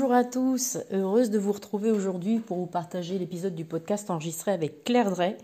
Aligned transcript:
bonjour 0.00 0.14
à 0.14 0.24
tous. 0.24 0.78
Heureuse 0.92 1.28
de 1.28 1.38
vous 1.38 1.52
retrouver 1.52 1.90
aujourd'hui 1.90 2.38
pour 2.38 2.56
vous 2.56 2.66
partager 2.66 3.18
l'épisode 3.18 3.54
du 3.54 3.66
podcast 3.66 4.08
enregistré 4.08 4.50
avec 4.50 4.82
Claire 4.82 5.10
Drey. 5.10 5.36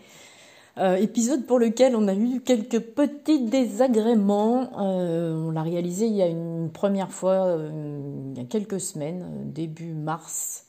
Euh, 0.78 0.96
épisode 0.96 1.44
pour 1.44 1.58
lequel 1.58 1.94
on 1.94 2.08
a 2.08 2.14
eu 2.14 2.40
quelques 2.40 2.80
petits 2.80 3.44
désagréments. 3.44 4.70
Euh, 4.80 5.34
on 5.34 5.50
l'a 5.50 5.60
réalisé 5.60 6.06
il 6.06 6.14
y 6.14 6.22
a 6.22 6.26
une 6.26 6.70
première 6.72 7.12
fois, 7.12 7.48
euh, 7.48 8.30
il 8.32 8.38
y 8.38 8.42
a 8.42 8.48
quelques 8.48 8.80
semaines, 8.80 9.52
début 9.52 9.92
mars. 9.92 10.64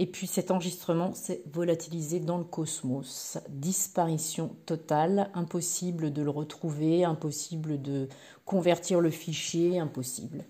Et 0.00 0.06
puis 0.06 0.26
cet 0.26 0.50
enregistrement 0.50 1.14
s'est 1.14 1.42
volatilisé 1.52 2.18
dans 2.18 2.38
le 2.38 2.44
cosmos. 2.44 3.38
Disparition 3.50 4.50
totale, 4.66 5.30
impossible 5.34 6.12
de 6.12 6.22
le 6.22 6.30
retrouver, 6.30 7.04
impossible 7.04 7.80
de 7.80 8.08
convertir 8.44 9.00
le 9.00 9.10
fichier, 9.10 9.78
impossible. 9.78 10.44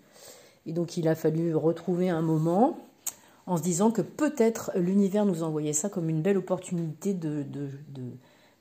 Et 0.67 0.73
donc 0.73 0.97
il 0.97 1.09
a 1.09 1.15
fallu 1.15 1.55
retrouver 1.55 2.09
un 2.09 2.23
moment 2.23 2.79
en 3.47 3.57
se 3.57 3.63
disant 3.63 3.91
que 3.91 4.03
peut-être 4.03 4.73
l'univers 4.75 5.25
nous 5.25 5.43
envoyait 5.43 5.73
ça 5.73 5.89
comme 5.89 6.11
une 6.11 6.21
belle 6.21 6.37
opportunité 6.37 7.17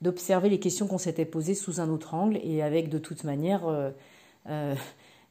d'observer 0.00 0.48
les 0.48 0.60
questions 0.60 0.86
qu'on 0.86 0.98
s'était 0.98 1.24
posées 1.24 1.54
sous 1.54 1.80
un 1.80 1.90
autre 1.90 2.14
angle 2.14 2.38
et 2.42 2.62
avec 2.62 2.88
de 2.88 2.98
toute 2.98 3.24
manière 3.24 3.66
euh, 3.66 3.90
euh, 4.48 4.76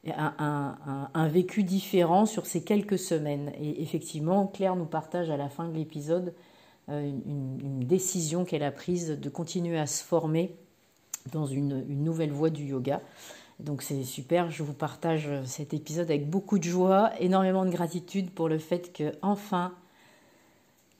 un, 0.05 1.27
vécu 1.29 1.63
différent 1.63 2.25
sur 2.25 2.45
ces 2.45 2.63
quelques 2.63 2.99
semaines. 2.99 3.53
Et 3.59 3.81
effectivement, 3.81 4.47
Claire 4.47 4.75
nous 4.75 4.85
partage 4.85 5.29
à 5.29 5.37
la 5.37 5.47
fin 5.47 5.69
de 5.69 5.73
l'épisode 5.73 6.33
euh, 6.89 7.09
une, 7.25 7.79
décision 7.79 8.43
qu'elle 8.43 8.63
a 8.63 8.71
prise 8.71 9.11
de 9.11 9.29
continuer 9.29 9.79
à 9.79 9.87
se 9.87 10.03
former 10.03 10.53
dans 11.31 11.45
une 11.45 11.85
nouvelle 12.03 12.31
voie 12.31 12.49
du 12.49 12.65
yoga. 12.65 13.01
Donc 13.59 13.81
c'est 13.81 14.03
super, 14.03 14.51
je 14.51 14.63
vous 14.63 14.73
partage 14.73 15.29
cet 15.45 15.73
épisode 15.73 16.09
avec 16.09 16.29
beaucoup 16.29 16.59
de 16.59 16.63
joie, 16.63 17.11
énormément 17.19 17.65
de 17.65 17.71
gratitude 17.71 18.29
pour 18.29 18.49
le 18.49 18.57
fait 18.57 18.91
que 18.91 19.13
enfin 19.21 19.73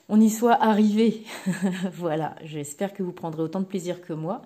on 0.08 0.20
y 0.20 0.30
soit 0.30 0.54
arrivé. 0.62 1.24
voilà, 1.92 2.36
j'espère 2.44 2.94
que 2.94 3.02
vous 3.02 3.12
prendrez 3.12 3.42
autant 3.42 3.60
de 3.60 3.64
plaisir 3.64 4.00
que 4.00 4.12
moi 4.12 4.42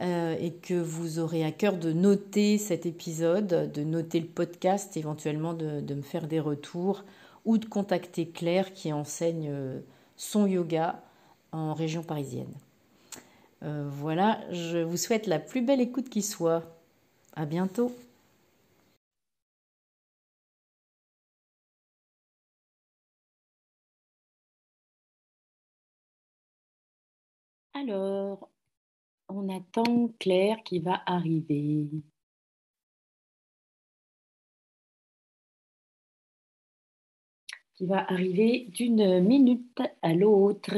euh, 0.00 0.34
et 0.40 0.52
que 0.52 0.74
vous 0.74 1.18
aurez 1.18 1.44
à 1.44 1.52
cœur 1.52 1.76
de 1.76 1.92
noter 1.92 2.58
cet 2.58 2.86
épisode, 2.86 3.70
de 3.72 3.82
noter 3.84 4.20
le 4.20 4.26
podcast, 4.26 4.96
éventuellement 4.96 5.54
de, 5.54 5.94
me 5.94 6.02
faire 6.02 6.26
des 6.26 6.40
retours 6.40 7.04
ou 7.44 7.58
de 7.58 7.66
contacter 7.66 8.28
Claire 8.28 8.72
qui 8.72 8.92
enseigne 8.92 9.48
euh, 9.50 9.80
son 10.16 10.46
yoga 10.46 11.02
en 11.52 11.74
région 11.74 12.02
parisienne. 12.02 12.52
Euh, 13.62 13.88
voilà, 13.88 14.40
je 14.50 14.78
vous 14.78 14.96
souhaite 14.96 15.26
la 15.26 15.38
plus 15.38 15.62
belle 15.62 15.80
écoute 15.80 16.08
qui 16.08 16.22
soit. 16.22 16.64
À 17.34 17.44
bientôt. 17.46 17.92
Alors, 27.74 28.48
on 29.28 29.48
attend 29.48 30.08
Claire 30.18 30.62
qui 30.64 30.78
va 30.80 31.02
arriver. 31.06 31.88
Qui 37.74 37.86
va 37.86 38.10
arriver 38.10 38.66
d'une 38.70 39.20
minute 39.20 39.82
à 40.02 40.14
l'autre. 40.14 40.74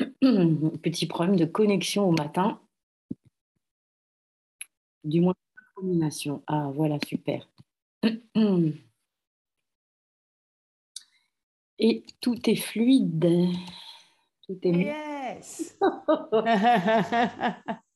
Petit 0.82 1.06
problème 1.06 1.36
de 1.36 1.44
connexion 1.44 2.08
au 2.08 2.12
matin. 2.12 2.60
Du 5.04 5.20
moins, 5.20 5.34
combination. 5.74 6.42
Ah, 6.46 6.70
voilà, 6.74 6.98
super. 7.06 7.48
Et 11.80 12.04
tout 12.20 12.50
est 12.50 12.56
fluide. 12.56 13.50
Tout 14.46 14.58
est 14.62 14.72
yes. 14.72 15.78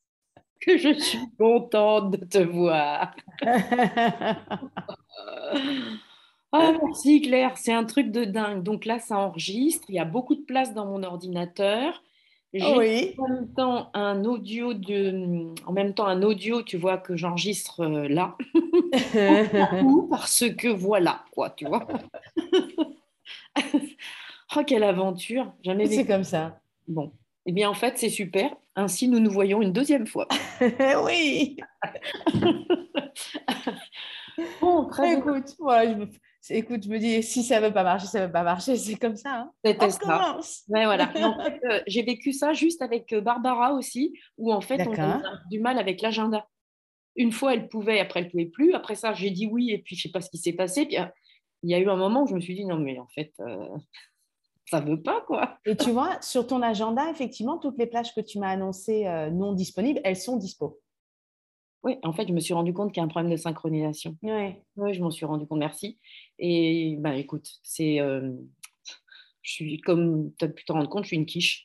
que 0.62 0.78
je 0.78 0.92
suis 0.98 1.30
contente 1.38 2.12
de 2.12 2.24
te 2.24 2.38
voir. 2.38 3.14
ah, 6.52 6.72
merci 6.82 7.20
Claire, 7.22 7.56
c'est 7.56 7.72
un 7.72 7.84
truc 7.84 8.10
de 8.12 8.24
dingue. 8.24 8.62
Donc 8.62 8.84
là, 8.84 8.98
ça 8.98 9.18
enregistre. 9.18 9.84
Il 9.88 9.96
y 9.96 9.98
a 9.98 10.04
beaucoup 10.04 10.34
de 10.34 10.42
place 10.42 10.72
dans 10.72 10.86
mon 10.86 11.02
ordinateur. 11.02 12.02
J'ai 12.54 13.14
en 13.18 13.28
même 13.28 13.48
temps 13.54 13.90
un 13.94 14.24
audio 14.26 14.74
de, 14.74 15.54
en 15.64 15.72
même 15.72 15.94
temps 15.94 16.06
un 16.06 16.22
audio, 16.22 16.62
tu 16.62 16.76
vois 16.76 16.98
que 16.98 17.16
j'enregistre 17.16 17.80
euh, 17.80 18.08
là, 18.08 18.36
parce 20.10 20.44
que 20.58 20.68
voilà 20.68 21.24
quoi, 21.32 21.48
tu 21.50 21.66
vois. 21.66 21.88
oh 24.56 24.62
quelle 24.66 24.84
aventure, 24.84 25.50
jamais. 25.62 25.86
C'est 25.86 26.06
comme 26.06 26.24
ça. 26.24 26.60
Bon, 26.88 27.12
eh 27.46 27.52
bien 27.52 27.70
en 27.70 27.74
fait 27.74 27.96
c'est 27.96 28.10
super. 28.10 28.54
Ainsi 28.76 29.08
nous 29.08 29.18
nous 29.18 29.30
voyons 29.30 29.62
une 29.62 29.72
deuxième 29.72 30.06
fois. 30.06 30.28
oui. 31.04 31.56
bon, 34.60 34.84
très 34.90 35.14
Écoute, 35.14 35.56
voilà, 35.58 35.90
je 35.90 35.96
me 35.96 36.06
écoute, 36.50 36.84
je 36.84 36.88
me 36.88 36.98
dis, 36.98 37.22
si 37.22 37.42
ça 37.42 37.60
ne 37.60 37.66
veut 37.66 37.72
pas 37.72 37.84
marcher, 37.84 38.06
ça 38.06 38.20
ne 38.20 38.26
veut 38.26 38.32
pas 38.32 38.42
marcher, 38.42 38.76
c'est 38.76 38.96
comme 38.96 39.16
ça. 39.16 39.46
Hein. 39.46 39.52
On 39.64 39.74
commence. 39.74 40.64
Ouais, 40.68 40.84
voilà. 40.84 41.10
en 41.14 41.42
fait, 41.42 41.60
euh, 41.70 41.80
j'ai 41.86 42.02
vécu 42.02 42.32
ça 42.32 42.52
juste 42.52 42.82
avec 42.82 43.12
euh, 43.12 43.20
Barbara 43.20 43.72
aussi, 43.74 44.18
où 44.38 44.52
en 44.52 44.60
fait, 44.60 44.86
on 44.86 45.00
a 45.00 45.22
du 45.50 45.60
mal 45.60 45.78
avec 45.78 46.00
l'agenda. 46.00 46.46
Une 47.14 47.32
fois, 47.32 47.54
elle 47.54 47.68
pouvait, 47.68 48.00
après, 48.00 48.20
elle 48.20 48.26
ne 48.26 48.30
pouvait 48.30 48.46
plus. 48.46 48.74
Après 48.74 48.94
ça, 48.94 49.12
j'ai 49.12 49.30
dit 49.30 49.46
oui, 49.46 49.70
et 49.70 49.78
puis 49.78 49.96
je 49.96 50.00
ne 50.00 50.02
sais 50.10 50.12
pas 50.12 50.20
ce 50.20 50.30
qui 50.30 50.38
s'est 50.38 50.54
passé. 50.54 50.86
Puis, 50.86 50.98
euh, 50.98 51.06
il 51.62 51.70
y 51.70 51.74
a 51.74 51.78
eu 51.78 51.88
un 51.88 51.96
moment 51.96 52.24
où 52.24 52.26
je 52.26 52.34
me 52.34 52.40
suis 52.40 52.54
dit, 52.54 52.64
non, 52.64 52.78
mais 52.78 52.98
en 52.98 53.06
fait, 53.08 53.32
ça 54.66 54.80
ne 54.80 54.90
veut 54.90 55.02
pas, 55.02 55.20
quoi. 55.20 55.58
Et 55.64 55.76
tu 55.76 55.90
vois, 55.90 56.20
sur 56.22 56.46
ton 56.46 56.60
agenda, 56.60 57.08
effectivement, 57.10 57.58
toutes 57.58 57.78
les 57.78 57.86
plages 57.86 58.14
que 58.14 58.20
tu 58.20 58.40
m'as 58.40 58.50
annoncées 58.50 59.04
non 59.32 59.52
disponibles, 59.52 60.00
elles 60.02 60.16
sont 60.16 60.36
dispo. 60.36 60.80
Oui, 61.84 61.96
en 62.02 62.12
fait, 62.12 62.28
je 62.28 62.32
me 62.32 62.40
suis 62.40 62.54
rendu 62.54 62.72
compte 62.72 62.92
qu'il 62.92 63.00
y 63.00 63.02
a 63.02 63.04
un 63.04 63.08
problème 63.08 63.30
de 63.30 63.36
synchronisation. 63.36 64.16
Oui. 64.22 64.54
Oui, 64.76 64.94
je 64.94 65.02
m'en 65.02 65.10
suis 65.10 65.26
rendu 65.26 65.46
compte, 65.46 65.58
merci. 65.58 65.98
Et 66.38 66.96
bah, 66.98 67.16
écoute, 67.16 67.48
c'est. 67.62 68.00
Euh, 68.00 68.32
je 69.42 69.52
suis, 69.52 69.80
comme 69.80 70.32
tu 70.38 70.44
as 70.44 70.48
pu 70.48 70.64
te 70.64 70.72
rendre 70.72 70.88
compte, 70.88 71.04
je 71.04 71.08
suis 71.08 71.16
une 71.16 71.26
quiche. 71.26 71.64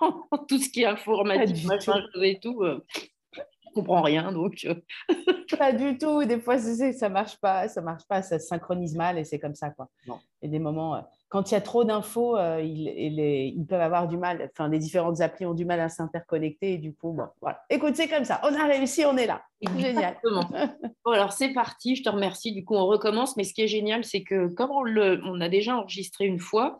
tout 0.48 0.58
ce 0.58 0.68
qui 0.68 0.82
est 0.82 0.86
informatique, 0.86 1.64
machin, 1.64 2.00
et 2.22 2.38
tout, 2.38 2.62
euh, 2.62 2.84
comprends 3.80 4.02
rien. 4.02 4.32
Donc. 4.32 4.66
Euh. 4.66 4.74
pas 5.58 5.72
du 5.72 5.96
tout. 5.98 6.24
Des 6.24 6.40
fois, 6.40 6.58
ça 6.58 7.08
marche 7.08 7.36
pas, 7.38 7.68
ça 7.68 7.80
marche 7.80 8.04
pas, 8.08 8.22
ça 8.22 8.38
se 8.38 8.46
synchronise 8.46 8.96
mal 8.96 9.18
et 9.18 9.24
c'est 9.24 9.38
comme 9.38 9.54
ça. 9.54 9.70
Quoi. 9.70 9.88
Non. 10.06 10.18
Et 10.42 10.48
des 10.48 10.58
moments 10.58 11.02
quand 11.28 11.50
il 11.50 11.54
y 11.54 11.56
a 11.56 11.60
trop 11.60 11.84
d'infos, 11.84 12.36
euh, 12.36 12.62
ils, 12.62 13.66
peuvent 13.68 13.80
avoir 13.80 14.06
du 14.06 14.16
mal, 14.16 14.48
enfin, 14.52 14.68
les 14.68 14.78
différentes 14.78 15.20
applis 15.20 15.44
ont 15.44 15.54
du 15.54 15.64
mal 15.64 15.80
à 15.80 15.88
s'interconnecter. 15.88 16.74
Et 16.74 16.78
du 16.78 16.94
coup, 16.94 17.12
bon, 17.12 17.26
voilà. 17.40 17.62
Écoute, 17.68 17.96
c'est 17.96 18.08
comme 18.08 18.24
ça. 18.24 18.40
On 18.44 18.54
a 18.54 18.66
réussi, 18.66 19.04
on 19.04 19.16
est 19.16 19.26
là. 19.26 19.42
Génial. 19.76 20.16
bon, 21.04 21.10
alors 21.10 21.32
c'est 21.32 21.52
parti. 21.52 21.96
Je 21.96 22.04
te 22.04 22.08
remercie. 22.08 22.52
Du 22.52 22.64
coup, 22.64 22.74
on 22.74 22.86
recommence. 22.86 23.36
Mais 23.36 23.44
ce 23.44 23.54
qui 23.54 23.62
est 23.62 23.68
génial, 23.68 24.04
c'est 24.04 24.22
que 24.22 24.46
comme 24.48 24.70
on, 24.70 24.82
le, 24.82 25.20
on 25.24 25.40
a 25.40 25.48
déjà 25.48 25.76
enregistré 25.76 26.26
une 26.26 26.38
fois, 26.38 26.78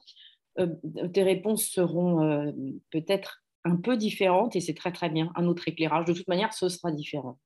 euh, 0.60 0.68
tes 1.12 1.24
réponses 1.24 1.64
seront 1.64 2.22
euh, 2.22 2.52
peut-être 2.90 3.42
un 3.66 3.77
peu 3.77 3.97
différentes 3.97 4.54
et 4.56 4.60
c'est 4.60 4.75
très, 4.75 4.93
très 4.93 5.10
bien. 5.10 5.32
Un 5.34 5.47
autre 5.47 5.66
éclairage. 5.69 6.06
De 6.06 6.12
toute 6.12 6.28
manière, 6.28 6.53
ce 6.53 6.69
sera 6.69 6.93
différent. 6.93 7.38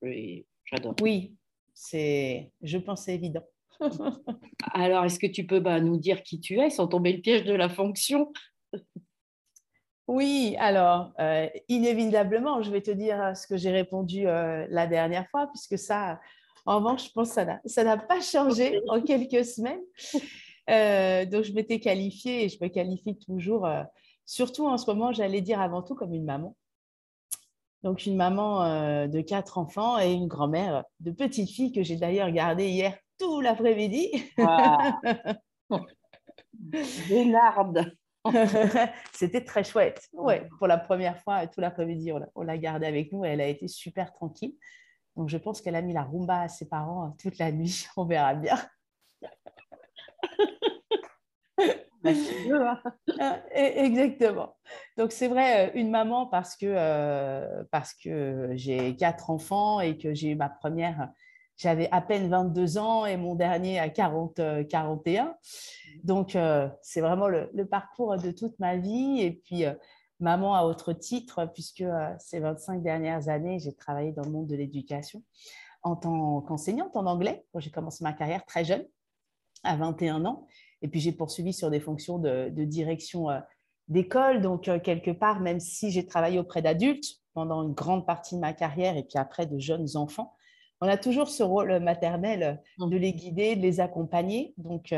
J'adore. 0.64 0.94
Oui, 1.02 1.34
c'est, 1.74 2.52
je 2.62 2.78
pense, 2.78 3.04
c'est 3.04 3.14
évident. 3.14 3.44
Alors, 4.74 5.04
est-ce 5.04 5.18
que 5.18 5.26
tu 5.26 5.46
peux 5.46 5.60
bah, 5.60 5.80
nous 5.80 5.96
dire 5.96 6.22
qui 6.22 6.38
tu 6.38 6.60
es 6.60 6.70
sans 6.70 6.86
tomber 6.86 7.14
le 7.14 7.20
piège 7.20 7.44
de 7.44 7.54
la 7.54 7.68
fonction? 7.68 8.32
Oui, 10.06 10.56
alors, 10.58 11.12
euh, 11.20 11.46
inévitablement, 11.68 12.62
je 12.62 12.70
vais 12.72 12.80
te 12.80 12.90
dire 12.90 13.36
ce 13.36 13.46
que 13.46 13.56
j'ai 13.56 13.70
répondu 13.70 14.26
euh, 14.26 14.66
la 14.68 14.88
dernière 14.88 15.28
fois, 15.30 15.46
puisque 15.46 15.78
ça, 15.78 16.20
en 16.66 16.78
revanche, 16.78 17.06
je 17.06 17.12
pense 17.12 17.32
que 17.32 17.42
ça 17.64 17.84
n'a 17.84 17.96
pas 17.96 18.20
changé 18.20 18.80
en 18.88 19.00
quelques 19.00 19.44
semaines. 19.44 19.80
Euh, 20.68 21.24
donc, 21.26 21.44
je 21.44 21.52
m'étais 21.52 21.78
qualifiée 21.78 22.44
et 22.44 22.48
je 22.48 22.58
me 22.60 22.68
qualifie 22.68 23.16
toujours, 23.18 23.68
surtout 24.30 24.68
en 24.68 24.78
ce 24.78 24.88
moment, 24.88 25.12
j'allais 25.12 25.40
dire 25.40 25.60
avant 25.60 25.82
tout 25.82 25.96
comme 25.96 26.14
une 26.14 26.24
maman. 26.24 26.56
Donc, 27.82 28.06
une 28.06 28.16
maman 28.16 29.06
de 29.08 29.20
quatre 29.22 29.58
enfants 29.58 29.98
et 29.98 30.12
une 30.12 30.28
grand-mère 30.28 30.84
de 31.00 31.10
petite 31.10 31.50
fille 31.50 31.72
que 31.72 31.82
j'ai 31.82 31.96
d'ailleurs 31.96 32.30
gardée 32.30 32.68
hier 32.68 32.96
tout 33.18 33.40
l'après-midi. 33.40 34.10
Génarde. 37.08 37.92
C'était 39.12 39.42
très 39.42 39.64
chouette. 39.64 40.08
Ouais, 40.12 40.46
pour 40.58 40.68
la 40.68 40.78
première 40.78 41.18
fois, 41.22 41.46
tout 41.48 41.60
l'après-midi, 41.60 42.12
on 42.34 42.42
l'a 42.42 42.58
gardée 42.58 42.86
avec 42.86 43.10
nous 43.12 43.24
et 43.24 43.28
elle 43.30 43.40
a 43.40 43.48
été 43.48 43.66
super 43.66 44.12
tranquille. 44.12 44.54
Donc, 45.16 45.28
je 45.28 45.38
pense 45.38 45.60
qu'elle 45.60 45.74
a 45.74 45.82
mis 45.82 45.92
la 45.92 46.04
rumba 46.04 46.42
à 46.42 46.48
ses 46.48 46.68
parents 46.68 47.02
hein, 47.02 47.16
toute 47.20 47.38
la 47.38 47.50
nuit. 47.50 47.88
On 47.96 48.04
verra 48.04 48.34
bien. 48.34 48.58
Bah, 52.02 52.10
hein. 52.12 52.80
ah, 53.20 53.38
e-, 53.54 53.84
exactement. 53.84 54.56
Donc 54.96 55.12
c'est 55.12 55.28
vrai, 55.28 55.68
euh, 55.68 55.70
une 55.74 55.90
maman 55.90 56.26
parce 56.26 56.56
que, 56.56 56.66
euh, 56.66 57.64
parce 57.70 57.94
que 57.94 58.50
j'ai 58.54 58.96
quatre 58.96 59.30
enfants 59.30 59.80
et 59.80 59.98
que 59.98 60.14
j'ai 60.14 60.34
ma 60.34 60.48
première 60.48 61.10
j'avais 61.56 61.90
à 61.92 62.00
peine 62.00 62.30
22 62.30 62.78
ans 62.78 63.04
et 63.04 63.18
mon 63.18 63.34
dernier 63.34 63.78
à 63.78 63.90
40, 63.90 64.40
41. 64.66 65.36
Donc, 66.04 66.38
c'est 66.80 67.00
vraiment 67.02 67.28
le, 67.28 67.50
parcours 67.66 68.16
de 68.16 68.30
toute 68.30 68.58
ma 68.58 68.78
vie. 68.78 69.20
Et 69.20 69.32
puis, 69.44 69.64
maman 70.20 70.54
à 70.54 70.62
autre 70.62 70.94
titre, 70.94 71.50
puisque 71.52 71.84
ces 72.18 72.40
25 72.40 72.82
dernières 72.82 73.28
années, 73.28 73.58
j'ai 73.58 73.74
travaillé 73.74 74.12
dans 74.12 74.22
le 74.22 74.30
monde 74.30 74.46
de 74.46 74.56
l'éducation 74.56 75.22
en 75.82 75.96
tant 75.96 76.40
qu'enseignante 76.42 76.96
en 76.96 77.04
anglais. 77.04 77.44
J'ai 77.56 77.70
commencé 77.70 78.04
ma 78.04 78.14
carrière 78.14 78.44
très 78.46 78.64
jeune, 78.64 78.84
à 79.62 79.76
21 79.76 80.24
ans. 80.24 80.46
Et 80.82 80.88
puis, 80.88 81.00
j'ai 81.00 81.12
poursuivi 81.12 81.52
sur 81.52 81.70
des 81.70 81.80
fonctions 81.80 82.18
de, 82.18 82.48
direction 82.64 83.28
d'école. 83.88 84.40
Donc, 84.40 84.70
quelque 84.82 85.10
part, 85.10 85.40
même 85.40 85.60
si 85.60 85.90
j'ai 85.90 86.06
travaillé 86.06 86.38
auprès 86.38 86.62
d'adultes 86.62 87.20
pendant 87.34 87.62
une 87.62 87.74
grande 87.74 88.06
partie 88.06 88.34
de 88.34 88.40
ma 88.40 88.52
carrière 88.52 88.96
et 88.96 89.02
puis 89.02 89.18
après 89.18 89.46
de 89.46 89.58
jeunes 89.58 89.96
enfants, 89.96 90.34
on 90.80 90.88
a 90.88 90.96
toujours 90.96 91.28
ce 91.28 91.42
rôle 91.42 91.78
maternel 91.80 92.62
de 92.78 92.96
les 92.96 93.12
guider, 93.12 93.56
de 93.56 93.60
les 93.60 93.80
accompagner. 93.80 94.54
Donc, 94.56 94.94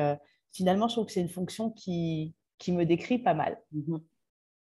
finalement, 0.52 0.88
je 0.88 0.94
trouve 0.94 1.06
que 1.06 1.12
c'est 1.12 1.20
une 1.20 1.28
fonction 1.28 1.70
qui, 1.70 2.34
qui 2.62 2.70
me 2.70 2.84
décrit 2.86 3.18
pas 3.18 3.34
mal. 3.34 3.58
Mhm. 3.72 4.00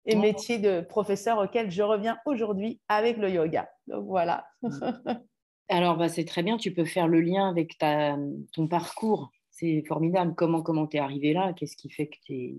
Et 0.09 0.15
métier 0.15 0.57
de 0.57 0.81
professeur 0.81 1.37
auquel 1.39 1.69
je 1.69 1.81
reviens 1.81 2.17
aujourd'hui 2.25 2.79
avec 2.87 3.17
le 3.17 3.29
yoga. 3.29 3.69
Donc 3.87 4.05
voilà. 4.05 4.45
Alors, 5.69 5.97
bah, 5.97 6.07
c'est 6.07 6.23
très 6.23 6.43
bien, 6.43 6.57
tu 6.57 6.73
peux 6.73 6.85
faire 6.85 7.07
le 7.07 7.19
lien 7.19 7.49
avec 7.49 7.77
ta, 7.77 8.15
ton 8.53 8.67
parcours. 8.67 9.31
C'est 9.59 9.83
formidable. 9.87 10.35
Comment 10.35 10.61
comment 10.61 10.87
es 10.91 10.99
arrivé 10.99 11.33
là? 11.33 11.53
Qu'est-ce 11.53 11.75
qui 11.75 11.89
fait 11.89 12.07
que 12.07 12.17
tu 12.23 12.33
es 12.33 12.57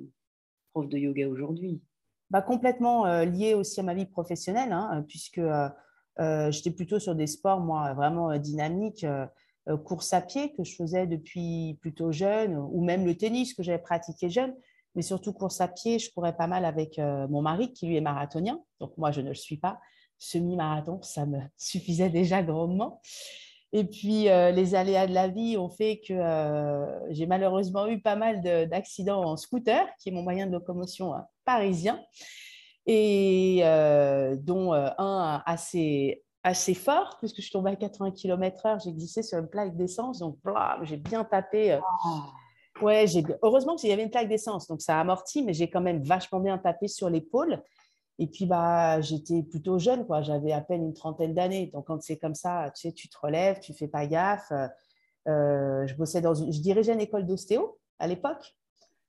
prof 0.72 0.88
de 0.88 0.98
yoga 0.98 1.28
aujourd'hui? 1.28 1.80
Bah, 2.30 2.42
Complètement 2.42 3.06
euh, 3.06 3.24
lié 3.24 3.54
aussi 3.54 3.80
à 3.80 3.82
ma 3.82 3.94
vie 3.94 4.06
professionnelle, 4.06 4.72
hein, 4.72 5.04
puisque 5.08 5.38
euh, 5.38 5.68
euh, 6.18 6.50
j'étais 6.50 6.70
plutôt 6.72 6.98
sur 6.98 7.14
des 7.14 7.26
sports, 7.26 7.60
moi, 7.60 7.94
vraiment 7.94 8.36
dynamiques. 8.38 9.06
Euh, 9.68 9.76
course 9.76 10.12
à 10.14 10.20
pied 10.20 10.52
que 10.54 10.64
je 10.64 10.74
faisais 10.74 11.06
depuis 11.06 11.76
plutôt 11.80 12.10
jeune, 12.10 12.56
ou 12.56 12.82
même 12.82 13.04
le 13.04 13.14
tennis 13.16 13.52
que 13.52 13.62
j'avais 13.62 13.78
pratiqué 13.82 14.30
jeune, 14.30 14.54
mais 14.94 15.02
surtout 15.02 15.32
course 15.32 15.60
à 15.60 15.68
pied, 15.68 15.98
je 15.98 16.12
courais 16.12 16.34
pas 16.34 16.46
mal 16.46 16.64
avec 16.64 16.98
euh, 16.98 17.28
mon 17.28 17.42
mari 17.42 17.72
qui 17.72 17.86
lui 17.86 17.96
est 17.96 18.00
marathonien, 18.00 18.62
donc 18.80 18.96
moi 18.96 19.10
je 19.10 19.20
ne 19.20 19.28
le 19.28 19.34
suis 19.34 19.58
pas. 19.58 19.78
Semi-marathon, 20.18 21.02
ça 21.02 21.26
me 21.26 21.38
suffisait 21.58 22.08
déjà 22.08 22.42
grandement. 22.42 23.00
Et 23.72 23.84
puis, 23.84 24.28
euh, 24.28 24.50
les 24.50 24.74
aléas 24.74 25.06
de 25.06 25.12
la 25.12 25.28
vie 25.28 25.58
ont 25.58 25.68
fait 25.68 26.00
que 26.00 26.14
j'ai 27.10 27.26
malheureusement 27.26 27.86
eu 27.86 28.00
pas 28.00 28.16
mal 28.16 28.42
d'accidents 28.68 29.22
en 29.22 29.36
scooter, 29.36 29.86
qui 29.98 30.08
est 30.08 30.12
mon 30.12 30.22
moyen 30.22 30.46
de 30.46 30.52
locomotion 30.52 31.12
parisien, 31.44 32.00
et 32.86 33.60
dont 34.42 34.72
un 34.72 35.42
assez, 35.44 36.22
assez 36.42 36.74
fort, 36.74 37.16
puisque 37.18 37.36
je 37.36 37.42
suis 37.42 37.52
tombée 37.52 37.70
à 37.70 37.76
80 37.76 38.12
km/h, 38.12 38.82
j'ai 38.84 38.92
glissé 38.92 39.22
sur 39.22 39.38
une 39.38 39.48
plaque 39.48 39.76
d'essence, 39.76 40.18
donc 40.18 40.38
j'ai 40.82 40.96
bien 40.96 41.24
tapé. 41.24 41.72
Euh, 41.72 41.80
ah. 42.04 42.26
Ouais, 42.80 43.06
heureusement 43.42 43.74
qu'il 43.74 43.90
y 43.90 43.92
avait 43.92 44.04
une 44.04 44.10
plaque 44.10 44.28
d'essence, 44.28 44.68
donc 44.68 44.80
ça 44.80 44.98
a 44.98 45.00
amorti, 45.00 45.42
mais 45.42 45.52
j'ai 45.52 45.68
quand 45.68 45.80
même 45.80 46.02
vachement 46.02 46.38
bien 46.38 46.58
tapé 46.58 46.86
sur 46.86 47.10
l'épaule. 47.10 47.60
Et 48.18 48.26
puis, 48.26 48.46
bah, 48.46 49.00
j'étais 49.00 49.42
plutôt 49.42 49.78
jeune, 49.78 50.06
quoi. 50.06 50.22
J'avais 50.22 50.52
à 50.52 50.60
peine 50.60 50.82
une 50.82 50.94
trentaine 50.94 51.34
d'années. 51.34 51.68
Donc, 51.72 51.86
quand 51.86 52.02
c'est 52.02 52.18
comme 52.18 52.34
ça, 52.34 52.70
tu 52.74 52.82
sais, 52.82 52.92
tu 52.92 53.08
te 53.08 53.16
relèves, 53.20 53.60
tu 53.60 53.72
fais 53.74 53.88
pas 53.88 54.06
gaffe. 54.06 54.52
Euh, 55.28 55.86
je 55.86 55.94
bossais 55.94 56.20
dans 56.20 56.34
une... 56.34 56.52
Je 56.52 56.60
dirigeais 56.60 56.94
une 56.94 57.00
école 57.00 57.26
d'ostéo 57.26 57.78
à 57.98 58.06
l'époque. 58.06 58.56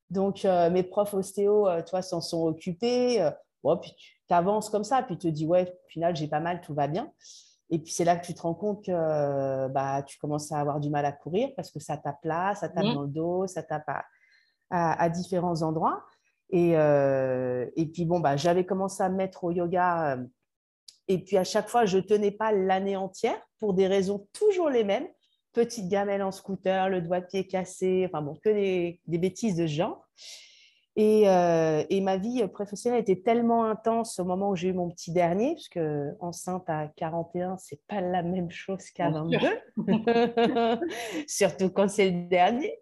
Donc, 0.09 0.45
euh, 0.45 0.69
mes 0.69 0.83
profs 0.83 1.13
ostéo, 1.13 1.67
toi, 1.87 2.01
s'en 2.01 2.21
sont 2.21 2.45
occupés. 2.45 3.27
Bon, 3.63 3.77
puis 3.77 3.93
tu 4.27 4.33
avances 4.33 4.69
comme 4.69 4.83
ça, 4.83 5.01
puis 5.01 5.17
tu 5.17 5.27
te 5.27 5.33
dis, 5.33 5.45
ouais, 5.45 5.71
au 5.85 5.89
final, 5.89 6.15
j'ai 6.15 6.27
pas 6.27 6.39
mal, 6.39 6.61
tout 6.61 6.73
va 6.73 6.87
bien. 6.87 7.11
Et 7.71 7.79
puis 7.79 7.91
c'est 7.91 8.03
là 8.03 8.15
que 8.15 8.25
tu 8.25 8.33
te 8.33 8.41
rends 8.41 8.55
compte 8.55 8.83
que 8.83 9.67
bah, 9.67 10.01
tu 10.03 10.17
commences 10.17 10.51
à 10.51 10.59
avoir 10.59 10.79
du 10.79 10.89
mal 10.89 11.05
à 11.05 11.11
courir 11.11 11.49
parce 11.55 11.71
que 11.71 11.79
ça 11.79 11.97
tape 11.97 12.23
là, 12.23 12.55
ça 12.55 12.67
tape 12.67 12.85
mmh. 12.85 12.93
dans 12.93 13.01
le 13.03 13.07
dos, 13.09 13.47
ça 13.47 13.61
tape 13.61 13.87
à, 14.71 15.09
différents 15.09 15.61
endroits. 15.61 16.03
Et, 16.51 16.71
euh, 16.75 17.65
et 17.75 17.85
puis 17.85 18.05
bon, 18.05 18.19
bah, 18.19 18.37
j'avais 18.37 18.65
commencé 18.65 19.03
à 19.03 19.09
me 19.09 19.15
mettre 19.15 19.43
au 19.43 19.51
yoga. 19.51 20.13
Euh, 20.13 20.23
et 21.07 21.19
puis 21.23 21.37
à 21.37 21.43
chaque 21.43 21.69
fois, 21.69 21.85
je 21.85 21.97
ne 21.97 22.03
tenais 22.03 22.31
pas 22.31 22.51
l'année 22.51 22.95
entière 22.95 23.39
pour 23.59 23.73
des 23.73 23.87
raisons 23.87 24.27
toujours 24.33 24.69
les 24.69 24.83
mêmes. 24.83 25.07
Petite 25.53 25.89
gamelle 25.89 26.21
en 26.21 26.31
scooter, 26.31 26.89
le 26.89 27.01
doigt 27.01 27.21
de 27.21 27.25
pied 27.25 27.47
cassé, 27.47 28.05
enfin 28.07 28.21
bon, 28.21 28.35
que 28.43 28.49
des, 28.49 28.99
des 29.07 29.17
bêtises 29.17 29.55
de 29.55 29.65
ce 29.65 29.73
genre. 29.73 30.07
Euh, 30.99 31.83
et, 31.89 32.01
ma 32.01 32.17
vie 32.17 32.45
professionnelle 32.47 33.01
était 33.01 33.21
tellement 33.21 33.63
intense 33.63 34.19
au 34.19 34.25
moment 34.25 34.49
où 34.49 34.55
j'ai 34.55 34.69
eu 34.69 34.73
mon 34.73 34.89
petit 34.89 35.13
dernier, 35.13 35.53
parce 35.53 35.69
que 35.69 36.09
enceinte 36.19 36.65
à 36.67 36.87
41, 36.97 37.57
c'est 37.57 37.79
pas 37.87 38.01
la 38.01 38.21
même 38.21 38.51
chose 38.51 38.89
qu'à 38.93 39.09
22, 39.09 39.37
surtout 41.27 41.69
quand 41.69 41.89
c'est 41.89 42.11
le 42.11 42.27
dernier. 42.27 42.79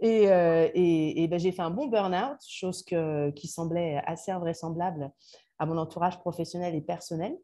Et, 0.00 0.28
euh, 0.28 0.68
et, 0.74 1.26
ben, 1.28 1.38
j'ai 1.38 1.52
fait 1.52 1.62
un 1.62 1.70
bon 1.70 1.86
burn-out, 1.86 2.38
chose 2.46 2.82
qui 2.82 3.48
semblait 3.48 4.02
assez 4.06 4.32
invraisemblable 4.32 5.10
à 5.58 5.66
mon 5.66 5.78
entourage 5.78 6.18
professionnel 6.18 6.74
et 6.74 6.80
personnel. 6.80 7.36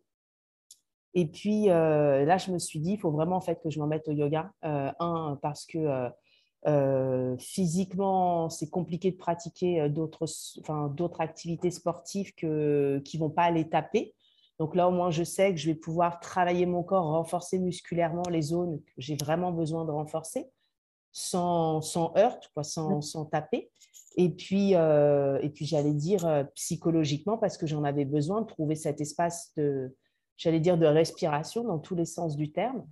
Et 1.15 1.27
puis 1.27 1.71
euh, 1.71 2.25
là, 2.25 2.39
je 2.39 2.53
me 2.53 2.59
suis 2.59 2.81
dit, 2.81 2.93
il 2.93 2.99
faut 2.99 3.11
vraiment 3.11 3.37
en 3.37 3.41
fait 3.41 3.61
que 3.63 3.71
je 3.71 3.81
m'en 3.81 3.87
mette 3.87 4.07
au 4.09 4.13
yoga. 4.13 4.53
un, 4.63 5.39
parce 5.43 5.67
que 5.67 6.11
euh, 6.67 7.37
physiquement, 7.39 8.51
c'est 8.51 8.69
compliqué 8.69 9.11
de 9.11 9.17
pratiquer 9.17 9.81
euh, 9.81 9.89
d'autres, 9.89 11.21
activités 11.21 11.71
sportives 11.71 12.35
qui 12.35 12.47
ne 12.47 13.19
vont 13.19 13.31
pas 13.31 13.45
aller 13.45 13.69
taper. 13.69 14.15
Donc 14.59 14.75
là, 14.75 14.89
au 14.89 14.91
moins, 14.91 15.11
je 15.11 15.25
sais 15.25 15.53
que 15.53 15.57
je 15.57 15.71
vais 15.71 15.75
pouvoir 15.75 16.21
travailler 16.21 16.67
mon 16.67 16.83
corps, 16.83 17.07
renforcer 17.07 17.59
musculairement 17.59 18.29
les 18.31 18.43
zones 18.43 18.81
que 18.83 18.93
j'ai 18.99 19.17
vraiment 19.17 19.53
besoin 19.53 19.87
de 19.87 19.91
renforcer, 19.91 20.51
sans, 21.13 21.81
sans 21.81 22.13
heurte, 22.17 22.51
quoi, 22.55 22.63
sans, 22.63 23.01
sans 23.01 23.25
taper. 23.25 23.71
Et 24.17 24.29
puis, 24.29 24.75
euh, 24.75 25.39
et 25.41 25.51
puis 25.51 25.67
j'allais 25.67 25.93
dire 25.93 26.47
psychologiquement, 26.55 27.39
parce 27.39 27.57
que 27.57 27.67
j'en 27.67 27.85
avais 27.85 28.05
besoin 28.05 28.43
de 28.43 28.47
trouver 28.47 28.75
cet 28.75 29.01
espace 29.01 29.53
de, 29.57 29.97
j'allais 30.37 30.61
dire, 30.61 30.79
de 30.79 30.87
respiration 30.87 31.65
dans 31.65 31.79
tous 31.79 31.95
les 31.95 32.07
sens 32.07 32.37
du 32.37 32.53
terme. 32.53 32.87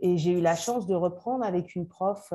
Et 0.00 0.16
j'ai 0.18 0.32
eu 0.32 0.40
la 0.40 0.56
chance 0.56 0.86
de 0.86 0.94
reprendre 0.94 1.44
avec 1.44 1.74
une 1.74 1.86
prof 1.86 2.32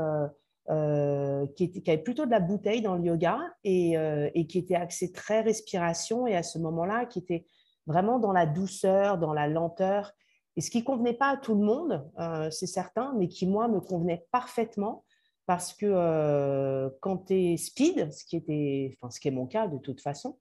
euh, 0.69 1.47
qui, 1.56 1.83
avait 1.88 1.97
plutôt 1.97 2.27
de 2.27 2.31
la 2.31 2.39
bouteille 2.39 2.83
dans 2.83 2.95
le 2.95 3.03
yoga 3.03 3.39
euh, 3.65 4.30
et, 4.35 4.45
qui 4.45 4.59
était 4.59 4.75
axé 4.75 5.11
très 5.11 5.42
respiration 5.42 6.28
et 6.28 6.35
à 6.35 6.44
ce 6.44 6.59
moment-là, 6.59 7.07
qui 7.07 7.18
était 7.18 7.47
vraiment 7.87 8.19
dans 8.19 8.31
la 8.31 8.45
douceur, 8.45 9.18
dans 9.18 9.33
la 9.33 9.47
lenteur. 9.47 10.11
Et 10.56 10.61
ce 10.61 10.69
qui 10.69 10.83
convenait 10.83 11.16
pas 11.16 11.30
à 11.30 11.37
tout 11.37 11.56
le 11.56 11.66
monde, 11.66 12.07
euh, 12.19 12.52
c'est 12.52 12.68
certain, 12.68 13.16
mais 13.18 13.28
qui, 13.28 13.47
moi, 13.47 13.68
me 13.68 13.80
convenait 13.80 14.28
parfaitement 14.31 15.06
parce 15.49 15.73
que 15.73 16.95
quand 16.99 17.25
tu 17.25 17.33
es 17.33 17.57
speed, 17.57 18.13
ce 18.13 18.23
qui, 18.23 18.35
était, 18.35 18.91
enfin, 18.94 19.09
ce 19.09 19.19
qui 19.19 19.29
est 19.29 19.31
mon 19.31 19.47
cas 19.47 19.68
de 19.68 19.79
toute 19.79 19.99
façon, 19.99 20.37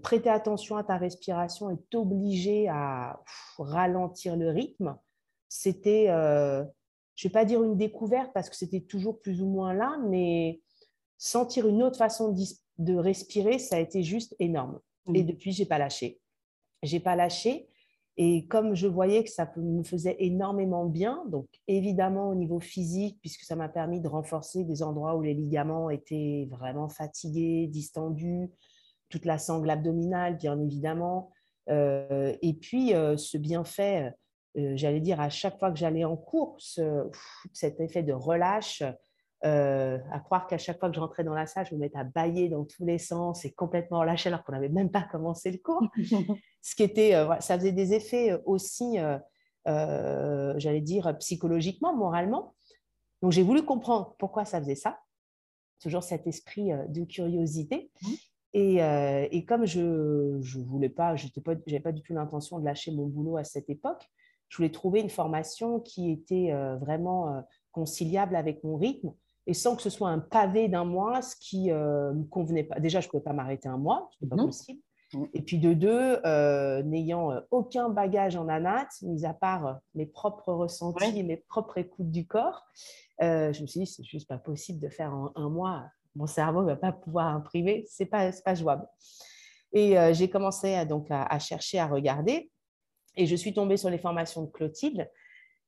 prêter 0.00 0.28
attention 0.28 0.76
à 0.76 0.84
ta 0.84 0.96
respiration 0.96 1.70
et 1.70 1.76
t'obliger 1.90 2.68
à 2.68 3.20
ralentir 3.58 4.36
le 4.36 4.50
rythme, 4.50 4.96
c'était 5.48 6.06
je 6.06 7.26
ne 7.26 7.28
vais 7.28 7.32
pas 7.32 7.44
dire 7.44 7.64
une 7.64 7.76
découverte 7.76 8.30
parce 8.32 8.48
que 8.48 8.54
c'était 8.54 8.82
toujours 8.82 9.20
plus 9.20 9.42
ou 9.42 9.46
moins 9.48 9.74
là, 9.74 9.98
mais 10.06 10.60
sentir 11.18 11.66
une 11.66 11.82
autre 11.82 11.98
façon 11.98 12.32
de 12.78 12.94
respirer, 12.94 13.58
ça 13.58 13.74
a 13.74 13.80
été 13.80 14.04
juste 14.04 14.36
énorme. 14.38 14.78
Et 15.14 15.24
depuis, 15.24 15.50
j'ai 15.50 15.66
pas 15.66 15.78
lâché. 15.78 16.20
J'ai 16.84 17.00
pas 17.00 17.16
lâché. 17.16 17.68
Et 18.18 18.46
comme 18.46 18.74
je 18.74 18.86
voyais 18.86 19.24
que 19.24 19.30
ça 19.30 19.50
me 19.56 19.82
faisait 19.82 20.16
énormément 20.18 20.84
bien, 20.84 21.24
donc 21.28 21.46
évidemment 21.66 22.28
au 22.28 22.34
niveau 22.34 22.60
physique, 22.60 23.18
puisque 23.20 23.42
ça 23.42 23.56
m'a 23.56 23.68
permis 23.68 24.00
de 24.00 24.08
renforcer 24.08 24.64
des 24.64 24.82
endroits 24.82 25.16
où 25.16 25.22
les 25.22 25.34
ligaments 25.34 25.88
étaient 25.88 26.46
vraiment 26.50 26.88
fatigués, 26.88 27.68
distendus, 27.68 28.50
toute 29.08 29.24
la 29.24 29.38
sangle 29.38 29.70
abdominale, 29.70 30.36
bien 30.36 30.60
évidemment. 30.60 31.30
Euh, 31.70 32.36
et 32.42 32.52
puis, 32.54 32.94
euh, 32.94 33.16
ce 33.16 33.38
bienfait 33.38 34.12
euh, 34.58 34.72
j'allais 34.76 35.00
dire, 35.00 35.20
à 35.20 35.30
chaque 35.30 35.58
fois 35.58 35.70
que 35.70 35.78
j'allais 35.78 36.04
en 36.04 36.16
course, 36.16 36.78
cet 37.52 37.80
effet 37.80 38.02
de 38.02 38.12
relâche, 38.12 38.82
euh, 39.44 39.98
à 40.10 40.20
croire 40.20 40.46
qu'à 40.46 40.58
chaque 40.58 40.78
fois 40.78 40.88
que 40.88 40.94
je 40.94 41.00
rentrais 41.00 41.24
dans 41.24 41.34
la 41.34 41.46
salle, 41.46 41.66
je 41.66 41.74
me 41.74 41.80
mettais 41.80 41.98
à 41.98 42.04
bailler 42.04 42.48
dans 42.48 42.64
tous 42.64 42.84
les 42.84 42.98
sens 42.98 43.44
et 43.44 43.52
complètement 43.52 44.00
relâché 44.00 44.28
alors 44.28 44.44
qu'on 44.44 44.52
n'avait 44.52 44.68
même 44.68 44.90
pas 44.90 45.02
commencé 45.02 45.50
le 45.50 45.58
cours. 45.58 45.82
Ce 46.62 46.74
qui 46.74 46.82
était, 46.82 47.14
euh, 47.14 47.40
ça 47.40 47.58
faisait 47.58 47.72
des 47.72 47.92
effets 47.92 48.38
aussi, 48.44 48.98
j'allais 49.66 50.80
dire, 50.80 51.16
psychologiquement, 51.18 51.94
moralement. 51.94 52.54
Donc 53.20 53.32
j'ai 53.32 53.42
voulu 53.42 53.64
comprendre 53.64 54.14
pourquoi 54.18 54.44
ça 54.44 54.60
faisait 54.60 54.74
ça. 54.74 54.98
Toujours 55.80 56.02
cet 56.04 56.26
esprit 56.26 56.70
de 56.88 57.04
curiosité. 57.04 57.90
Mmh. 58.02 58.08
Et, 58.54 58.76
et, 59.30 59.44
comme 59.44 59.64
je 59.64 59.80
ne 59.80 60.64
voulais 60.64 60.90
pas, 60.90 61.16
je 61.16 61.26
n'avais 61.46 61.80
pas 61.80 61.92
du 61.92 62.02
tout 62.02 62.12
l'intention 62.12 62.58
de 62.58 62.64
lâcher 62.64 62.92
mon 62.92 63.06
boulot 63.06 63.38
à 63.38 63.44
cette 63.44 63.70
époque, 63.70 64.08
je 64.52 64.58
voulais 64.58 64.70
trouver 64.70 65.00
une 65.00 65.08
formation 65.08 65.80
qui 65.80 66.10
était 66.10 66.52
euh, 66.52 66.76
vraiment 66.76 67.34
euh, 67.34 67.40
conciliable 67.70 68.36
avec 68.36 68.62
mon 68.64 68.76
rythme 68.76 69.14
et 69.46 69.54
sans 69.54 69.76
que 69.76 69.82
ce 69.82 69.90
soit 69.90 70.08
un 70.08 70.20
pavé 70.20 70.68
d'un 70.68 70.84
mois, 70.84 71.20
ce 71.22 71.34
qui 71.36 71.66
ne 71.66 71.74
euh, 71.74 72.12
me 72.12 72.24
convenait 72.24 72.64
pas. 72.64 72.78
Déjà, 72.78 73.00
je 73.00 73.08
ne 73.08 73.10
pouvais 73.10 73.24
pas 73.24 73.32
m'arrêter 73.32 73.68
un 73.68 73.76
mois, 73.76 74.08
ce 74.12 74.24
n'est 74.24 74.28
pas 74.28 74.36
possible. 74.36 74.80
Et 75.34 75.42
puis 75.42 75.58
de 75.58 75.74
deux, 75.74 76.20
euh, 76.24 76.82
n'ayant 76.84 77.32
euh, 77.32 77.40
aucun 77.50 77.90
bagage 77.90 78.34
en 78.34 78.48
anat, 78.48 78.88
mis 79.02 79.26
à 79.26 79.34
part 79.34 79.80
mes 79.94 80.06
propres 80.06 80.54
ressentis 80.54 81.18
et 81.18 81.22
mes 81.22 81.36
propres 81.36 81.78
écoutes 81.78 82.10
du 82.10 82.26
corps, 82.26 82.66
je 83.20 83.60
me 83.62 83.66
suis 83.66 83.80
dit, 83.80 83.86
c'est 83.86 84.02
juste 84.02 84.26
pas 84.26 84.38
possible 84.38 84.80
de 84.80 84.88
faire 84.88 85.12
en 85.14 85.32
un 85.36 85.48
mois. 85.48 85.84
Mon 86.16 86.26
cerveau 86.26 86.62
ne 86.62 86.66
va 86.66 86.76
pas 86.76 86.92
pouvoir 86.92 87.26
imprimer, 87.26 87.84
c'est 87.88 88.06
pas, 88.06 88.30
pas 88.44 88.54
jouable. 88.54 88.86
Et 89.72 89.94
j'ai 90.12 90.28
commencé 90.28 90.74
à, 90.74 90.84
donc 90.84 91.06
à, 91.10 91.38
chercher, 91.38 91.78
à 91.78 91.86
regarder. 91.86 92.50
Et 93.14 93.26
je 93.26 93.36
suis 93.36 93.54
tombée 93.54 93.76
sur 93.76 93.90
les 93.90 93.98
formations 93.98 94.42
de 94.42 94.50
Clotilde, 94.50 95.08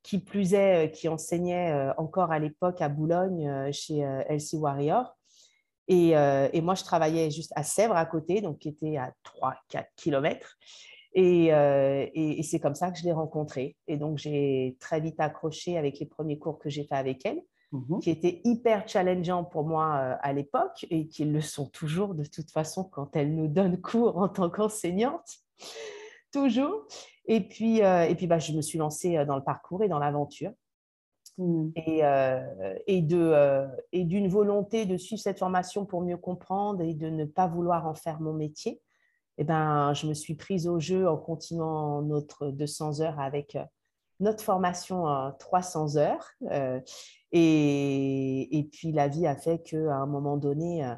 qui 0.05 0.19
plus 0.19 0.55
est, 0.55 0.93
qui 0.93 1.09
enseignait 1.09 1.91
encore 1.97 2.31
à 2.31 2.39
l'époque 2.39 2.81
à 2.81 2.89
Boulogne 2.89 3.73
chez 3.73 3.99
Elsie 4.29 4.57
Warrior. 4.57 5.17
Euh, 5.91 6.49
et, 6.53 6.61
moi, 6.61 6.75
je 6.75 6.85
travaillais 6.85 7.31
juste 7.31 7.53
à 7.57 7.63
Sèvres 7.63 7.97
à 7.97 8.07
côté, 8.07 8.41
donc 8.41 8.59
qui 8.59 8.69
était 8.69 8.97
à 8.97 9.13
3-4 9.25 9.87
kilomètres. 9.97 10.57
Euh, 11.17 12.07
et, 12.13 12.43
c'est 12.43 12.59
comme 12.59 12.75
ça 12.75 12.91
que 12.91 12.99
je 12.99 13.05
l'ai 13.05 13.13
rencontrée. 13.13 13.77
Et 13.87 13.97
donc, 13.97 14.19
j'ai 14.19 14.77
très 14.81 15.01
vite 15.01 15.21
accroché 15.21 15.77
avec 15.79 15.99
les 15.99 16.07
premiers 16.07 16.39
cours 16.39 16.59
que 16.59 16.71
j'ai 16.71 16.85
fait 16.85 16.97
avec 16.97 17.25
elle, 17.25 17.43
mhm. 17.73 18.01
qui 18.01 18.11
étaient 18.11 18.41
hyper 18.45 18.89
challengeants 18.89 19.45
pour 19.45 19.65
moi 19.65 19.97
euh, 19.97 20.17
à 20.23 20.33
l'époque 20.33 20.87
et 20.91 21.07
qui 21.09 21.25
le 21.25 21.41
sont 21.41 21.67
toujours 21.67 22.15
de 22.15 22.25
toute 22.25 22.51
façon 22.51 22.85
quand 22.85 23.15
elle 23.17 23.35
nous 23.35 23.49
donne 23.49 23.81
cours 23.81 24.19
en 24.19 24.29
tant 24.29 24.51
qu'enseignante. 24.51 25.39
Toujours. 26.35 26.87
Et 27.27 27.41
puis, 27.41 27.79
et 27.79 28.15
puis 28.17 28.27
bah, 28.27 28.39
je 28.39 28.53
me 28.53 28.61
suis 28.61 28.79
lancée 28.79 29.25
dans 29.25 29.37
le 29.37 29.43
parcours 29.43 29.83
et 29.83 29.89
dans 29.89 29.99
l'aventure. 29.99 30.53
Mmh. 31.39 31.71
Euh, 31.89 32.75
et, 32.87 33.03
de, 33.03 33.19
euh, 33.19 33.67
et 33.91 34.05
d'une 34.05 34.29
volonté 34.29 34.87
de 34.87 34.97
suivre 34.97 35.21
cette 35.21 35.41
formation 35.41 35.85
pour 35.85 36.03
mieux 36.03 36.17
comprendre 36.17 36.81
et 36.81 36.95
de 36.95 37.09
ne 37.09 37.25
pas 37.25 37.49
vouloir 37.49 37.87
en 37.87 37.95
faire 37.95 38.21
mon 38.21 38.33
métier, 38.33 38.81
eh 39.39 39.45
ben, 39.45 39.93
je 39.95 40.07
me 40.07 40.15
suis 40.15 40.37
prise 40.37 40.69
au 40.69 40.79
jeu 40.79 41.09
en 41.09 41.17
continuant 41.17 42.03
notre 42.03 42.51
200 42.51 43.01
heures 43.01 43.19
avec 43.19 43.57
euh, 43.57 43.65
notre 44.21 44.45
formation 44.45 45.07
300 45.41 45.97
heures. 45.97 46.31
et, 47.33 48.59
et, 48.59 48.65
puis 48.65 48.93
la 48.93 49.09
vie 49.09 49.27
a 49.27 49.35
fait 49.35 49.59
qu'à 49.59 49.97
un 49.97 50.07
moment 50.07 50.37
donné, 50.37 50.89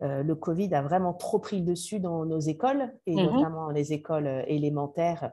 le 0.00 0.34
Covid 0.34 0.74
a 0.74 0.82
vraiment 0.82 1.14
trop 1.14 1.38
pris 1.38 1.60
le 1.60 1.64
dessus 1.64 2.00
dans 2.00 2.24
nos 2.24 2.40
écoles, 2.40 2.92
et 3.06 3.14
mmh 3.14 3.32
notamment 3.32 3.70
les 3.70 3.92
écoles 3.92 4.44
élémentaires 4.46 5.30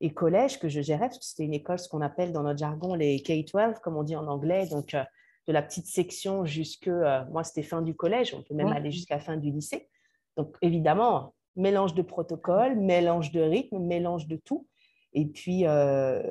et 0.00 0.12
collège 0.12 0.58
que 0.58 0.68
je 0.68 0.80
gérais, 0.80 1.08
parce 1.08 1.18
que 1.18 1.24
c'était 1.24 1.44
une 1.44 1.54
école, 1.54 1.78
ce 1.78 1.88
qu'on 1.88 2.00
appelle 2.00 2.32
dans 2.32 2.42
notre 2.42 2.58
jargon 2.58 2.94
les 2.94 3.18
K-12, 3.18 3.80
comme 3.80 3.96
on 3.96 4.02
dit 4.02 4.16
en 4.16 4.26
anglais, 4.26 4.66
donc 4.66 4.94
euh, 4.94 5.04
de 5.46 5.52
la 5.52 5.62
petite 5.62 5.86
section 5.86 6.44
jusque, 6.44 6.88
euh, 6.88 7.24
moi 7.30 7.44
c'était 7.44 7.62
fin 7.62 7.82
du 7.82 7.94
collège, 7.94 8.34
on 8.34 8.42
peut 8.42 8.54
même 8.54 8.68
aller 8.68 8.90
jusqu'à 8.90 9.18
fin 9.18 9.36
du 9.36 9.50
lycée. 9.50 9.88
Donc 10.36 10.56
évidemment, 10.62 11.34
mélange 11.56 11.94
de 11.94 12.02
protocole, 12.02 12.76
mélange 12.76 13.30
de 13.32 13.40
rythme, 13.40 13.78
mélange 13.78 14.26
de 14.26 14.36
tout. 14.36 14.66
Et 15.12 15.26
puis 15.26 15.66
euh, 15.66 16.22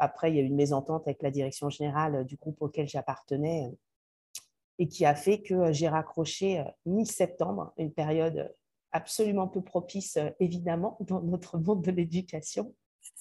après, 0.00 0.30
il 0.30 0.36
y 0.36 0.40
a 0.40 0.42
eu 0.42 0.46
une 0.46 0.56
mésentente 0.56 1.06
avec 1.06 1.22
la 1.22 1.30
direction 1.30 1.70
générale 1.70 2.24
du 2.26 2.36
groupe 2.36 2.60
auquel 2.60 2.88
j'appartenais 2.88 3.70
et 4.78 4.88
qui 4.88 5.04
a 5.04 5.14
fait 5.14 5.42
que 5.42 5.72
j'ai 5.72 5.88
raccroché 5.88 6.64
mi-septembre, 6.86 7.72
une 7.76 7.92
période 7.92 8.54
absolument 8.92 9.48
peu 9.48 9.62
propice, 9.62 10.18
évidemment, 10.40 10.96
dans 11.08 11.20
notre 11.20 11.58
monde 11.58 11.82
de 11.82 11.90
l'éducation. 11.90 12.74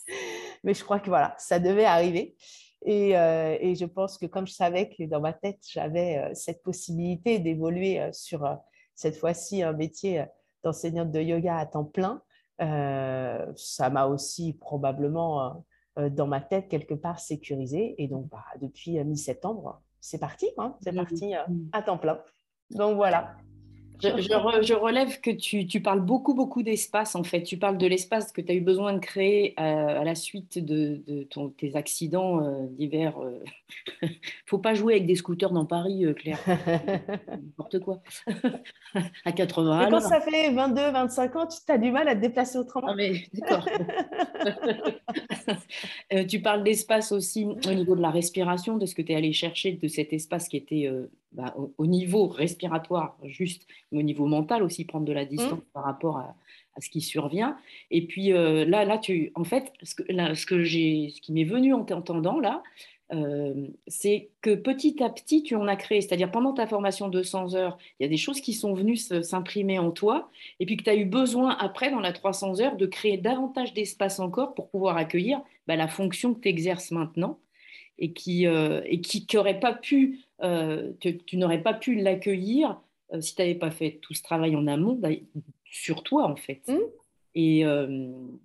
Mais 0.64 0.74
je 0.74 0.84
crois 0.84 1.00
que 1.00 1.10
voilà, 1.10 1.36
ça 1.38 1.60
devait 1.60 1.86
arriver. 1.86 2.36
Euh, 2.88 3.58
et, 3.60 3.76
je 3.76 3.86
pense 3.86 4.18
que 4.18 4.26
comme 4.26 4.48
je 4.48 4.54
savais 4.54 4.90
que 4.90 5.04
dans 5.04 5.22
ma 5.22 5.34
tête, 5.34 5.60
j'avais 5.70 6.18
euh, 6.18 6.32
cette 6.34 6.62
possibilité 6.64 7.40
d'évoluer 7.40 8.02
euh, 8.02 8.12
sur 8.12 8.46
cette 8.96 9.16
fois-ci 9.16 9.64
un 9.64 9.74
métier 9.74 10.26
d'enseignante 10.64 11.12
de 11.12 11.22
yoga 11.22 11.58
à 11.58 11.66
temps 11.66 11.86
plein, 11.86 12.22
ça 12.60 13.90
m'a 13.90 14.06
aussi 14.06 14.54
probablement 14.54 15.66
dans 15.98 16.28
ma 16.28 16.40
tête 16.40 16.70
quelque 16.70 16.94
part 16.94 17.20
sécurisé. 17.20 17.96
Et 18.02 18.08
donc, 18.08 18.30
bah, 18.30 18.46
depuis 18.62 19.04
mi-septembre, 19.04 19.82
c'est 20.04 20.18
parti, 20.18 20.50
hein, 20.58 20.76
c'est 20.82 20.92
mmh. 20.92 20.96
parti 20.96 21.34
à 21.72 21.82
temps 21.82 21.98
plein. 21.98 22.20
Donc 22.72 22.98
voilà. 22.98 23.38
Je, 24.04 24.74
relève 24.74 25.22
que 25.22 25.32
tu, 25.32 25.82
parles 25.82 26.02
beaucoup, 26.02 26.34
beaucoup 26.34 26.64
d'espace, 26.64 27.16
en 27.16 27.24
fait. 27.24 27.44
Tu 27.44 27.58
parles 27.58 27.78
de 27.78 27.88
l'espace 27.88 28.32
que 28.32 28.42
tu 28.42 28.52
as 28.52 28.56
eu 28.56 28.62
besoin 28.62 28.94
de 28.94 29.00
créer 29.00 29.54
euh, 29.60 30.02
à 30.02 30.04
la 30.04 30.16
suite 30.16 30.64
de, 30.64 31.02
tes 31.58 31.76
accidents 31.76 32.44
euh, 32.44 32.68
divers. 32.70 33.16
Il 34.02 34.08
euh. 34.08 34.12
faut 34.46 34.58
pas 34.58 34.74
jouer 34.74 34.96
avec 34.96 35.06
des 35.06 35.16
scooters 35.16 35.52
dans 35.52 35.66
Paris, 35.66 36.06
Claire. 36.18 36.40
N'importe 37.30 37.80
quoi. 37.80 38.02
à 39.26 39.32
80 39.32 39.86
ans. 39.86 39.90
quand 39.90 40.02
ça 40.02 40.22
fait 40.22 40.52
22, 40.52 40.92
25 40.92 41.36
ans, 41.36 41.48
tu 41.48 41.72
as 41.72 41.78
du 41.78 41.92
mal 41.92 42.08
à 42.08 42.16
te 42.16 42.22
déplacer 42.22 42.58
autrement. 42.58 42.88
Ah, 42.90 42.96
mais 42.96 43.24
d'accord. 43.34 43.66
tu 46.28 46.42
parles 46.42 46.64
d'espace 46.64 47.12
aussi 47.12 47.46
au 47.46 47.74
niveau 47.74 47.96
de 47.96 48.02
la 48.02 48.12
respiration, 48.12 48.78
de 48.78 48.86
ce 48.86 48.96
que 48.96 49.02
tu 49.02 49.14
es 49.14 49.16
allé 49.16 49.34
chercher, 49.34 49.74
de 49.74 49.88
cet 49.88 50.14
espace 50.14 50.48
qui 50.50 50.58
était 50.58 50.90
bah, 51.34 51.56
au, 51.78 51.86
niveau 51.88 52.28
respiratoire, 52.28 53.18
juste, 53.24 53.68
mais 53.92 54.00
au 54.00 54.04
niveau 54.04 54.26
mental 54.26 54.64
aussi, 54.64 54.86
prendre 54.86 55.06
de 55.06 55.14
la 55.14 55.26
distance 55.26 55.60
mmh. 55.60 55.74
par 55.74 55.84
rapport 55.84 56.18
à, 56.18 56.36
ce 56.80 56.90
qui 56.90 57.02
survient. 57.02 57.56
Et 57.92 58.08
puis 58.08 58.34
euh, 58.34 58.66
là, 58.66 58.84
là 58.84 58.98
tu, 58.98 59.32
en 59.36 59.44
fait, 59.44 59.72
ce, 59.84 59.94
que, 59.94 60.04
ce, 60.34 60.46
que 60.46 60.64
j'ai, 60.64 61.14
ce 61.16 61.22
qui 61.22 61.32
m'est 61.32 61.44
venu 61.44 61.72
en 61.72 61.84
t'entendant 61.84 62.40
là, 62.40 62.64
euh, 63.14 63.68
c'est 63.88 64.30
que 64.42 64.56
petit 64.56 65.04
à 65.04 65.10
petit, 65.10 65.44
tu 65.44 65.56
en 65.56 65.68
as 65.68 65.76
créé. 65.76 66.02
C'est-à-dire, 66.02 66.32
pendant 66.32 66.54
ta 66.54 66.66
formation 66.66 67.08
de 67.08 67.20
200 67.20 67.56
heures, 67.56 67.78
il 68.00 68.04
y 68.04 68.06
a 68.06 68.10
des 68.10 68.18
choses 68.18 68.42
qui 68.42 68.54
sont 68.54 68.74
venues 68.74 68.98
s'imprimer 68.98 69.78
en 69.78 69.92
toi, 69.92 70.30
et 70.60 70.66
puis 70.66 70.78
que 70.78 70.84
tu 70.84 70.90
as 70.90 70.96
eu 70.96 71.06
besoin, 71.06 71.56
après, 71.60 71.92
dans 71.92 72.00
la 72.00 72.14
300 72.14 72.62
heures, 72.62 72.76
de 72.76 72.86
créer 72.86 73.18
davantage 73.18 73.74
d'espace 73.74 74.20
encore 74.20 74.56
pour 74.56 74.70
pouvoir 74.70 74.98
accueillir 74.98 75.42
bah, 75.68 75.76
la 75.76 75.88
fonction 75.88 76.34
que 76.34 76.40
tu 76.40 76.50
exerces 76.50 76.92
maintenant 76.92 77.40
et 78.00 78.14
qui 78.14 78.48
euh, 78.48 78.82
et 78.86 79.02
qui 79.02 79.28
n'aurait 79.34 79.60
pas 79.60 79.74
pu, 79.74 80.20
euh, 80.44 80.92
tu, 81.00 81.38
n'aurais 81.38 81.62
pas 81.62 81.74
pu 81.74 81.96
l'accueillir 81.96 82.80
euh, 83.14 83.22
si 83.22 83.36
tu 83.36 83.42
n'avais 83.42 83.56
pas 83.56 83.72
fait 83.72 84.00
tout 84.02 84.14
ce 84.14 84.22
travail 84.22 84.56
en 84.56 84.68
amont 84.68 84.94
bah, 84.94 85.10
sur 85.66 86.04
toi 86.04 86.28
en 86.28 86.36
fait. 86.36 86.62
Mmh. 86.68 86.78
Et, 87.36 87.64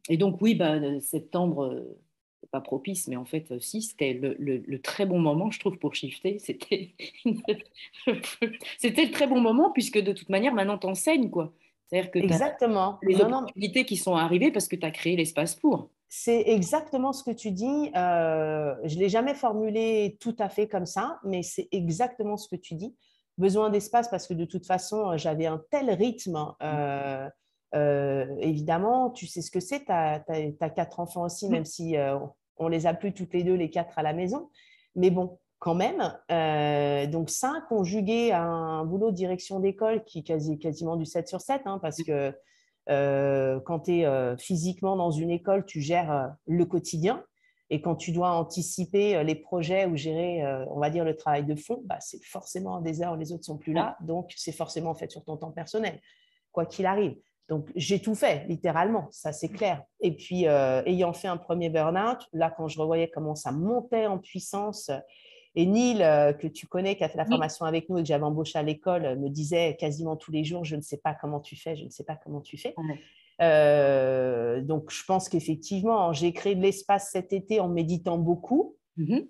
et, 0.09 0.17
donc 0.17 0.41
oui, 0.41 0.55
bah, 0.55 0.79
septembre, 1.01 1.85
pas 2.51 2.63
propice, 2.63 3.07
mais 3.07 3.17
en 3.17 3.27
fait 3.27 3.61
si 3.61 3.83
c'était 3.83 4.15
le, 4.15 4.35
le, 4.39 4.79
très 4.81 5.05
bon 5.05 5.19
moment, 5.19 5.51
je 5.51 5.61
trouve, 5.61 5.77
pour 5.77 5.95
shifter. 5.95 6.39
C'était 6.39 6.93
c'était 8.79 9.05
le 9.05 9.11
très 9.11 9.27
bon 9.27 9.43
moment 9.43 9.71
puisque 9.73 9.99
de 9.99 10.13
toute 10.13 10.31
manière 10.31 10.55
maintenant 10.55 10.79
t'enseignes 10.79 11.29
quoi. 11.29 11.53
C'est-à-dire 11.89 12.11
que 12.11 12.19
Exactement. 12.19 12.99
les 13.03 13.21
opportunités 13.21 13.85
qui 13.85 13.97
sont 13.97 14.15
arrivées 14.15 14.51
parce 14.51 14.69
que 14.69 14.77
tu 14.77 14.87
as 14.87 14.91
créé 14.91 15.17
l'espace 15.17 15.55
pour. 15.55 15.91
C'est 16.09 16.41
exactement 16.47 17.13
ce 17.13 17.23
que 17.23 17.31
tu 17.31 17.51
dis. 17.51 17.91
Euh, 17.95 18.75
je 18.85 18.95
ne 18.95 19.01
l'ai 19.01 19.09
jamais 19.11 19.35
formulé 19.35 20.17
tout 20.21 20.35
à 20.39 20.49
fait 20.49 20.67
comme 20.67 20.87
ça, 20.87 21.19
mais 21.23 21.43
c'est 21.43 21.69
exactement 21.71 22.39
ce 22.39 22.49
que 22.49 22.57
tu 22.57 22.75
dis. 22.75 22.97
Besoin 23.37 23.69
d'espace 23.69 24.09
parce 24.09 24.27
que 24.27 24.33
de 24.33 24.47
toute 24.47 24.67
façon, 24.67 25.17
j'avais 25.19 25.47
un 25.47 25.63
tel 25.71 25.91
rythme. 25.91 26.55
Euh, 26.63 27.29
euh, 27.75 28.27
évidemment, 28.39 29.11
tu 29.11 29.27
sais 29.27 29.43
ce 29.43 29.51
que 29.51 29.61
c'est. 29.61 29.85
Tu 29.85 29.93
as, 29.93 30.71
quatre 30.71 30.99
enfants 30.99 31.25
aussi, 31.25 31.49
même 31.51 31.67
si 31.67 31.97
on 32.57 32.69
les 32.69 32.87
a 32.87 32.95
plus 32.95 33.13
toutes 33.13 33.35
les 33.35 33.45
deux, 33.45 33.55
les 33.55 33.71
quatre 33.71 33.99
à 33.99 34.03
la 34.03 34.15
maison. 34.15 34.49
Mais 34.97 35.11
bon, 35.11 35.39
quand 35.59 35.75
même. 35.75 36.01
donc, 37.11 37.29
ça, 37.29 37.63
conjugué 37.69 38.33
à 38.33 38.45
un 38.45 38.87
boulot 38.87 39.11
de 39.11 39.17
direction 39.17 39.61
d'école 39.61 40.03
qui 40.05 40.21
est 40.21 40.23
quasi, 40.23 40.59
quasiment 40.59 40.97
du 40.97 41.05
7 41.05 41.29
sur 41.29 41.43
7, 41.43 41.63
hein, 41.67 41.79
parce 41.83 42.03
que 42.03 42.33
euh, 42.89 43.61
quand 43.61 43.81
tu 43.81 43.99
es 43.99 44.07
euh, 44.07 44.37
physiquement 44.37 44.97
dans 44.97 45.11
une 45.11 45.31
école, 45.31 45.65
tu 45.67 45.81
gères 45.81 46.11
euh, 46.11 46.27
le 46.47 46.65
quotidien. 46.65 47.23
Et 47.71 47.83
quand 47.83 47.97
tu 47.97 48.13
dois 48.13 48.31
anticiper 48.31 49.23
les 49.25 49.35
projets 49.35 49.85
ou 49.85 49.95
gérer, 49.95 50.43
on 50.71 50.81
va 50.81 50.89
dire, 50.89 51.05
le 51.05 51.15
travail 51.15 51.45
de 51.45 51.55
fond, 51.55 51.83
bah, 51.85 51.99
c'est 52.01 52.25
forcément 52.25 52.81
des 52.81 53.03
heures, 53.03 53.15
les 53.15 53.31
autres 53.31 53.45
sont 53.45 53.59
plus 53.59 53.75
là. 53.75 53.95
Donc, 54.01 54.33
c'est 54.37 54.53
forcément 54.53 54.95
fait 54.95 55.11
sur 55.11 55.23
ton 55.23 55.37
temps 55.37 55.51
personnel, 55.51 56.01
quoi 56.51 56.65
qu'il 56.65 56.87
arrive. 56.87 57.15
Donc, 57.51 57.69
j'ai 57.77 58.01
tout 58.01 58.15
fait, 58.15 58.47
littéralement, 58.49 59.09
ça 59.11 59.35
c'est 59.35 59.51
clair. 59.51 59.83
Et 60.01 60.17
puis, 60.17 60.45
ayant 60.47 61.13
fait 61.13 61.29
un 61.29 61.37
premier 61.37 61.69
burn-out, 61.69 62.27
là, 62.33 62.51
quand 62.51 62.69
je 62.69 62.81
revoyais 62.81 63.11
comment 63.11 63.35
ça 63.35 63.53
montait 63.53 64.07
en 64.07 64.17
puissance, 64.17 64.91
et 65.55 65.67
Neil, 65.67 66.03
euh, 66.03 66.33
que 66.33 66.47
tu 66.47 66.67
connais, 66.67 66.97
qui 66.97 67.05
a 67.05 67.09
fait 67.09 67.19
la 67.19 67.25
formation 67.25 67.65
avec 67.65 67.89
nous 67.89 67.99
et 67.99 68.03
que 68.03 68.09
j'avais 68.09 68.25
embauché 68.25 68.59
à 68.59 68.63
l'école, 68.63 69.05
euh, 69.05 69.17
me 69.17 69.29
disait 69.29 69.77
quasiment 69.77 70.17
tous 70.17 70.31
les 70.31 70.45
jours, 70.45 70.65
je 70.65 70.77
ne 70.77 70.81
sais 70.81 70.99
pas 70.99 71.15
comment 71.15 71.41
tu 71.41 71.57
fais, 71.57 71.77
je 71.77 71.85
ne 71.85 71.91
sais 71.91 72.05
pas 72.05 72.17
comment 72.17 72.41
tu 72.41 72.59
fais. 72.59 72.75
Euh, 73.41 74.61
donc, 74.63 74.91
je 74.91 75.05
pense 75.05 75.29
qu'effectivement, 75.29 76.13
j'ai 76.13 76.33
créé 76.33 76.55
de 76.55 76.61
l'espace 76.61 77.11
cet 77.13 77.33
été 77.33 77.61
en 77.61 77.69
méditant 77.69 78.19
beaucoup, 78.19 78.77
mm-hmm. 78.99 79.29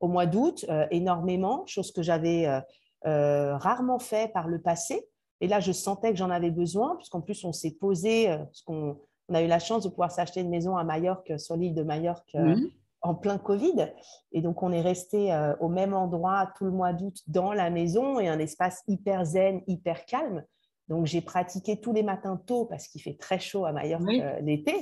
au 0.00 0.08
mois 0.08 0.26
d'août, 0.26 0.64
énormément, 0.90 1.64
chose 1.66 1.92
que 1.92 2.02
j'avais 2.02 2.48
rarement 3.04 3.98
fait 3.98 4.32
par 4.32 4.48
le 4.48 4.60
passé. 4.60 5.06
Et 5.40 5.48
là, 5.48 5.58
je 5.58 5.72
sentais 5.72 6.10
que 6.10 6.16
j'en 6.16 6.30
avais 6.30 6.50
besoin, 6.50 6.96
puisqu'en 6.96 7.20
plus, 7.20 7.44
on 7.44 7.52
s'est 7.52 7.76
posé, 7.80 8.28
parce 8.28 8.62
qu'on 8.62 8.98
on 9.28 9.34
a 9.34 9.42
eu 9.42 9.46
la 9.46 9.58
chance 9.58 9.84
de 9.84 9.88
pouvoir 9.88 10.10
s'acheter 10.10 10.40
une 10.40 10.50
maison 10.50 10.76
à 10.76 10.84
Majorque, 10.84 11.32
sur 11.38 11.56
l'île 11.56 11.74
de 11.74 11.82
Majorque, 11.82 12.34
mm-hmm 12.34 12.70
en 13.02 13.14
plein 13.14 13.38
Covid. 13.38 13.92
Et 14.32 14.42
donc, 14.42 14.62
on 14.62 14.72
est 14.72 14.80
resté 14.80 15.32
euh, 15.32 15.54
au 15.60 15.68
même 15.68 15.94
endroit 15.94 16.52
tout 16.56 16.64
le 16.64 16.70
mois 16.70 16.92
d'août 16.92 17.16
dans 17.26 17.52
la 17.52 17.70
maison 17.70 18.20
et 18.20 18.28
un 18.28 18.38
espace 18.38 18.82
hyper 18.88 19.24
zen, 19.24 19.62
hyper 19.66 20.04
calme. 20.04 20.44
Donc, 20.88 21.06
j'ai 21.06 21.20
pratiqué 21.20 21.80
tous 21.80 21.92
les 21.92 22.02
matins 22.02 22.40
tôt 22.46 22.66
parce 22.66 22.88
qu'il 22.88 23.00
fait 23.00 23.16
très 23.16 23.38
chaud 23.38 23.64
à 23.64 23.72
Majorque 23.72 24.10
l'été. 24.42 24.74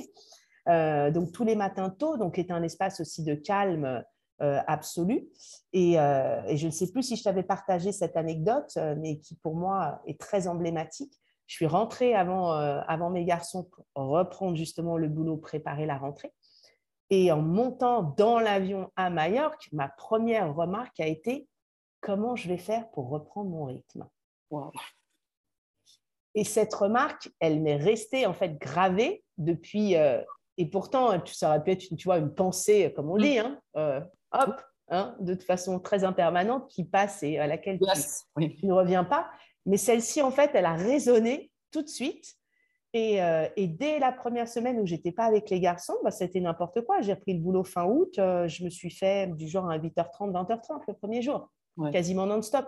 donc, 0.65 1.31
tous 1.31 1.43
les 1.43 1.55
matins 1.55 1.89
tôt, 1.91 2.17
donc, 2.17 2.39
est 2.39 2.51
un 2.51 2.63
espace 2.63 2.99
aussi 2.99 3.23
de 3.23 3.35
calme 3.35 4.03
absolu. 4.39 5.27
Et, 5.71 5.93
et, 5.93 6.57
je 6.57 6.65
ne 6.65 6.71
sais 6.71 6.91
plus 6.91 7.03
si 7.03 7.15
je 7.15 7.23
t'avais 7.23 7.43
partagé 7.43 7.91
cette 7.91 8.17
anecdote, 8.17 8.75
mais 8.97 9.19
qui 9.19 9.35
pour 9.35 9.55
moi 9.55 10.01
est 10.07 10.19
très 10.19 10.47
emblématique. 10.47 11.13
Je 11.45 11.55
suis 11.55 11.67
rentrée 11.67 12.15
avant, 12.15 12.53
avant 12.53 13.11
mes 13.11 13.23
garçons 13.23 13.65
pour 13.65 13.85
reprendre 13.95 14.57
justement 14.57 14.97
le 14.97 15.09
boulot, 15.09 15.37
préparer 15.37 15.85
la 15.85 15.97
rentrée. 15.99 16.33
Et 17.09 17.31
en 17.31 17.41
montant 17.41 18.03
dans 18.03 18.39
l'avion 18.39 18.91
à 18.95 19.09
Majorque, 19.09 19.69
ma 19.71 19.89
première 19.89 20.53
remarque 20.53 20.99
a 20.99 21.07
été 21.07 21.47
comment 22.01 22.35
je 22.35 22.47
vais 22.47 22.57
faire 22.57 22.89
pour 22.91 23.09
reprendre 23.09 23.49
mon 23.49 23.65
rythme? 23.65 24.07
Et 26.35 26.43
cette 26.43 26.73
remarque, 26.73 27.29
elle 27.39 27.61
m'est 27.61 27.75
restée 27.75 28.25
en 28.25 28.33
fait 28.33 28.57
gravée 28.59 29.23
depuis. 29.37 29.95
Euh, 29.95 30.21
et 30.57 30.65
pourtant, 30.65 31.19
ça 31.25 31.49
aurait 31.49 31.63
pu 31.63 31.71
être 31.71 31.95
tu 31.95 32.05
vois, 32.05 32.17
une 32.17 32.33
pensée, 32.33 32.93
comme 32.95 33.09
on 33.09 33.17
mm. 33.17 33.21
dit, 33.21 33.39
hein, 33.39 33.59
euh, 33.77 34.01
hop, 34.31 34.61
hein, 34.89 35.15
de 35.19 35.35
façon 35.35 35.79
très 35.79 36.03
impermanente 36.03 36.69
qui 36.69 36.83
passe 36.83 37.23
et 37.23 37.39
à 37.39 37.47
laquelle 37.47 37.79
tu, 37.79 38.65
ne 38.65 38.73
reviens 38.73 39.03
pas. 39.03 39.29
Mais 39.65 39.77
celle-ci, 39.77 40.21
en 40.21 40.31
fait, 40.31 40.51
elle 40.53 40.65
a 40.65 40.75
résonné 40.75 41.51
tout 41.71 41.81
de 41.81 41.87
suite. 41.87 42.35
Et, 42.93 43.21
euh, 43.21 43.47
et, 43.55 43.67
dès 43.67 43.99
la 43.99 44.11
première 44.11 44.47
semaine 44.47 44.79
où 44.79 44.85
j'étais 44.85 45.11
pas 45.11 45.25
avec 45.25 45.49
les 45.51 45.59
garçons, 45.59 45.95
bah, 46.03 46.09
c'était 46.09 46.39
n'importe 46.39 46.81
quoi. 46.81 47.01
J'ai 47.01 47.13
repris 47.13 47.33
le 47.33 47.39
boulot 47.39 47.63
fin 47.63 47.85
août. 47.85 48.13
je 48.15 48.63
me 48.63 48.69
suis 48.69 48.89
fait 48.89 49.27
du 49.35 49.47
genre 49.47 49.69
à 49.69 49.77
8h30, 49.77 50.31
20h30 50.31 50.81
le 50.87 50.93
premier 50.95 51.21
jour 51.21 51.49
quasiment 51.91 52.25
non-stop. 52.25 52.67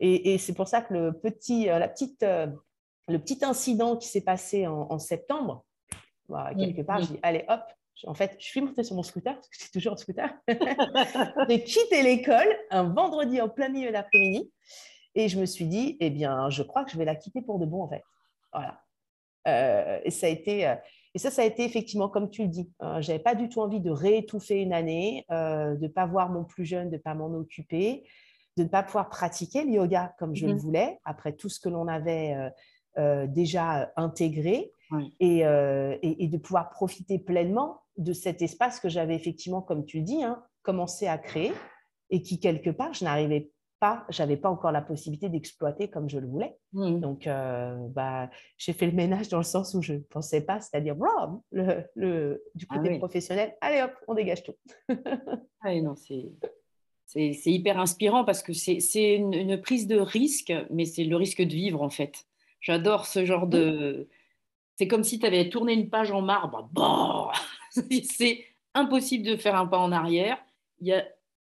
Et, 0.00 0.36
c'est 0.38 0.54
pour 0.54 0.66
ça 0.66 0.82
que 0.82 0.92
le 0.92 1.12
petit, 1.12 1.70
euh, 1.70 1.78
la 1.78 1.86
petite, 1.86 2.24
euh, 2.24 2.48
le 3.06 3.20
petit 3.20 3.38
incident 3.44 3.96
qui 3.96 4.08
s'est 4.08 4.22
passé 4.22 4.66
en, 4.66 4.98
septembre, 4.98 5.64
bah, 6.28 6.50
quelque 6.58 6.82
part, 6.82 7.00
je 7.02 7.12
dis 7.12 7.20
allez 7.22 7.44
hop, 7.48 7.62
en 8.06 8.14
fait, 8.14 8.34
je 8.40 8.44
suis 8.44 8.60
montée 8.60 8.82
sur 8.82 8.96
mon 8.96 9.04
scooter, 9.04 9.32
parce 9.32 9.46
que 9.46 9.56
c'est 9.56 9.70
toujours 9.70 9.92
un 9.92 9.96
scooter. 9.96 10.28
J'ai 11.48 11.62
quitté 11.62 12.02
l'école 12.02 12.48
un 12.70 12.82
vendredi 12.84 13.40
en 13.40 13.48
plein 13.48 13.68
milieu 13.68 13.92
d'après-midi 13.92 14.50
et 15.14 15.28
je 15.28 15.38
me 15.38 15.46
suis 15.46 15.66
dit, 15.66 15.98
eh 16.00 16.10
bien, 16.10 16.50
je 16.50 16.64
crois 16.64 16.84
que 16.84 16.90
je 16.90 16.98
vais 16.98 17.04
la 17.04 17.14
quitter 17.14 17.42
pour 17.42 17.60
de 17.60 17.66
bon, 17.66 17.82
en 17.82 17.88
fait. 17.88 18.02
Voilà. 18.52 18.81
Euh, 19.48 19.98
et 20.04 20.10
ça 20.10 20.26
a 20.26 20.30
été. 20.30 20.74
et 21.14 21.18
ça, 21.18 21.30
ça 21.30 21.42
a 21.42 21.44
été 21.44 21.64
effectivement, 21.64 22.08
comme 22.08 22.30
tu 22.30 22.42
le 22.42 22.48
dis, 22.48 22.70
je 22.80 23.10
n'avais 23.10 23.18
pas 23.18 23.34
du 23.34 23.48
tout 23.48 23.60
envie 23.60 23.80
de 23.80 23.90
réétouffer 23.90 24.60
une 24.60 24.72
année, 24.72 25.24
de 25.30 25.76
ne 25.80 25.88
pas 25.88 26.06
voir 26.06 26.30
mon 26.30 26.44
plus 26.44 26.64
jeune, 26.64 26.88
de 26.90 26.96
ne 26.96 27.00
pas 27.00 27.14
m'en 27.14 27.34
occuper 27.34 28.04
de 28.56 28.64
ne 28.64 28.68
pas 28.68 28.82
pouvoir 28.82 29.08
pratiquer 29.08 29.64
le 29.64 29.72
yoga 29.72 30.14
comme 30.18 30.34
je 30.34 30.46
le 30.46 30.54
mmh 30.54 30.58
voulais, 30.58 30.98
après 31.04 31.32
tout 31.32 31.48
ce 31.48 31.60
que 31.60 31.68
l'on 31.68 31.88
avait 31.88 32.34
euh, 32.34 32.50
euh, 32.98 33.26
déjà 33.26 33.90
intégré, 33.96 34.72
euh, 35.22 35.96
et, 36.02 36.28
de 36.28 36.36
pouvoir 36.36 36.68
profiter 36.68 37.18
pleinement 37.18 37.80
de 37.96 38.12
cet 38.12 38.42
espace 38.42 38.78
que 38.78 38.90
j'avais 38.90 39.14
effectivement, 39.14 39.62
comme 39.62 39.86
tu 39.86 40.02
dis, 40.02 40.22
hein, 40.22 40.42
commencé 40.62 41.06
à 41.06 41.16
créer, 41.16 41.52
et 42.10 42.20
qui, 42.20 42.38
quelque 42.38 42.68
part, 42.68 42.92
je 42.92 43.04
n'arrivais 43.04 43.50
pas, 43.82 44.06
j'avais 44.10 44.36
pas 44.36 44.48
encore 44.48 44.70
la 44.70 44.80
possibilité 44.80 45.28
d'exploiter 45.28 45.90
comme 45.90 46.08
je 46.08 46.20
le 46.20 46.28
voulais. 46.28 46.56
Mmh. 46.72 47.00
Donc, 47.00 47.28
bah, 47.88 48.30
j'ai 48.56 48.72
fait 48.72 48.86
le 48.86 48.92
ménage 48.92 49.28
dans 49.28 49.38
le 49.38 49.42
sens 49.42 49.74
où 49.74 49.82
je 49.82 49.94
ne 49.94 49.98
pensais 49.98 50.42
pas, 50.42 50.60
c'est-à-dire, 50.60 50.94
le, 51.50 51.82
le, 51.96 52.44
du 52.54 52.64
ah 52.70 52.76
côté 52.76 52.96
professionnel, 52.98 53.56
allez 53.60 53.82
hop, 53.82 53.92
on 54.06 54.14
dégage 54.14 54.44
tout. 54.44 54.54
ah 55.62 55.74
non, 55.80 55.96
c'est 55.96 56.30
c'est 57.06 57.34
hyper 57.46 57.78
inspirant 57.78 58.24
parce 58.24 58.42
que 58.42 58.52
c'est 58.52 59.14
une, 59.16 59.60
prise 59.60 59.88
de 59.88 59.98
risque, 59.98 60.52
mais 60.70 60.84
c'est 60.84 61.04
le 61.04 61.16
risque 61.16 61.42
de 61.42 61.52
vivre 61.52 61.82
en 61.82 61.90
fait. 61.90 62.24
J'adore 62.60 63.06
ce 63.06 63.24
genre 63.24 63.48
de. 63.48 64.08
C'est 64.76 64.86
comme 64.88 65.04
si 65.04 65.18
tu 65.18 65.26
avais 65.26 65.50
tourné 65.50 65.74
une 65.74 65.90
page 65.90 66.12
en 66.12 66.22
marbre. 66.22 66.70
Bon 66.72 67.28
c'est 68.04 68.44
impossible 68.74 69.26
de 69.26 69.36
faire 69.36 69.56
un 69.56 69.66
pas 69.66 69.78
en 69.78 69.92
arrière. 69.92 70.38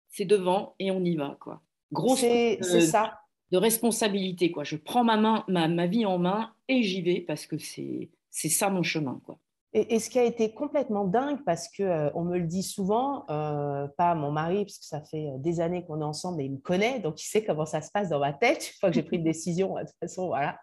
C'est 0.08 0.24
devant 0.24 0.74
et 0.78 0.90
on 0.90 1.04
y 1.04 1.16
va. 1.16 1.38
quoi. 1.40 1.62
Grosse 1.92 2.20
c'est 2.20 2.80
ça. 2.80 3.20
de 3.52 3.58
responsabilité. 3.58 4.50
quoi. 4.50 4.64
Je 4.64 4.76
prends 4.76 5.04
ma, 5.04 5.16
main, 5.16 5.44
ma, 5.48 5.68
ma 5.68 5.86
vie 5.86 6.06
en 6.06 6.18
main 6.18 6.52
et 6.68 6.82
j'y 6.82 7.02
vais 7.02 7.20
parce 7.20 7.46
que 7.46 7.56
c'est 7.58 8.10
ça 8.30 8.70
mon 8.70 8.82
chemin. 8.82 9.20
quoi. 9.24 9.38
Et, 9.78 9.98
ce 9.98 10.08
qui 10.08 10.18
a 10.18 10.24
été 10.24 10.54
complètement 10.54 11.04
dingue, 11.04 11.44
parce 11.44 11.68
qu'on 11.68 11.84
euh, 11.84 12.08
on 12.14 12.24
me 12.24 12.38
le 12.38 12.46
dit 12.46 12.62
souvent, 12.62 13.26
euh, 13.28 13.86
pas 13.98 14.14
mon 14.14 14.32
mari, 14.32 14.64
parce 14.64 14.78
que 14.78 14.86
ça 14.86 15.02
fait 15.02 15.26
euh, 15.26 15.36
des 15.36 15.60
années 15.60 15.84
qu'on 15.84 16.00
est 16.00 16.04
ensemble 16.04 16.40
et 16.40 16.44
il 16.44 16.52
me 16.52 16.58
connaît, 16.58 16.98
donc 16.98 17.22
il 17.22 17.26
sait 17.26 17.44
comment 17.44 17.66
ça 17.66 17.82
se 17.82 17.90
passe 17.90 18.08
dans 18.08 18.20
ma 18.20 18.32
tête, 18.32 18.70
une 18.70 18.78
fois 18.80 18.88
que 18.88 18.94
j'ai 18.94 19.02
pris 19.02 19.16
une 19.16 19.24
décision, 19.24 19.74
de 19.74 19.80
toute 19.80 19.90
façon, 20.00 20.28
voilà. 20.28 20.58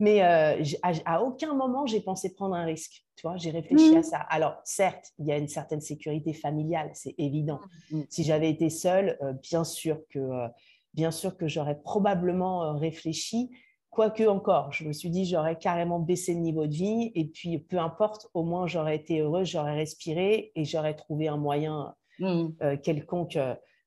Mais 0.00 0.22
à, 0.22 1.22
aucun 1.22 1.54
moment, 1.54 1.86
j'ai 1.86 2.00
pensé 2.00 2.34
prendre 2.34 2.54
un 2.54 2.64
risque. 2.64 3.04
Tu 3.16 3.26
vois, 3.26 3.36
j'ai 3.36 3.50
réfléchi 3.50 3.94
à 3.94 4.00
mmh. 4.00 4.02
ça. 4.02 4.18
Alors, 4.30 4.56
certes, 4.64 5.12
il 5.18 5.26
y 5.26 5.32
a 5.32 5.36
une 5.36 5.48
certaine 5.48 5.80
sécurité 5.80 6.32
familiale, 6.32 6.90
c'est 6.94 7.14
évident. 7.18 7.60
Mmh. 7.90 8.00
Si 8.08 8.24
j'avais 8.24 8.50
été 8.50 8.70
seule, 8.70 9.18
bien 9.42 9.62
sûr 9.62 10.00
que, 10.08 10.48
bien 10.94 11.10
sûr 11.10 11.36
que 11.36 11.46
j'aurais 11.46 11.78
probablement 11.80 12.76
réfléchi, 12.78 13.50
Quoique 13.90 14.22
encore, 14.22 14.72
je 14.72 14.84
me 14.84 14.92
suis 14.92 15.10
dit, 15.10 15.24
j'aurais 15.24 15.58
carrément 15.58 15.98
baissé 15.98 16.32
le 16.32 16.40
niveau 16.40 16.68
de 16.68 16.72
vie 16.72 17.10
et 17.16 17.24
puis 17.24 17.58
peu 17.58 17.78
importe, 17.78 18.28
au 18.34 18.44
moins 18.44 18.68
j'aurais 18.68 18.94
été 18.94 19.18
heureuse, 19.18 19.48
j'aurais 19.48 19.74
respiré 19.74 20.52
et 20.54 20.64
j'aurais 20.64 20.94
trouvé 20.94 21.26
un 21.26 21.36
moyen 21.36 21.92
mmh. 22.20 22.46
euh, 22.62 22.76
quelconque, 22.76 23.36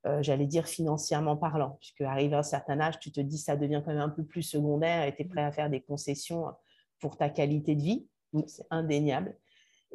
euh, 0.05 0.09
euh, 0.09 0.23
j'allais 0.23 0.45
dire 0.45 0.67
financièrement 0.67 1.37
parlant, 1.37 1.77
puisque 1.79 2.01
arrivé 2.01 2.35
à 2.35 2.39
un 2.39 2.43
certain 2.43 2.79
âge, 2.79 2.99
tu 2.99 3.11
te 3.11 3.21
dis 3.21 3.37
ça 3.37 3.55
devient 3.55 3.81
quand 3.83 3.91
même 3.91 4.01
un 4.01 4.09
peu 4.09 4.23
plus 4.23 4.43
secondaire 4.43 5.03
et 5.05 5.15
tu 5.15 5.23
es 5.23 5.25
prêt 5.25 5.43
à 5.43 5.51
faire 5.51 5.69
des 5.69 5.81
concessions 5.81 6.45
pour 6.99 7.17
ta 7.17 7.29
qualité 7.29 7.75
de 7.75 7.81
vie, 7.81 8.07
mmh. 8.33 8.41
c'est 8.47 8.65
indéniable. 8.69 9.37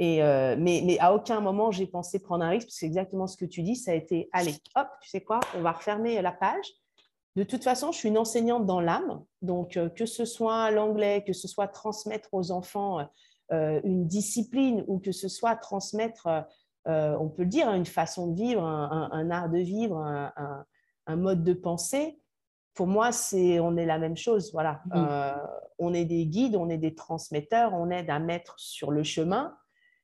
Et, 0.00 0.18
mais, 0.18 0.82
mais, 0.84 0.96
à 1.00 1.12
aucun 1.12 1.40
moment 1.40 1.72
j'ai 1.72 1.88
pensé 1.88 2.20
prendre 2.20 2.44
un 2.44 2.50
risque, 2.50 2.68
parce 2.68 2.74
que 2.74 2.78
c'est 2.78 2.86
exactement 2.86 3.26
ce 3.26 3.36
que 3.36 3.44
tu 3.44 3.62
dis, 3.62 3.74
ça 3.74 3.90
a 3.90 3.94
été, 3.94 4.28
allez, 4.32 4.54
hop, 4.76 4.86
tu 5.02 5.10
sais 5.10 5.22
quoi, 5.22 5.40
on 5.56 5.60
va 5.60 5.72
refermer 5.72 6.22
la 6.22 6.30
page 6.30 6.72
de 7.38 7.44
toute 7.44 7.62
façon, 7.62 7.92
je 7.92 7.98
suis 7.98 8.08
une 8.08 8.18
enseignante 8.18 8.66
dans 8.66 8.80
l'âme, 8.80 9.22
donc 9.42 9.76
euh, 9.76 9.88
que 9.88 10.06
ce 10.06 10.24
soit 10.24 10.72
l'anglais, 10.72 11.22
que 11.24 11.32
ce 11.32 11.46
soit 11.46 11.68
transmettre 11.68 12.30
aux 12.32 12.50
enfants 12.50 13.08
euh, 13.52 13.80
une 13.84 14.08
discipline 14.08 14.84
ou 14.88 14.98
que 14.98 15.12
ce 15.12 15.28
soit 15.28 15.54
transmettre, 15.54 16.26
euh, 16.86 17.16
on 17.18 17.28
peut 17.28 17.42
le 17.42 17.48
dire, 17.48 17.72
une 17.72 17.86
façon 17.86 18.28
de 18.28 18.36
vivre, 18.36 18.62
un, 18.62 19.30
art 19.30 19.48
de 19.48 19.58
vivre, 19.58 19.98
un, 19.98 21.16
mode 21.16 21.42
de 21.42 21.52
pensée, 21.52 22.18
pour 22.74 22.86
moi, 22.86 23.12
c'est 23.12 23.58
on 23.58 23.76
est 23.76 23.86
la 23.86 23.98
même 23.98 24.16
chose. 24.16 24.52
Voilà, 24.52 24.82
mmh. 24.86 25.04
on 25.78 25.94
est 25.94 26.04
des 26.04 26.26
guides, 26.26 26.54
on 26.54 26.68
est 26.68 26.78
des 26.78 26.94
transmetteurs, 26.94 27.74
on 27.74 27.90
aide 27.90 28.08
à 28.08 28.18
mettre 28.18 28.54
sur 28.58 28.90
le 28.90 29.02
chemin. 29.02 29.56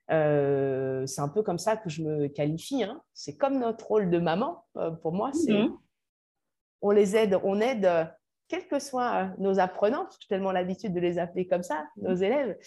c'est 0.09 1.21
un 1.21 1.29
peu 1.29 1.43
comme 1.43 1.59
ça 1.59 1.77
que 1.77 1.89
je 1.89 2.03
me 2.03 2.29
qualifie. 2.29 2.83
Hein. 2.83 3.01
C'est 3.13 3.37
comme 3.37 3.61
notre 3.61 3.87
rôle 3.87 4.11
de 4.11 4.19
maman. 4.19 4.65
pour 5.03 5.13
moi, 5.13 5.31
c'est 5.33 5.53
mmh 5.53 5.79
on 6.85 6.91
les 6.91 7.17
aide, 7.17 7.41
on 7.43 7.61
aide, 7.61 7.87
euh, 7.87 8.05
quels 8.47 8.69
que 8.69 8.79
soient 8.79 9.15
euh, 9.15 9.29
nos 9.39 9.59
apprenants, 9.59 10.05
parce 10.05 10.19
que 10.19 10.23
j'ai 10.25 10.29
tellement 10.29 10.53
l'habitude 10.53 10.93
de 10.93 11.01
les 11.01 11.19
appeler 11.19 11.47
comme 11.47 11.63
ça, 11.63 11.87
nos 11.97 12.15
élèves, 12.15 12.59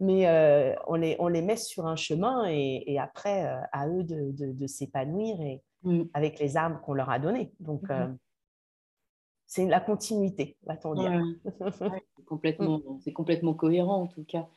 mais 0.00 0.26
euh, 0.26 0.74
on, 0.86 0.94
les, 0.94 1.16
on 1.18 1.28
les 1.28 1.42
met 1.42 1.56
sur 1.56 1.86
un 1.86 1.96
chemin 1.96 2.46
et, 2.48 2.98
après, 2.98 3.48
à 3.72 3.88
eux 3.88 4.04
de, 4.04 4.66
s'épanouir 4.66 5.40
et 5.40 5.62
mm. 5.82 6.04
avec 6.14 6.38
les 6.38 6.56
armes 6.56 6.80
qu'on 6.82 6.94
leur 6.94 7.10
a 7.10 7.18
données. 7.18 7.52
Donc, 7.60 7.82
mm-hmm. 7.84 8.16
c'est 9.46 9.66
la 9.66 9.80
continuité, 9.80 10.56
va-t-on 10.66 10.94
dire. 10.94 11.22
c'est 12.16 12.24
complètement, 12.26 12.80
complètement 13.14 13.54
cohérent 13.54 14.02
en 14.02 14.06
tout 14.06 14.24
cas. 14.24 14.48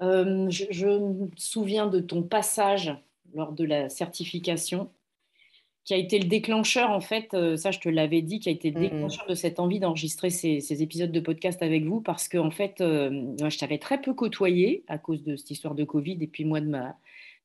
je, 0.00 0.66
je, 0.70 0.86
me 0.86 1.30
souviens 1.36 1.86
de 1.86 2.00
ton 2.00 2.22
passage 2.22 2.94
lors 3.32 3.52
de 3.52 3.64
la 3.64 3.88
certification 3.88 4.90
qui 5.84 5.92
a 5.92 5.98
été 5.98 6.18
le 6.18 6.26
déclencheur, 6.26 6.90
en 6.90 7.00
fait, 7.00 7.34
euh, 7.34 7.56
ça 7.56 7.70
je 7.70 7.78
te 7.78 7.88
l'avais 7.88 8.22
dit, 8.22 8.40
qui 8.40 8.48
a 8.48 8.52
été 8.52 8.70
le 8.70 8.80
déclencheur 8.80 9.26
de 9.26 9.34
cette 9.34 9.60
envie 9.60 9.80
d'enregistrer 9.80 10.30
ces, 10.30 10.82
épisodes 10.82 11.12
de 11.12 11.20
podcast 11.20 11.62
avec 11.62 11.84
vous, 11.84 12.00
parce 12.00 12.26
que 12.26 12.38
en 12.38 12.50
fait, 12.50 12.80
euh, 12.80 13.34
je 13.38 13.58
t'avais 13.58 13.78
très 13.78 14.00
peu 14.00 14.14
côtoyé 14.14 14.82
à 14.88 14.96
cause 14.96 15.22
de 15.22 15.36
cette 15.36 15.50
histoire 15.50 15.74
de 15.74 15.84
Covid 15.84 16.18
et 16.20 16.26
puis 16.26 16.46
moi 16.46 16.60
de 16.60 16.68
ma, 16.68 16.96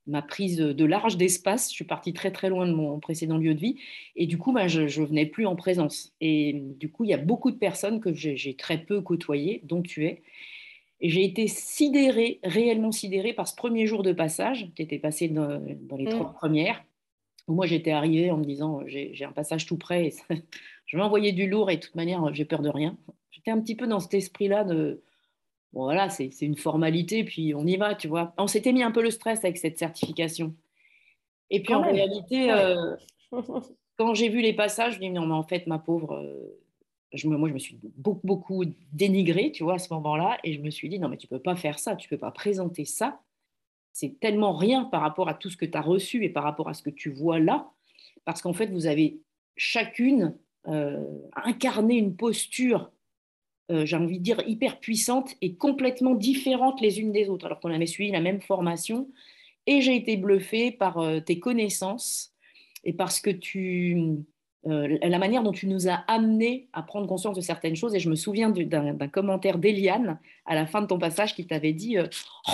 ma 0.08 0.22
prise 0.22 0.58
de 0.58 0.86
large 0.86 1.18
d'espace. 1.18 1.70
Je 1.70 1.76
suis 1.76 1.86
partie 1.86 2.14
très 2.14 2.32
très 2.32 2.50
loin 2.50 2.66
de 2.66 2.74
mon 2.74 3.00
précédent 3.00 3.38
lieu 3.38 3.54
de 3.54 3.60
vie 3.60 3.76
et 4.16 4.26
du 4.26 4.38
coup, 4.38 4.54
bah, 4.54 4.68
je 4.68 4.82
ne 4.82 5.06
venais 5.06 5.26
plus 5.26 5.46
en 5.46 5.56
présence. 5.56 6.14
Et 6.22 6.54
du 6.80 6.90
coup, 6.90 7.04
il 7.04 7.10
y 7.10 7.14
a 7.14 7.18
beaucoup 7.18 7.52
de 7.52 7.58
personnes 7.58 8.00
que 8.00 8.14
j'ai 8.14 8.56
très 8.56 8.78
peu 8.78 9.02
côtoyées, 9.02 9.62
dont 9.64 9.82
tu 9.82 10.06
es. 10.06 10.22
Et 11.02 11.10
j'ai 11.10 11.24
été 11.24 11.48
sidérée, 11.48 12.40
réellement 12.44 12.92
sidérée 12.92 13.34
par 13.34 13.48
ce 13.48 13.56
premier 13.56 13.86
jour 13.86 14.04
de 14.04 14.12
passage. 14.12 14.70
Tu 14.76 14.82
étais 14.82 14.98
passée 14.98 15.30
dans, 15.30 15.62
les 15.98 16.06
mmh. 16.06 16.10
trois 16.10 16.34
premières 16.34 16.84
moi, 17.50 17.66
j'étais 17.66 17.92
arrivée 17.92 18.32
en 18.32 18.38
me 18.38 18.46
disant, 18.46 18.82
j'ai 18.88 19.26
un 19.26 19.32
passage 19.32 19.66
tout 19.66 19.78
prêt, 19.78 20.12
je 20.86 20.98
vais 20.98 21.04
envoyer 21.04 21.32
du 21.32 21.48
lourd 21.48 21.70
et 21.72 21.78
de 21.78 21.82
toute 21.82 21.96
manière, 21.96 22.34
j'ai 22.34 22.46
peur 22.46 22.62
de 22.62 22.70
rien. 22.70 22.98
J'étais 23.32 23.52
un 23.52 23.60
petit 23.62 23.76
peu 23.76 23.88
dans 23.88 24.00
cet 24.00 24.14
esprit-là 24.14 24.64
de, 24.64 25.02
bon, 25.74 25.84
voilà, 25.84 26.10
c'est 26.10 26.30
une 26.42 26.58
formalité, 26.58 27.24
puis 27.24 27.54
on 27.56 27.66
y 27.66 27.78
va, 27.78 27.96
tu 27.96 28.08
vois. 28.08 28.34
On 28.38 28.48
s'était 28.48 28.74
mis 28.74 28.84
un 28.84 28.92
peu 28.92 29.02
le 29.02 29.12
stress 29.12 29.44
avec 29.44 29.58
cette 29.58 29.78
certification. 29.78 30.56
Et 31.50 31.62
puis 31.62 31.74
en 31.74 31.82
réalité, 31.82 32.52
euh, 32.52 32.96
quand 33.98 34.14
j'ai 34.14 34.30
vu 34.30 34.42
les 34.42 34.54
passages, 34.54 34.96
je 34.96 35.00
me 35.00 35.06
dis, 35.06 35.10
non, 35.10 35.26
mais 35.26 35.34
en 35.34 35.44
fait, 35.44 35.68
ma 35.68 35.80
pauvre, 35.80 36.14
euh, 36.14 36.60
je 37.14 37.28
me, 37.28 37.38
moi, 37.38 37.50
je 37.50 37.54
me 37.54 37.60
suis 37.60 37.80
beaucoup, 37.98 38.26
beaucoup 38.26 38.64
dénigrée, 38.94 39.52
tu 39.52 39.64
vois, 39.64 39.76
à 39.76 39.80
ce 39.80 39.94
moment-là, 39.94 40.38
et 40.44 40.54
je 40.54 40.62
me 40.62 40.70
suis 40.70 40.90
dit, 40.90 41.00
non, 41.00 41.10
mais 41.10 41.18
tu 41.18 41.28
peux 41.28 41.40
pas 41.40 41.56
faire 41.56 41.80
ça, 41.80 41.96
tu 41.96 42.08
peux 42.10 42.18
pas 42.18 42.32
présenter 42.32 42.86
ça. 42.86 43.22
C'est 44.00 44.18
tellement 44.22 44.56
rien 44.56 44.86
par 44.86 45.02
rapport 45.02 45.28
à 45.28 45.34
tout 45.34 45.50
ce 45.50 45.58
que 45.58 45.66
tu 45.66 45.78
as 45.78 45.82
reçu 45.82 46.24
et 46.24 46.30
par 46.30 46.46
rapport 46.46 46.70
à 46.70 46.74
ce 46.74 46.82
que 46.82 46.90
tu 46.90 47.10
vois 47.10 47.38
là, 47.38 47.70
parce 48.24 48.42
qu'en 48.42 48.54
fait, 48.54 48.68
vous 48.68 48.88
avez 48.88 49.20
chacune 49.58 50.38
euh, 50.70 51.04
incarné 51.36 51.98
une 51.98 52.16
posture, 52.16 52.94
euh, 53.70 53.86
j'ai 53.86 53.98
envie 53.98 54.20
de 54.20 54.24
dire, 54.24 54.42
hyper 54.48 54.80
puissante 54.80 55.36
et 55.42 55.56
complètement 55.56 56.16
différente 56.16 56.80
les 56.80 57.02
unes 57.02 57.12
des 57.12 57.28
autres, 57.28 57.46
alors 57.48 57.60
qu'on 57.60 57.74
avait 57.74 57.86
suivi 57.86 58.10
la 58.10 58.22
même 58.22 58.40
formation. 58.40 59.10
Et 59.68 59.82
j'ai 59.82 59.98
été 59.98 60.16
bluffée 60.16 60.72
par 60.72 61.00
euh, 61.00 61.20
tes 61.20 61.42
connaissances 61.42 62.34
et 62.86 62.94
parce 62.94 63.20
que 63.20 63.32
tu, 63.32 63.98
euh, 64.68 64.98
la 65.02 65.20
manière 65.20 65.42
dont 65.42 65.54
tu 65.54 65.68
nous 65.68 65.88
as 65.88 66.04
amené 66.08 66.68
à 66.74 66.84
prendre 66.84 67.08
conscience 67.08 67.36
de 67.36 67.42
certaines 67.42 67.78
choses. 67.78 67.96
Et 67.96 68.00
je 68.00 68.10
me 68.10 68.16
souviens 68.16 68.50
d'un 68.50 69.08
commentaire 69.08 69.58
d'Eliane 69.58 70.20
à 70.46 70.54
la 70.54 70.66
fin 70.66 70.82
de 70.82 70.88
ton 70.88 71.00
passage 71.00 71.34
qui 71.34 71.48
t'avait 71.48 71.72
dit 71.72 71.98
euh, 71.98 72.08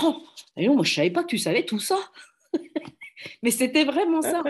Oh, 0.04 0.18
moi 0.58 0.84
je 0.84 0.94
savais 0.94 1.10
pas 1.10 1.24
que 1.24 1.30
tu 1.30 1.40
savais 1.40 1.64
tout 1.64 1.80
ça. 1.80 1.98
Mais 3.42 3.50
c'était 3.50 3.86
vraiment 3.86 4.22
ça. 4.22 4.44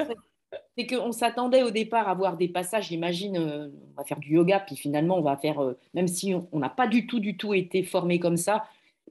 C'est 0.78 0.86
qu'on 0.86 1.14
s'attendait 1.14 1.64
au 1.64 1.72
départ 1.72 2.10
à 2.10 2.14
voir 2.14 2.36
des 2.36 2.50
passages, 2.50 2.90
j'imagine, 2.90 3.38
euh, 3.38 3.70
on 3.94 4.02
va 4.02 4.04
faire 4.04 4.20
du 4.20 4.34
yoga, 4.34 4.60
puis 4.60 4.76
finalement 4.76 5.18
on 5.18 5.22
va 5.22 5.38
faire, 5.38 5.76
même 5.94 6.08
si 6.08 6.34
on 6.52 6.60
n'a 6.60 6.70
pas 6.70 6.88
du 6.88 7.08
tout, 7.08 7.22
du 7.22 7.38
tout 7.38 7.54
été 7.54 7.84
formé 7.84 8.20
comme 8.20 8.38
ça, 8.38 8.66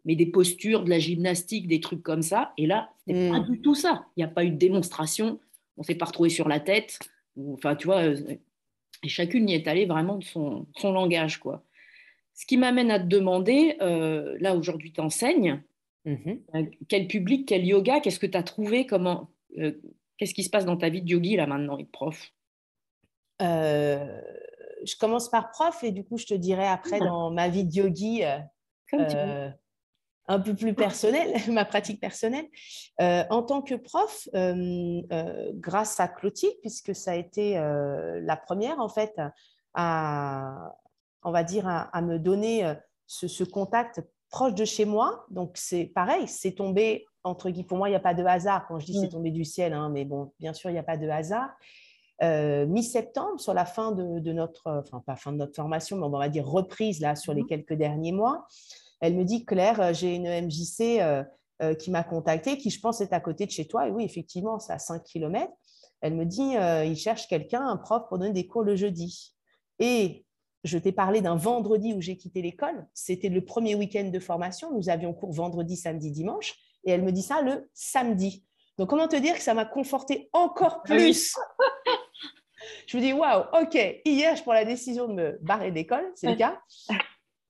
mais 0.04 0.16
des 0.16 0.26
postures, 0.26 0.85
de 0.85 0.90
la 0.90 0.98
gymnastique, 0.98 1.66
des 1.66 1.80
trucs 1.80 2.02
comme 2.02 2.22
ça. 2.22 2.52
Et 2.59 2.66
là, 2.66 2.90
c'était 3.07 3.30
pas 3.30 3.40
mm. 3.40 3.50
du 3.50 3.61
tout 3.61 3.74
ça. 3.74 4.04
Il 4.16 4.20
n'y 4.20 4.24
a 4.24 4.28
pas 4.28 4.44
eu 4.44 4.50
de 4.50 4.57
démonstration, 4.57 5.40
on 5.78 5.83
s'est 5.83 5.94
pas 5.94 6.07
retrouvé 6.07 6.28
sur 6.28 6.46
la 6.46 6.61
tête. 6.61 6.98
Enfin, 7.52 7.76
tu 7.76 7.86
vois, 7.86 8.04
euh, 8.04 8.36
et 9.02 9.08
chacune 9.08 9.48
y 9.48 9.54
est 9.54 9.68
allée 9.68 9.86
vraiment 9.86 10.16
de 10.16 10.24
son, 10.24 10.66
son 10.76 10.92
langage, 10.92 11.38
quoi. 11.38 11.64
Ce 12.34 12.46
qui 12.46 12.56
m'amène 12.56 12.90
à 12.90 12.98
te 12.98 13.06
demander, 13.06 13.76
euh, 13.80 14.36
là 14.40 14.56
aujourd'hui 14.56 14.92
tu 14.92 15.00
enseignes, 15.00 15.62
mm-hmm. 16.04 16.40
euh, 16.56 16.64
quel 16.88 17.06
public, 17.06 17.46
quel 17.46 17.64
yoga, 17.64 18.00
qu'est-ce 18.00 18.18
que 18.18 18.26
tu 18.26 18.36
as 18.36 18.42
trouvé, 18.42 18.86
comment, 18.86 19.30
qu'est-ce 20.18 20.34
qui 20.34 20.42
se 20.42 20.50
passe 20.50 20.64
dans 20.64 20.76
ta 20.76 20.88
vie 20.88 21.02
de 21.02 21.10
yogi 21.10 21.36
là 21.36 21.46
maintenant 21.46 21.78
et 21.78 21.84
de 21.84 21.88
prof? 21.88 22.32
Je 23.40 24.96
commence 24.98 25.30
par 25.30 25.50
prof 25.50 25.82
et 25.84 25.92
du 25.92 26.04
coup 26.04 26.18
je 26.18 26.26
te 26.26 26.34
dirai 26.34 26.66
après 26.66 26.98
ah. 27.00 27.04
dans 27.04 27.30
ma 27.30 27.48
vie 27.48 27.64
de 27.64 27.72
yogi. 27.72 28.22
Comme 28.90 29.06
tu 29.06 29.16
veux 29.16 29.52
un 30.26 30.40
peu 30.40 30.54
plus 30.54 30.74
personnelle, 30.74 31.34
ma 31.50 31.64
pratique 31.64 32.00
personnelle. 32.00 32.46
Euh, 33.00 33.24
en 33.30 33.42
tant 33.42 33.62
que 33.62 33.74
prof, 33.74 34.28
euh, 34.34 35.02
euh, 35.12 35.52
grâce 35.54 36.00
à 36.00 36.08
Clotilde, 36.08 36.54
puisque 36.60 36.94
ça 36.94 37.12
a 37.12 37.14
été 37.14 37.54
la 37.54 38.37
première 38.37 38.80
en 38.80 38.88
fait 38.88 39.20
à, 39.74 40.74
on 41.22 41.32
va 41.32 41.42
dire, 41.42 41.66
à, 41.68 42.02
me 42.02 42.18
donner 42.18 42.74
ce, 43.06 43.44
contact 43.44 44.02
proche 44.30 44.54
de 44.54 44.64
chez 44.64 44.84
moi. 44.84 45.26
Donc 45.30 45.52
c'est 45.54 45.84
pareil, 45.84 46.28
c'est 46.28 46.52
tombé 46.52 47.06
entre 47.22 47.50
guillemets. 47.50 47.66
Pour 47.66 47.78
moi, 47.78 47.88
il 47.88 47.92
n'y 47.92 47.96
a 47.96 48.00
pas 48.00 48.14
de 48.14 48.24
hasard 48.24 48.66
quand 48.66 48.78
je 48.78 48.87
dis 48.87 48.98
c'est 48.98 49.06
mm. 49.06 49.10
tombé 49.10 49.30
du 49.30 49.44
ciel, 49.44 49.72
hein, 49.72 49.88
mais 49.90 50.04
bon, 50.04 50.32
bien 50.38 50.52
sûr, 50.52 50.70
il 50.70 50.74
n'y 50.74 50.78
a 50.78 50.84
pas 50.84 50.96
de 50.96 51.08
hasard. 51.08 51.50
mi-septembre, 52.22 53.40
sur 53.40 53.54
la 53.54 53.64
fin 53.64 53.92
de, 53.92 54.32
notre, 54.32 54.62
enfin 54.66 55.02
pas 55.04 55.16
fin 55.16 55.32
de 55.32 55.38
notre 55.38 55.54
formation, 55.54 55.96
mais 55.96 56.04
on 56.04 56.10
va 56.10 56.28
dire 56.28 56.46
reprise 56.46 57.00
là 57.00 57.16
sur 57.16 57.34
les 57.34 57.42
mm. 57.42 57.46
quelques 57.46 57.74
derniers 57.74 58.12
mois, 58.12 58.46
elle 59.00 59.14
me 59.14 59.24
dit, 59.24 59.44
Claire, 59.44 59.80
euh, 59.80 59.92
j'ai 59.92 60.14
une 60.14 60.28
MJC 60.28 61.00
euh, 61.00 61.22
euh, 61.62 61.74
qui 61.74 61.90
m'a 61.90 62.02
contactée, 62.02 62.59
qui 62.59 62.70
je 62.70 62.80
pense 62.80 63.00
est 63.00 63.12
à 63.12 63.20
côté 63.20 63.46
de 63.46 63.50
chez 63.50 63.66
toi. 63.66 63.88
Et 63.88 63.90
oui, 63.90 64.04
effectivement, 64.04 64.59
c'est 64.59 64.72
à 64.72 64.78
5 64.78 65.02
km. 65.02 65.50
Elle 66.00 66.14
me 66.14 66.26
dit, 66.26 66.52
il 66.87 66.96
cherche 66.96 67.28
quelqu'un, 67.28 67.66
un 67.66 67.78
prof 67.78 68.02
pour 68.09 68.18
donner 68.18 68.33
des 68.33 68.46
cours 68.46 68.62
le 68.62 68.76
jeudi. 68.76 69.35
Et 69.78 70.26
je 70.62 70.76
t'ai 70.76 70.92
parlé 70.92 71.22
d'un 71.22 71.37
vendredi 71.37 71.94
où 71.94 72.02
j'ai 72.02 72.18
quitté 72.18 72.42
l'école. 72.42 72.87
C'était 72.92 73.30
le 73.30 73.42
premier 73.42 73.74
week-end 73.74 74.11
de 74.11 74.18
formation. 74.18 74.70
Nous 74.76 74.90
avions 74.90 75.14
cours 75.14 75.33
vendredi, 75.33 75.78
samedi, 75.78 76.11
dimanche. 76.11 76.57
Et 76.85 76.90
elle 76.90 77.02
me 77.02 77.11
dit 77.11 77.22
ça 77.22 77.40
le 77.40 77.70
samedi. 77.72 78.44
Donc, 78.76 78.90
comment 78.90 79.09
te 79.09 79.16
dire 79.16 79.35
que 79.35 79.40
ça 79.40 79.54
m'a 79.54 79.64
conforté 79.64 80.28
encore 80.35 80.83
plus? 80.83 81.35
Je 82.87 82.96
me 82.96 83.02
dis, 83.02 83.12
waouh, 83.12 83.44
ok, 83.62 83.74
hier, 84.04 84.37
je 84.37 84.42
prends 84.42 84.52
la 84.52 84.64
décision 84.64 85.09
de 85.09 85.12
me 85.12 85.38
barrer 85.42 85.70
d'école, 85.70 86.11
c'est 86.14 86.30
le 86.30 86.37
cas. 86.37 86.61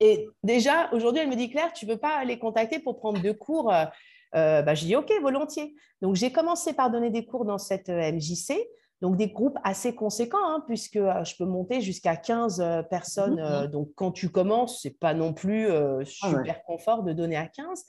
Et 0.05 0.29
déjà, 0.43 0.91
aujourd'hui, 0.93 1.23
elle 1.23 1.31
me 1.31 1.35
dit, 1.35 1.49
Claire, 1.49 1.73
tu 1.73 1.87
ne 1.87 1.93
veux 1.93 1.97
pas 1.97 2.23
les 2.25 2.39
contacter 2.39 2.79
pour 2.79 2.99
prendre 2.99 3.23
deux 3.23 3.33
cours? 3.33 3.73
Euh, 3.73 4.61
bah, 4.61 4.75
Je 4.75 4.85
dis, 4.85 4.95
OK, 4.97 5.11
volontiers. 5.23 5.75
Donc, 6.03 6.15
j'ai 6.15 6.31
commencé 6.31 6.75
par 6.75 6.91
donner 6.91 7.09
des 7.09 7.25
cours 7.25 7.47
dans 7.47 7.57
cette 7.57 7.89
euh, 7.89 8.13
MJC, 8.13 8.69
donc 9.01 9.17
des 9.17 9.29
groupes 9.29 9.57
assez 9.65 9.95
conséquents, 9.95 10.45
hein, 10.45 10.63
puisque 10.67 10.97
euh, 10.97 11.25
je 11.25 11.35
peux 11.39 11.47
monter 11.47 11.81
jusqu'à 11.81 12.17
15 12.17 12.85
personnes. 12.91 13.41
Mmh, 13.41 13.69
donc, 13.69 13.93
quand 13.95 14.13
tu 14.13 14.29
commences, 14.29 14.83
ce 14.83 14.89
n'est 14.89 14.95
pas 14.95 15.15
non 15.15 15.33
plus 15.33 15.71
ah 15.71 16.05
super 16.05 16.63
confort 16.65 17.03
de 17.03 17.15
donner 17.15 17.37
à 17.37 17.47
15. 17.47 17.85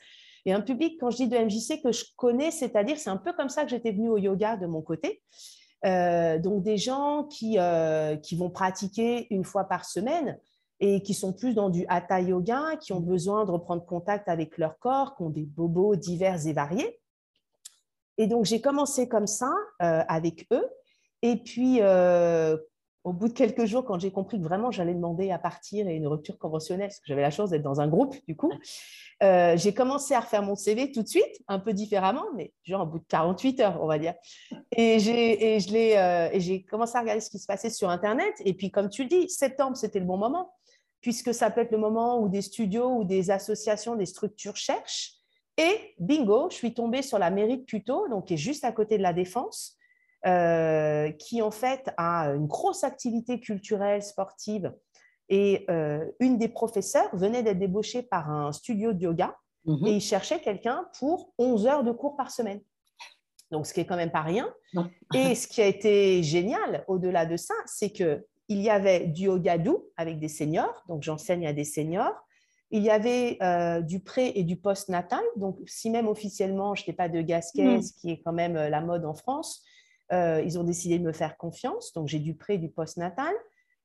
Et 0.46 0.54
un 0.54 0.62
public, 0.62 0.98
quand 0.98 1.10
je 1.10 1.18
dis 1.18 1.28
de 1.28 1.38
MJC, 1.38 1.82
que 1.84 1.92
je 1.92 2.06
connais, 2.16 2.52
c'est-à-dire, 2.52 2.98
c'est 2.98 3.10
un 3.10 3.18
peu 3.18 3.34
comme 3.34 3.50
ça 3.50 3.66
que 3.66 3.72
j'étais 3.72 3.92
venue 3.92 4.10
au 4.10 4.18
yoga 4.18 4.56
de 4.56 4.68
mon 4.68 4.82
côté. 4.82 5.22
donc, 5.84 6.64
des 6.64 6.78
gens 6.78 7.26
qui, 7.26 7.58
qui 8.24 8.36
vont 8.38 8.50
pratiquer 8.52 9.28
une 9.32 9.44
fois 9.44 9.66
par 9.66 9.84
semaine, 9.84 10.40
et 10.80 11.02
qui 11.02 11.14
sont 11.14 11.34
plus 11.34 11.54
dans 11.54 11.70
du 11.70 11.86
hatha 11.88 12.20
yoga, 12.22 12.76
qui 12.82 12.94
ont 12.94 13.00
besoin 13.00 13.46
de 13.46 13.52
reprendre 13.52 13.86
contact 13.86 14.28
avec 14.28 14.58
leur 14.58 14.78
corps, 14.80 15.16
qui 15.16 15.24
ont 15.24 15.30
des 15.30 15.46
bobos 15.46 15.96
divers 15.96 16.46
et 16.48 16.54
variés. 16.54 17.00
Et 18.18 18.28
donc, 18.28 18.46
j'ai 18.46 18.62
commencé 18.62 19.08
comme 19.08 19.28
ça 19.28 19.52
euh, 19.82 20.04
avec 20.08 20.48
eux. 20.52 20.66
Et 21.22 21.38
puis, 21.38 21.80
euh, 21.82 22.58
au 23.04 23.14
bout 23.14 23.28
de 23.28 23.34
quelques 23.34 23.66
jours, 23.66 23.86
quand 23.86 24.00
j'ai 24.00 24.12
compris 24.12 24.38
que 24.38 24.44
vraiment 24.44 24.72
j'allais 24.72 24.94
demander 24.94 25.32
à 25.32 25.40
partir 25.40 25.88
et 25.88 25.96
une 25.96 26.08
rupture 26.08 26.38
conventionnelle, 26.38 26.88
parce 26.88 27.00
que 27.00 27.08
j'avais 27.08 27.22
la 27.22 27.32
chance 27.32 27.50
d'être 27.50 27.62
dans 27.62 27.82
un 27.82 27.88
groupe, 27.88 28.16
du 28.28 28.36
coup, 28.36 28.52
euh, 29.24 29.56
j'ai 29.58 29.74
commencé 29.74 30.14
à 30.14 30.22
refaire 30.22 30.44
mon 30.44 30.56
CV 30.56 30.92
tout 30.92 31.04
de 31.04 31.08
suite, 31.08 31.42
un 31.48 31.60
peu 31.60 31.74
différemment, 31.74 32.26
mais 32.36 32.54
genre 32.64 32.84
au 32.84 32.86
bout 32.86 33.00
de 33.00 33.06
48 33.08 33.60
heures, 33.62 33.80
on 33.82 33.88
va 33.88 34.00
dire. 34.00 34.14
Et 34.76 35.00
j'ai 35.00 36.66
commencé 36.70 36.98
à 36.98 37.02
regarder 37.02 37.22
ce 37.22 37.30
qui 37.30 37.40
se 37.40 37.48
passait 37.48 37.70
sur 37.70 37.90
Internet. 37.90 38.34
Et 38.44 38.54
puis, 38.54 38.72
comme 38.72 38.90
tu 38.90 39.04
le 39.04 39.10
dis, 39.10 39.30
septembre, 39.30 39.78
c'était 39.78 40.00
le 40.00 40.06
bon 40.06 40.18
moment 40.18 40.52
puisque 41.06 41.36
ça 41.36 41.52
peut 41.52 41.62
être 41.62 41.72
le 41.72 41.78
moment 41.78 42.20
où 42.20 42.30
des 42.30 42.42
studios 42.42 42.90
ou 42.90 43.04
des 43.04 43.30
associations, 43.30 43.96
des 43.96 44.08
structures 44.08 44.56
cherchent. 44.56 45.12
Et 45.56 45.94
bingo, 46.00 46.48
je 46.50 46.56
suis 46.56 46.74
tombée 46.74 47.04
sur 47.04 47.20
la 47.20 47.30
mairie 47.30 47.60
de 47.60 47.64
Puteaux, 47.64 48.08
donc 48.10 48.26
qui 48.26 48.34
est 48.34 48.38
juste 48.38 48.64
à 48.64 48.72
côté 48.72 48.98
de 48.98 49.04
la 49.04 49.14
Défense, 49.14 49.78
euh, 50.26 51.12
qui 51.12 51.44
en 51.44 51.52
fait 51.52 51.92
a 51.98 52.30
une 52.30 52.48
grosse 52.48 52.84
activité 52.84 53.40
culturelle, 53.40 54.02
sportive. 54.02 54.74
Et 55.30 55.68
euh, 55.70 56.04
une 56.20 56.40
des 56.40 56.48
professeurs 56.48 57.16
venait 57.16 57.44
d'être 57.44 57.60
débauchée 57.60 58.02
par 58.02 58.32
un 58.32 58.52
studio 58.52 58.92
de 58.92 59.04
yoga 59.04 59.38
mhm. 59.66 59.86
et 59.86 59.92
il 59.92 60.02
cherchait 60.02 60.40
quelqu'un 60.40 60.90
pour 60.98 61.36
11 61.38 61.68
heures 61.68 61.84
de 61.84 61.92
cours 61.92 62.16
par 62.16 62.32
semaine. 62.32 62.62
Donc, 63.52 63.68
ce 63.68 63.76
qui 63.76 63.80
est 63.80 63.86
quand 63.86 63.96
même 63.96 64.12
pas 64.12 64.24
rien. 64.24 64.52
Et 65.14 65.36
ce 65.36 65.48
qui 65.48 65.62
a 65.62 65.68
été 65.68 66.24
génial 66.24 66.84
au-delà 66.88 67.28
de 67.28 67.38
ça, 67.38 67.54
c'est 67.68 67.92
que 67.92 68.26
il 68.48 68.62
y 68.62 68.70
avait 68.70 69.08
du 69.08 69.24
yoga 69.24 69.58
doux 69.58 69.86
avec 69.98 70.20
des 70.20 70.28
seniors, 70.28 70.84
donc 70.88 71.04
j'enseigne 71.04 71.48
à 71.48 71.54
des 71.54 71.64
seniors. 71.64 72.14
Il 72.72 72.84
y 72.84 72.90
avait 72.90 73.38
euh, 73.42 73.82
du 73.82 74.00
pré 74.00 74.34
et 74.36 74.44
du 74.44 74.58
post-natal, 74.58 75.24
donc 75.36 75.58
si 75.66 75.90
même 75.90 76.08
officiellement 76.08 76.76
je 76.76 76.84
n'ai 76.88 76.94
pas 76.94 77.10
de 77.10 77.22
gasquet, 77.22 77.78
mm. 77.78 77.82
ce 77.82 77.94
qui 77.94 78.12
est 78.12 78.22
quand 78.22 78.34
même 78.34 78.58
euh, 78.58 78.70
la 78.70 78.82
mode 78.82 79.06
en 79.06 79.14
France, 79.14 79.64
euh, 80.12 80.42
ils 80.46 80.60
ont 80.60 80.64
décidé 80.64 81.00
de 81.00 81.04
me 81.04 81.14
faire 81.14 81.38
confiance, 81.38 81.94
donc 81.94 82.08
j'ai 82.08 82.20
du 82.20 82.36
pré 82.36 82.56
et 82.56 82.58
du 82.58 82.70
post-natal. 82.70 83.34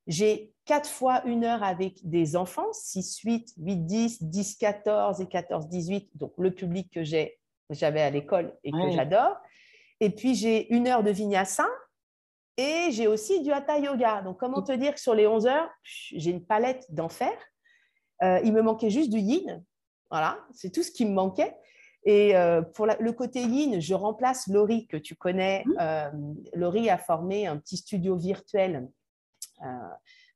J'ai 0.06 0.52
quatre 0.64 0.88
fois 0.88 1.22
une 1.26 1.44
heure 1.44 1.62
avec 1.62 2.00
des 2.08 2.36
enfants, 2.36 2.72
6, 2.72 3.20
8, 3.20 3.54
8, 3.58 3.76
10, 3.86 4.22
10, 4.24 4.56
14 4.56 5.20
et 5.20 5.26
14, 5.26 5.68
18, 5.68 6.16
donc 6.16 6.32
le 6.38 6.50
public 6.50 6.90
que 6.92 7.04
j'avais 7.04 8.00
à 8.00 8.10
l'école 8.10 8.56
et 8.64 8.72
que 8.72 8.90
j'adore. 8.90 9.36
Et 10.00 10.10
puis 10.10 10.34
j'ai 10.34 10.72
une 10.74 10.88
heure 10.88 11.04
de 11.04 11.10
vinyasa 11.10 11.66
et 12.60 12.90
j'ai 12.90 13.06
aussi 13.06 13.42
du 13.42 13.52
hatha 13.52 13.78
yoga. 13.78 14.20
Donc, 14.20 14.38
comment 14.38 14.60
te 14.60 14.72
dire 14.72 14.92
que 14.92 15.00
sur 15.00 15.14
les 15.14 15.26
11 15.26 15.46
heures, 15.46 15.70
j'ai 15.82 16.30
une 16.30 16.44
palette 16.44 16.84
d'enfer. 16.90 17.32
Euh, 18.22 18.38
il 18.44 18.52
me 18.52 18.60
manquait 18.60 18.90
juste 18.90 19.08
du 19.08 19.18
yin. 19.18 19.64
Voilà, 20.10 20.38
c'est 20.52 20.70
tout 20.70 20.82
ce 20.82 20.90
qui 20.90 21.06
me 21.06 21.12
manquait. 21.12 21.56
Et 22.04 22.36
euh, 22.36 22.60
pour 22.60 22.86
le 22.86 23.12
côté 23.12 23.40
yin, 23.40 23.80
je 23.80 23.94
remplace 23.94 24.46
Laurie, 24.48 24.86
que 24.88 24.98
tu 24.98 25.14
connais. 25.14 25.64
Mmh. 25.64 25.74
Euh, 25.80 26.10
Laurie 26.52 26.90
a 26.90 26.98
formé 26.98 27.46
un 27.46 27.56
petit 27.56 27.78
studio 27.78 28.16
virtuel 28.16 28.88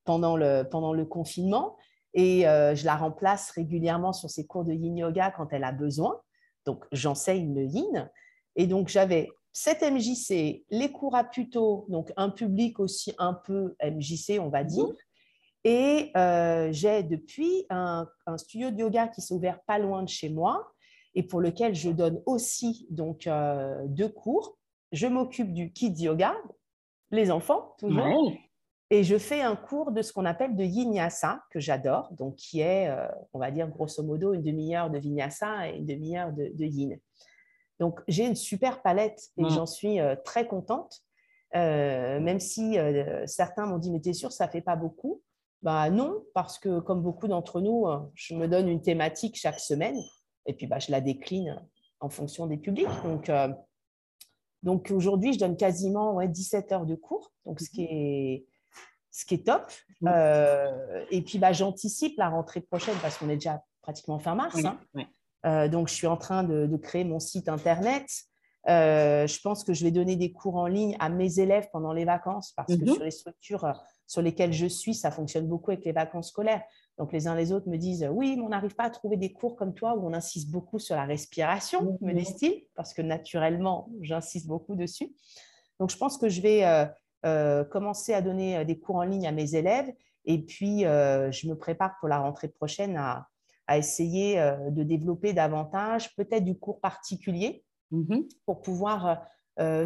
pendant, 0.04 0.36
le, 0.36 0.62
pendant 0.62 0.94
le 0.94 1.04
confinement. 1.04 1.76
Et 2.14 2.42
je 2.44 2.84
la 2.86 2.96
remplace 2.96 3.50
régulièrement 3.50 4.14
sur 4.14 4.30
ses 4.30 4.46
cours 4.46 4.64
de 4.64 4.72
yin 4.72 4.96
yoga 4.96 5.30
quand 5.30 5.52
elle 5.52 5.64
a 5.64 5.72
besoin. 5.72 6.18
Donc, 6.64 6.86
j'enseigne 6.90 7.54
le 7.54 7.64
yin. 7.64 8.10
Et 8.56 8.66
donc, 8.66 8.88
j'avais 8.88 9.28
cette 9.54 9.82
MJC, 9.82 10.64
les 10.68 10.92
cours 10.92 11.14
à 11.14 11.22
Puto, 11.22 11.86
donc 11.88 12.12
un 12.16 12.28
public 12.28 12.80
aussi 12.80 13.14
un 13.18 13.32
peu 13.32 13.76
MJC, 13.80 14.40
on 14.40 14.48
va 14.48 14.64
dire. 14.64 14.88
Et 15.62 16.10
euh, 16.16 16.70
j'ai 16.72 17.04
depuis 17.04 17.64
un, 17.70 18.06
studio 18.36 18.72
de 18.72 18.78
yoga 18.78 19.06
qui 19.08 19.22
s'est 19.22 19.32
ouvert 19.32 19.62
pas 19.62 19.78
loin 19.78 20.02
de 20.02 20.08
chez 20.08 20.28
moi 20.28 20.72
et 21.14 21.22
pour 21.22 21.40
lequel 21.40 21.74
je 21.74 21.90
donne 21.90 22.20
aussi 22.26 22.86
donc 22.90 23.28
euh, 23.28 23.86
deux 23.86 24.08
cours. 24.08 24.58
Je 24.90 25.06
m'occupe 25.06 25.54
du 25.54 25.72
kids 25.72 26.02
yoga, 26.02 26.34
les 27.12 27.30
enfants 27.30 27.76
toujours. 27.78 28.32
Et 28.90 29.04
je 29.04 29.16
fais 29.16 29.40
un 29.40 29.56
cours 29.56 29.92
de 29.92 30.02
ce 30.02 30.12
qu'on 30.12 30.24
appelle 30.24 30.56
de 30.56 30.64
Vinyasa, 30.64 31.42
que 31.50 31.58
j'adore, 31.58 32.12
donc 32.12 32.36
qui 32.36 32.60
est, 32.60 32.88
euh, 32.88 33.06
on 33.32 33.38
va 33.38 33.50
dire 33.50 33.68
grosso 33.68 34.02
modo, 34.02 34.34
une 34.34 34.42
demi-heure 34.42 34.90
de 34.90 34.98
Vinyasa 34.98 35.70
et 35.70 35.76
une 35.78 35.86
demi-heure 35.86 36.32
de, 36.32 36.64
Yin. 36.64 36.98
Donc 37.80 38.00
j'ai 38.08 38.26
une 38.26 38.36
super 38.36 38.82
palette 38.82 39.30
et 39.36 39.42
mmh. 39.42 39.50
j'en 39.50 39.66
suis 39.66 40.00
euh, 40.00 40.16
très 40.24 40.46
contente, 40.46 41.02
euh, 41.54 42.20
même 42.20 42.40
si 42.40 42.76
certains 43.26 43.66
m'ont 43.66 43.78
dit, 43.78 43.90
mais 43.90 44.00
t'es 44.00 44.12
sûr, 44.12 44.32
ça 44.32 44.48
fait 44.48 44.60
pas 44.60 44.76
beaucoup? 44.76 45.22
Bah, 45.62 45.88
Non, 45.90 46.22
parce 46.34 46.58
que 46.58 46.80
comme 46.80 47.02
beaucoup 47.02 47.28
d'entre 47.28 47.60
nous, 47.60 47.86
je 48.14 48.34
me 48.34 48.48
donne 48.48 48.68
une 48.68 48.82
thématique 48.82 49.36
chaque 49.36 49.60
semaine 49.60 49.96
et 50.46 50.54
puis 50.54 50.66
bah, 50.66 50.78
je 50.78 50.90
la 50.90 51.00
décline 51.00 51.62
en 52.00 52.10
fonction 52.10 52.46
des 52.46 52.58
publics. 52.58 52.88
Donc, 53.04 53.30
donc 54.62 54.90
aujourd'hui, 54.90 55.32
je 55.32 55.38
donne 55.38 55.56
quasiment 55.56 56.14
ouais, 56.14 56.28
17 56.28 56.72
heures 56.72 56.86
de 56.86 56.94
cours, 56.94 57.32
donc 57.46 57.60
ce 57.60 57.70
qui 57.70 57.84
mmh. 57.84 57.88
est 57.90 58.46
ce 59.14 59.24
qui 59.24 59.34
est 59.34 59.46
top. 59.46 59.70
Euh, 60.06 61.04
et 61.10 61.22
puis, 61.22 61.38
bah, 61.38 61.52
j'anticipe 61.52 62.18
la 62.18 62.28
rentrée 62.28 62.60
prochaine 62.60 62.96
parce 63.00 63.16
qu'on 63.16 63.28
est 63.28 63.36
déjà 63.36 63.64
pratiquement 63.80 64.18
fin 64.18 64.34
mars. 64.34 64.62
Hein. 64.64 64.78
Euh, 64.96 65.02
donc, 65.44 65.88
je 65.88 65.94
suis 65.94 66.06
en 66.06 66.16
train 66.16 66.42
de, 66.42 66.76
créer 66.76 67.04
mon 67.04 67.20
site 67.20 67.48
internet. 67.48 68.06
Euh, 68.66 69.26
je 69.26 69.40
pense 69.42 69.62
que 69.62 69.74
je 69.74 69.84
vais 69.84 69.90
donner 69.90 70.16
des 70.16 70.32
cours 70.32 70.56
en 70.56 70.66
ligne 70.66 70.96
à 70.98 71.10
mes 71.10 71.38
élèves 71.38 71.68
pendant 71.70 71.92
les 71.92 72.06
vacances 72.06 72.52
parce 72.56 72.74
que 72.74 72.80
mhm. 72.80 72.94
sur 72.94 73.04
les 73.04 73.10
structures 73.10 73.74
sur 74.06 74.22
lesquelles 74.22 74.54
je 74.54 74.64
suis, 74.64 74.94
ça 74.94 75.10
fonctionne 75.10 75.46
beaucoup 75.46 75.70
avec 75.70 75.84
les 75.84 75.92
vacances 75.92 76.30
scolaires. 76.30 76.62
Donc, 76.96 77.12
les 77.12 77.26
uns 77.26 77.34
les 77.34 77.52
autres 77.52 77.68
me 77.68 77.76
disent 77.76 78.08
Oui, 78.10 78.36
mais 78.36 78.42
on 78.42 78.48
n'arrive 78.48 78.74
pas 78.74 78.84
à 78.84 78.90
trouver 78.90 79.18
des 79.18 79.32
cours 79.32 79.56
comme 79.56 79.74
toi 79.74 79.96
où 79.96 80.06
on 80.06 80.14
insiste 80.14 80.50
beaucoup 80.50 80.78
sur 80.78 80.96
la 80.96 81.04
respiration, 81.04 81.98
me 82.00 82.12
mhm. 82.12 82.18
disent-ils, 82.18 82.66
parce 82.74 82.94
que 82.94 83.02
naturellement, 83.02 83.90
j'insiste 84.00 84.46
beaucoup 84.46 84.76
dessus. 84.76 85.14
Donc, 85.78 85.90
je 85.90 85.98
pense 85.98 86.16
que 86.16 86.28
je 86.28 86.40
vais 86.40 86.88
euh, 87.24 87.64
commencer 87.64 88.12
à 88.12 88.20
donner 88.20 88.58
euh, 88.58 88.64
des 88.64 88.78
cours 88.78 88.96
en 88.96 89.02
ligne 89.02 89.26
à 89.26 89.32
mes 89.32 89.54
élèves. 89.54 89.90
Et 90.26 90.42
puis, 90.42 90.84
euh, 90.84 91.32
je 91.32 91.48
me 91.48 91.54
prépare 91.54 91.94
pour 91.98 92.08
la 92.08 92.18
rentrée 92.18 92.48
prochaine 92.48 92.98
à, 92.98 93.28
essayer 93.70 94.36
de 94.70 94.82
développer 94.82 95.32
davantage, 95.32 96.14
peut-être 96.16 96.44
du 96.44 96.58
cours 96.58 96.80
particulier, 96.80 97.64
mm-hmm. 97.92 98.28
pour 98.46 98.60
pouvoir 98.60 99.22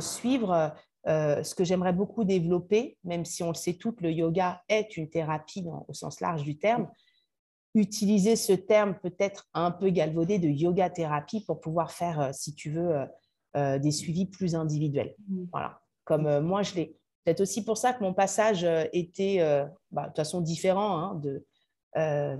suivre 0.00 0.74
ce 1.06 1.54
que 1.54 1.64
j'aimerais 1.64 1.92
beaucoup 1.92 2.24
développer, 2.24 2.98
même 3.04 3.24
si 3.24 3.42
on 3.42 3.48
le 3.48 3.54
sait 3.54 3.74
tout, 3.74 3.94
le 4.00 4.10
yoga 4.10 4.62
est 4.68 4.96
une 4.96 5.08
thérapie 5.08 5.64
au 5.86 5.94
sens 5.94 6.20
large 6.20 6.42
du 6.42 6.58
terme. 6.58 6.88
Utiliser 7.74 8.34
ce 8.34 8.52
terme 8.52 8.98
peut-être 9.00 9.46
un 9.54 9.70
peu 9.70 9.90
galvaudé 9.90 10.38
de 10.38 10.48
yoga 10.48 10.90
thérapie 10.90 11.44
pour 11.44 11.60
pouvoir 11.60 11.92
faire, 11.92 12.34
si 12.34 12.54
tu 12.54 12.70
veux, 12.70 13.06
des 13.54 13.92
suivis 13.92 14.26
plus 14.26 14.54
individuels. 14.56 15.14
Mm. 15.28 15.44
Voilà, 15.52 15.80
comme 16.04 16.40
moi 16.40 16.62
je 16.62 16.74
l'ai 16.74 16.98
c'est 17.28 17.42
aussi 17.42 17.62
pour 17.62 17.76
ça 17.76 17.92
que 17.92 18.02
mon 18.02 18.14
passage 18.14 18.64
euh, 18.64 18.84
était 18.94 19.36
euh, 19.40 19.66
bah, 19.90 20.04
de 20.04 20.06
toute 20.06 20.16
façon 20.16 20.40
différent 20.40 20.96
hein, 20.96 21.14
de 21.16 21.44
euh, 21.96 22.36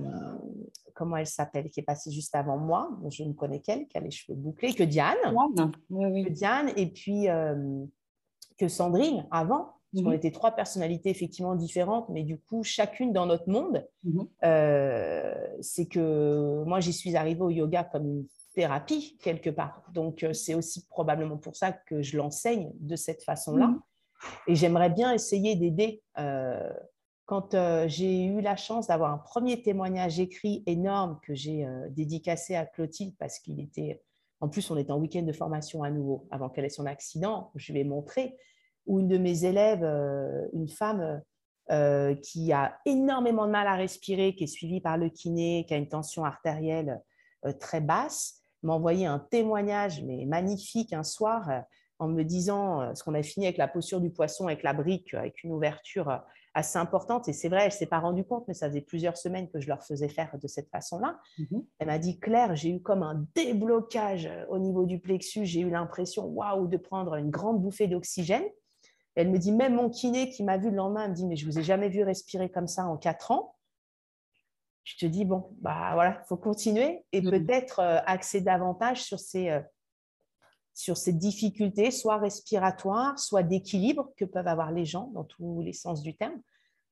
comment 0.95 1.17
elle 1.17 1.27
s'appelle, 1.27 1.71
qui 1.71 1.81
est 1.81 1.85
passée 1.85 2.11
juste 2.11 2.35
avant 2.35 2.59
moi. 2.59 2.91
Je 3.11 3.25
ne 3.25 3.33
connais 3.33 3.61
qu'elle, 3.61 3.87
qui 3.87 3.97
a 3.97 4.01
les 4.01 4.11
cheveux 4.11 4.37
bouclés, 4.37 4.75
que 4.75 4.83
Diane. 4.83 5.17
Que 5.89 6.29
Diane, 6.29 6.73
et 6.77 6.87
puis 6.87 7.27
que 8.59 8.69
Sandrine 8.69 9.27
avant. 9.31 9.75
Parce 9.91 10.05
qu'on 10.05 10.11
mhm. 10.11 10.17
était 10.17 10.33
trois 10.33 10.51
personnalités 10.51 11.09
effectivement 11.09 11.55
différentes, 11.55 12.11
mais 12.11 12.23
du 12.23 12.39
coup, 12.39 12.63
chacune 12.63 13.11
dans 13.15 13.25
notre 13.25 13.49
monde. 13.49 13.87
Mhm. 14.05 14.29
c'est 15.63 15.87
que 15.87 16.63
moi, 16.65 16.81
j'y 16.81 16.93
suis 16.93 17.17
arrivée 17.17 17.41
au 17.41 17.51
yoga 17.51 17.85
comme 17.85 18.07
une 18.07 18.27
thérapie 18.55 19.17
quelque 19.23 19.49
part. 19.49 19.83
Donc, 19.95 20.27
c'est 20.35 20.55
aussi 20.55 20.87
probablement 20.89 21.39
pour 21.39 21.57
ça 21.57 21.73
que 21.73 22.03
je 22.03 22.19
l'enseigne 22.19 22.71
de 22.81 22.97
cette 22.97 23.23
façon-là. 23.23 23.69
Mhm. 23.69 23.81
Et 24.49 24.55
j'aimerais 24.57 24.91
bien 24.91 25.13
essayer 25.15 25.57
d'aider. 25.57 26.03
Euh, 27.29 27.35
quand 27.41 27.55
euh, 27.55 27.87
j'ai 27.89 28.25
eu 28.25 28.41
la 28.41 28.57
chance 28.57 28.87
d'avoir 28.87 29.13
un 29.13 29.19
premier 29.19 29.63
témoignage 29.63 30.21
écrit 30.21 30.63
énorme 30.67 31.19
que 31.23 31.35
j'ai 31.35 31.65
euh, 31.65 31.89
dédicacé 31.91 32.55
à 32.55 32.67
Clotilde 32.67 33.15
parce 33.19 33.39
qu'il 33.39 33.61
était, 33.61 34.03
en 34.41 34.49
plus 34.49 34.71
on 34.71 34.77
était 34.77 34.93
en 34.93 34.99
week-end 34.99 35.23
de 35.23 35.33
formation 35.33 35.83
à 35.83 35.91
nouveau 35.91 36.27
avant 36.31 36.49
qu'elle 36.49 36.65
ait 36.65 36.71
son 36.71 36.87
accident, 36.87 37.51
je 37.55 37.73
lui 37.73 37.81
ai 37.81 37.85
montré, 37.85 38.37
où 38.87 39.01
une 39.01 39.09
de 39.09 39.19
mes 39.19 39.45
élèves, 39.45 39.85
une 40.55 40.69
femme 40.69 41.21
qui 42.23 42.53
a 42.55 42.79
énormément 42.87 43.47
de 43.47 43.51
mal 43.51 43.67
à 43.67 43.75
respirer, 43.75 44.35
qui 44.35 44.45
est 44.45 44.47
suivie 44.47 44.81
par 44.81 44.97
le 44.97 45.11
kiné, 45.11 45.67
qui 45.69 45.75
a 45.75 45.77
une 45.77 45.91
tension 45.91 46.25
artérielle 46.25 47.03
très 47.61 47.83
basse, 47.83 48.41
m'a 48.63 48.73
envoyé 48.73 49.05
un 49.05 49.19
témoignage 49.19 50.03
mais 50.05 50.25
magnifique 50.25 50.95
un 50.95 51.03
soir 51.03 51.67
en 51.99 52.09
me 52.09 52.23
disant, 52.23 52.81
euh, 52.81 52.95
ce 52.95 53.03
qu'on 53.03 53.15
a 53.15 53.23
fini 53.23 53.47
avec 53.47 53.59
la 53.59 53.69
posture 53.69 54.01
du 54.01 54.11
poisson, 54.11 54.47
avec 54.47 54.63
la 54.63 54.73
brique, 54.73 55.15
avec 55.15 55.43
une 55.43 55.53
ouverture 55.53 56.09
euh, 56.09 56.19
assez 56.59 56.79
importante. 56.79 57.29
Et 57.29 57.33
c'est 57.33 57.49
vrai, 57.49 57.61
elle 57.61 57.69
ne 57.69 57.73
s'est 57.73 57.87
pas 57.87 58.01
rendue 58.01 58.25
compte, 58.25 58.47
mais 58.49 58.55
ça 58.55 58.69
faisait 58.69 58.81
plusieurs 58.81 59.17
semaines 59.17 59.49
que 59.49 59.61
je 59.61 59.69
leur 59.69 59.83
faisais 59.85 60.09
faire 60.09 60.37
de 60.39 60.47
cette 60.49 60.69
façon-là. 60.71 61.19
Mhm. 61.39 61.65
Elle 61.79 61.87
m'a 61.87 61.99
dit, 61.99 62.19
Claire, 62.19 62.57
j'ai 62.57 62.71
eu 62.71 62.83
comme 62.83 63.03
un 63.03 63.27
déblocage 63.35 64.27
euh, 64.27 64.45
au 64.49 64.59
niveau 64.59 64.85
du 64.85 64.99
plexus. 64.99 65.47
J'ai 65.47 65.61
eu 65.61 65.71
l'impression, 65.71 66.27
waouh, 66.27 66.67
de 66.67 66.77
prendre 66.77 67.15
une 67.15 67.31
grande 67.31 67.63
bouffée 67.63 67.87
d'oxygène. 67.87 68.45
Elle 69.15 69.31
me 69.31 69.39
dit, 69.39 69.53
même 69.53 69.75
mon 69.75 69.89
kiné 69.89 70.29
qui 70.29 70.45
m'a 70.45 70.59
vu 70.59 70.71
le 70.71 70.77
lendemain, 70.77 71.09
me 71.09 71.15
dit, 71.15 71.27
mais 71.27 71.37
je 71.37 71.47
ne 71.47 71.51
vous 71.51 71.59
ai 71.59 71.63
jamais 71.63 71.89
vu 71.89 72.03
respirer 72.03 72.51
comme 72.51 72.69
ça 72.69 72.87
en 72.87 72.97
quatre 72.97 73.31
ans. 73.31 73.55
Je 74.85 74.97
te 74.97 75.07
dis, 75.07 75.25
bon, 75.25 75.51
bah 75.61 75.91
voilà, 75.95 76.21
il 76.25 76.27
faut 76.29 76.37
continuer 76.37 77.05
et 77.13 77.21
mhm. 77.21 77.31
peut-être 77.31 77.81
axer 78.07 78.41
davantage 78.41 79.03
sur 79.03 79.19
ces 79.19 79.61
sur 80.79 80.97
ces 80.97 81.13
difficultés, 81.13 81.91
soit 81.91 82.19
respiratoires, 82.19 83.19
soit 83.19 83.43
d'équilibre 83.43 84.13
que 84.17 84.25
peuvent 84.25 84.47
avoir 84.47 84.71
les 84.71 84.85
gens 84.85 85.09
dans 85.09 85.25
tous 85.25 85.61
les 85.61 85.73
sens 85.73 86.03
du 86.03 86.15
terme. 86.17 86.41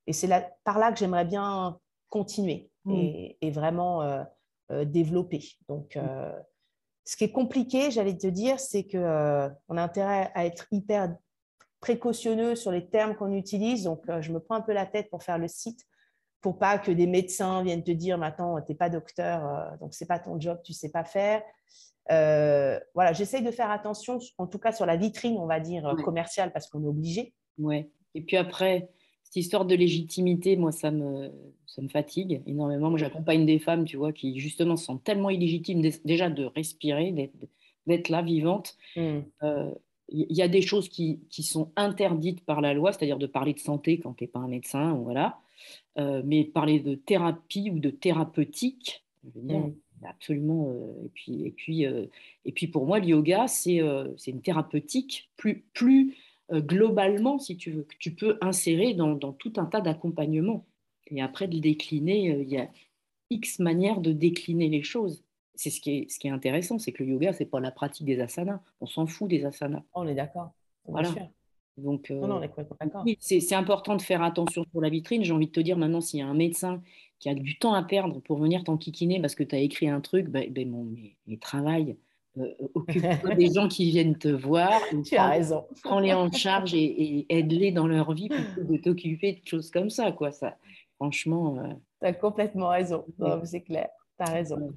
Et 0.06 0.12
c'est 0.12 0.28
par 0.64 0.78
là 0.78 0.92
que 0.92 0.98
j'aimerais 0.98 1.24
bien 1.24 1.78
continuer 2.08 2.70
mm. 2.84 2.94
et, 3.40 3.50
vraiment 3.50 4.02
euh, 4.02 4.22
euh, 4.70 4.84
développer. 4.84 5.42
Donc, 5.68 5.96
euh, 5.96 6.32
ce 7.04 7.16
qui 7.16 7.24
est 7.24 7.32
compliqué, 7.32 7.90
j'allais 7.90 8.16
te 8.16 8.26
dire, 8.26 8.58
c'est 8.58 8.86
qu'on 8.86 9.50
on 9.68 9.76
a 9.76 9.82
intérêt 9.82 10.30
à 10.34 10.46
être 10.46 10.66
hyper 10.70 11.14
précautionneux 11.80 12.56
sur 12.56 12.72
les 12.72 12.88
termes 12.88 13.14
qu'on 13.14 13.32
utilise. 13.32 13.84
Donc, 13.84 14.04
je 14.20 14.32
me 14.32 14.40
prends 14.40 14.56
un 14.56 14.60
peu 14.60 14.72
la 14.72 14.86
tête 14.86 15.10
pour 15.10 15.22
faire 15.22 15.38
le 15.38 15.48
site 15.48 15.84
pour 16.42 16.58
pas 16.58 16.78
que 16.78 16.92
des 16.92 17.08
médecins 17.08 17.62
viennent 17.64 17.82
te 17.82 17.90
dire 17.90 18.18
maintenant, 18.18 18.60
tu 18.60 18.70
n'es 18.70 18.76
pas 18.76 18.88
docteur, 18.88 19.76
donc 19.80 19.94
ce 19.94 20.04
n'est 20.04 20.06
pas 20.06 20.20
ton 20.20 20.38
job, 20.38 20.60
tu 20.62 20.72
ne 20.72 20.76
sais 20.76 20.90
pas 20.90 21.02
faire. 21.02 21.42
Voilà, 22.08 23.12
j'essaye 23.12 23.42
de 23.42 23.50
faire 23.50 23.70
attention, 23.70 24.18
en 24.38 24.46
tout 24.46 24.58
cas 24.58 24.70
sur 24.70 24.86
la 24.86 24.96
vitrine, 24.96 25.38
on 25.38 25.46
va 25.46 25.58
dire, 25.58 25.96
commerciale, 26.04 26.52
parce 26.52 26.68
qu'on 26.68 26.84
est 26.84 26.88
obligé. 26.88 27.34
Ouais. 27.58 27.90
Et 28.14 28.22
puis 28.22 28.36
après, 28.36 28.90
cette 29.26 29.36
histoire 29.36 29.64
de 29.64 29.74
légitimité, 29.74 30.56
moi, 30.56 30.70
ça 30.70 30.92
me, 30.92 31.32
ça 31.66 31.82
me 31.82 31.88
fatigue 31.88 32.42
énormément. 32.46 32.90
Moi, 32.90 32.98
j'accompagne 32.98 33.44
des 33.44 33.58
femmes, 33.58 33.84
tu 33.84 33.96
vois, 33.96 34.12
qui 34.12 34.38
justement 34.38 34.76
sont 34.76 34.98
tellement 34.98 35.30
illégitimes 35.30 35.82
déjà 36.04 36.30
de 36.30 36.44
respirer, 36.44 37.32
d'être 37.88 38.08
là, 38.08 38.22
vivante. 38.22 38.76
Il 38.94 39.02
hmm. 39.02 39.24
euh, 39.42 39.70
y 40.10 40.42
a 40.42 40.46
des 40.46 40.62
choses 40.62 40.88
qui, 40.88 41.18
qui, 41.28 41.42
sont 41.42 41.72
interdites 41.74 42.44
par 42.44 42.60
la 42.60 42.72
loi, 42.72 42.92
c'est-à-dire 42.92 43.18
de 43.18 43.26
parler 43.26 43.52
de 43.52 43.58
santé 43.58 43.98
quand 43.98 44.14
tu 44.14 44.22
n'es 44.22 44.28
pas 44.28 44.38
un 44.38 44.48
médecin, 44.48 44.94
voilà. 44.94 45.40
Euh, 45.98 46.22
mais 46.24 46.44
parler 46.44 46.78
de 46.78 46.94
thérapie 46.94 47.70
ou 47.70 47.80
de 47.80 47.90
thérapeutique, 47.90 49.04
je 49.24 49.40
veux 49.40 49.46
dire, 49.46 49.58
hmm. 49.58 49.74
Absolument. 50.04 50.68
Euh, 50.70 51.04
et, 51.04 51.08
puis, 51.08 51.46
et, 51.46 51.50
puis, 51.50 51.86
euh, 51.86 52.06
et 52.44 52.52
puis 52.52 52.68
pour 52.68 52.86
moi, 52.86 53.00
le 53.00 53.06
yoga, 53.06 53.48
c'est 53.48 53.80
une 53.80 54.42
thérapeutique 54.42 55.30
plus, 55.36 55.64
plus 55.74 56.16
globalement, 56.52 57.38
si 57.38 57.56
tu 57.56 57.72
veux, 57.72 57.82
que 57.82 57.96
tu 57.98 58.14
peux 58.14 58.38
insérer 58.40 58.94
dans, 58.94 59.14
dans 59.14 59.32
tout 59.32 59.52
un 59.56 59.66
tas 59.66 59.80
d'accompagnements. 59.80 60.64
Et 61.08 61.20
après, 61.20 61.48
de 61.48 61.54
le 61.54 61.60
décliner, 61.60 62.40
il 62.40 62.48
y 62.48 62.58
a 62.58 62.68
X 63.30 63.58
manières 63.58 64.00
de 64.00 64.12
décliner 64.12 64.68
les 64.68 64.82
choses. 64.82 65.24
C'est 65.54 65.70
ce 65.70 65.80
qui 65.80 65.90
est, 65.90 66.10
ce 66.10 66.18
qui 66.18 66.28
est 66.28 66.30
intéressant, 66.30 66.78
c'est 66.78 66.92
que 66.92 67.02
le 67.02 67.10
yoga, 67.10 67.32
c'est 67.32 67.46
pas 67.46 67.60
la 67.60 67.70
pratique 67.70 68.06
des 68.06 68.20
asanas. 68.20 68.60
On 68.80 68.86
s'en 68.86 69.06
fout 69.06 69.28
des 69.28 69.44
asanas. 69.44 69.82
On 69.94 70.06
est 70.06 70.14
d'accord. 70.14 70.52
Voilà. 70.84 71.10
Donc, 71.78 72.10
c'est 73.20 73.54
important 73.54 73.96
de 73.96 74.02
faire 74.02 74.22
attention 74.22 74.64
pour 74.72 74.80
la 74.80 74.88
vitrine. 74.88 75.24
J'ai 75.24 75.32
envie 75.32 75.46
de 75.46 75.52
te 75.52 75.60
dire 75.60 75.76
maintenant, 75.76 76.00
s'il 76.00 76.20
y 76.20 76.22
a 76.22 76.26
un 76.26 76.34
médecin 76.34 76.82
qui 77.18 77.28
a 77.28 77.34
du 77.34 77.58
temps 77.58 77.74
à 77.74 77.82
perdre 77.82 78.20
pour 78.20 78.38
venir 78.38 78.64
t'enquiquiner 78.64 79.20
parce 79.20 79.34
que 79.34 79.42
tu 79.42 79.54
as 79.54 79.58
écrit 79.58 79.88
un 79.88 80.00
truc, 80.00 80.28
ben, 80.28 80.50
ben 80.50 80.70
mon, 80.70 80.84
mais, 81.26 81.36
travail, 81.36 81.96
euh, 82.38 82.54
occupe-toi 82.74 83.34
des 83.36 83.52
gens 83.52 83.68
qui 83.68 83.90
viennent 83.90 84.18
te 84.18 84.28
voir. 84.28 84.72
Tu 85.04 85.16
as 85.16 85.28
raison. 85.28 85.64
Prends-les 85.82 86.12
en 86.12 86.30
charge 86.30 86.74
et, 86.74 87.26
aide-les 87.28 87.72
dans 87.72 87.86
leur 87.86 88.12
vie 88.12 88.28
plutôt 88.28 88.66
que 88.66 88.72
de 88.72 88.76
t'occuper 88.78 89.32
de 89.32 89.46
choses 89.46 89.70
comme 89.70 89.90
ça. 89.90 90.12
Quoi, 90.12 90.32
ça 90.32 90.56
franchement. 90.96 91.58
Euh, 91.58 91.72
tu 92.00 92.06
as 92.06 92.12
complètement 92.12 92.68
raison. 92.68 93.04
C'est 93.44 93.62
clair. 93.62 93.88
Tu 94.18 94.30
as 94.30 94.32
raison. 94.32 94.74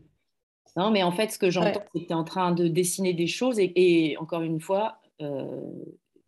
Non, 0.75 0.91
mais 0.91 1.03
en 1.03 1.11
fait, 1.11 1.31
ce 1.31 1.39
que 1.39 1.49
j'entends, 1.49 1.81
c'est 1.93 2.01
que 2.01 2.05
tu 2.05 2.11
es 2.11 2.15
en 2.15 2.23
train 2.23 2.51
de 2.51 2.67
dessiner 2.67 3.13
des 3.13 3.27
choses 3.27 3.57
et, 3.59 4.15
encore 4.19 4.41
une 4.41 4.61
fois, 4.61 4.99
euh, 5.21 5.71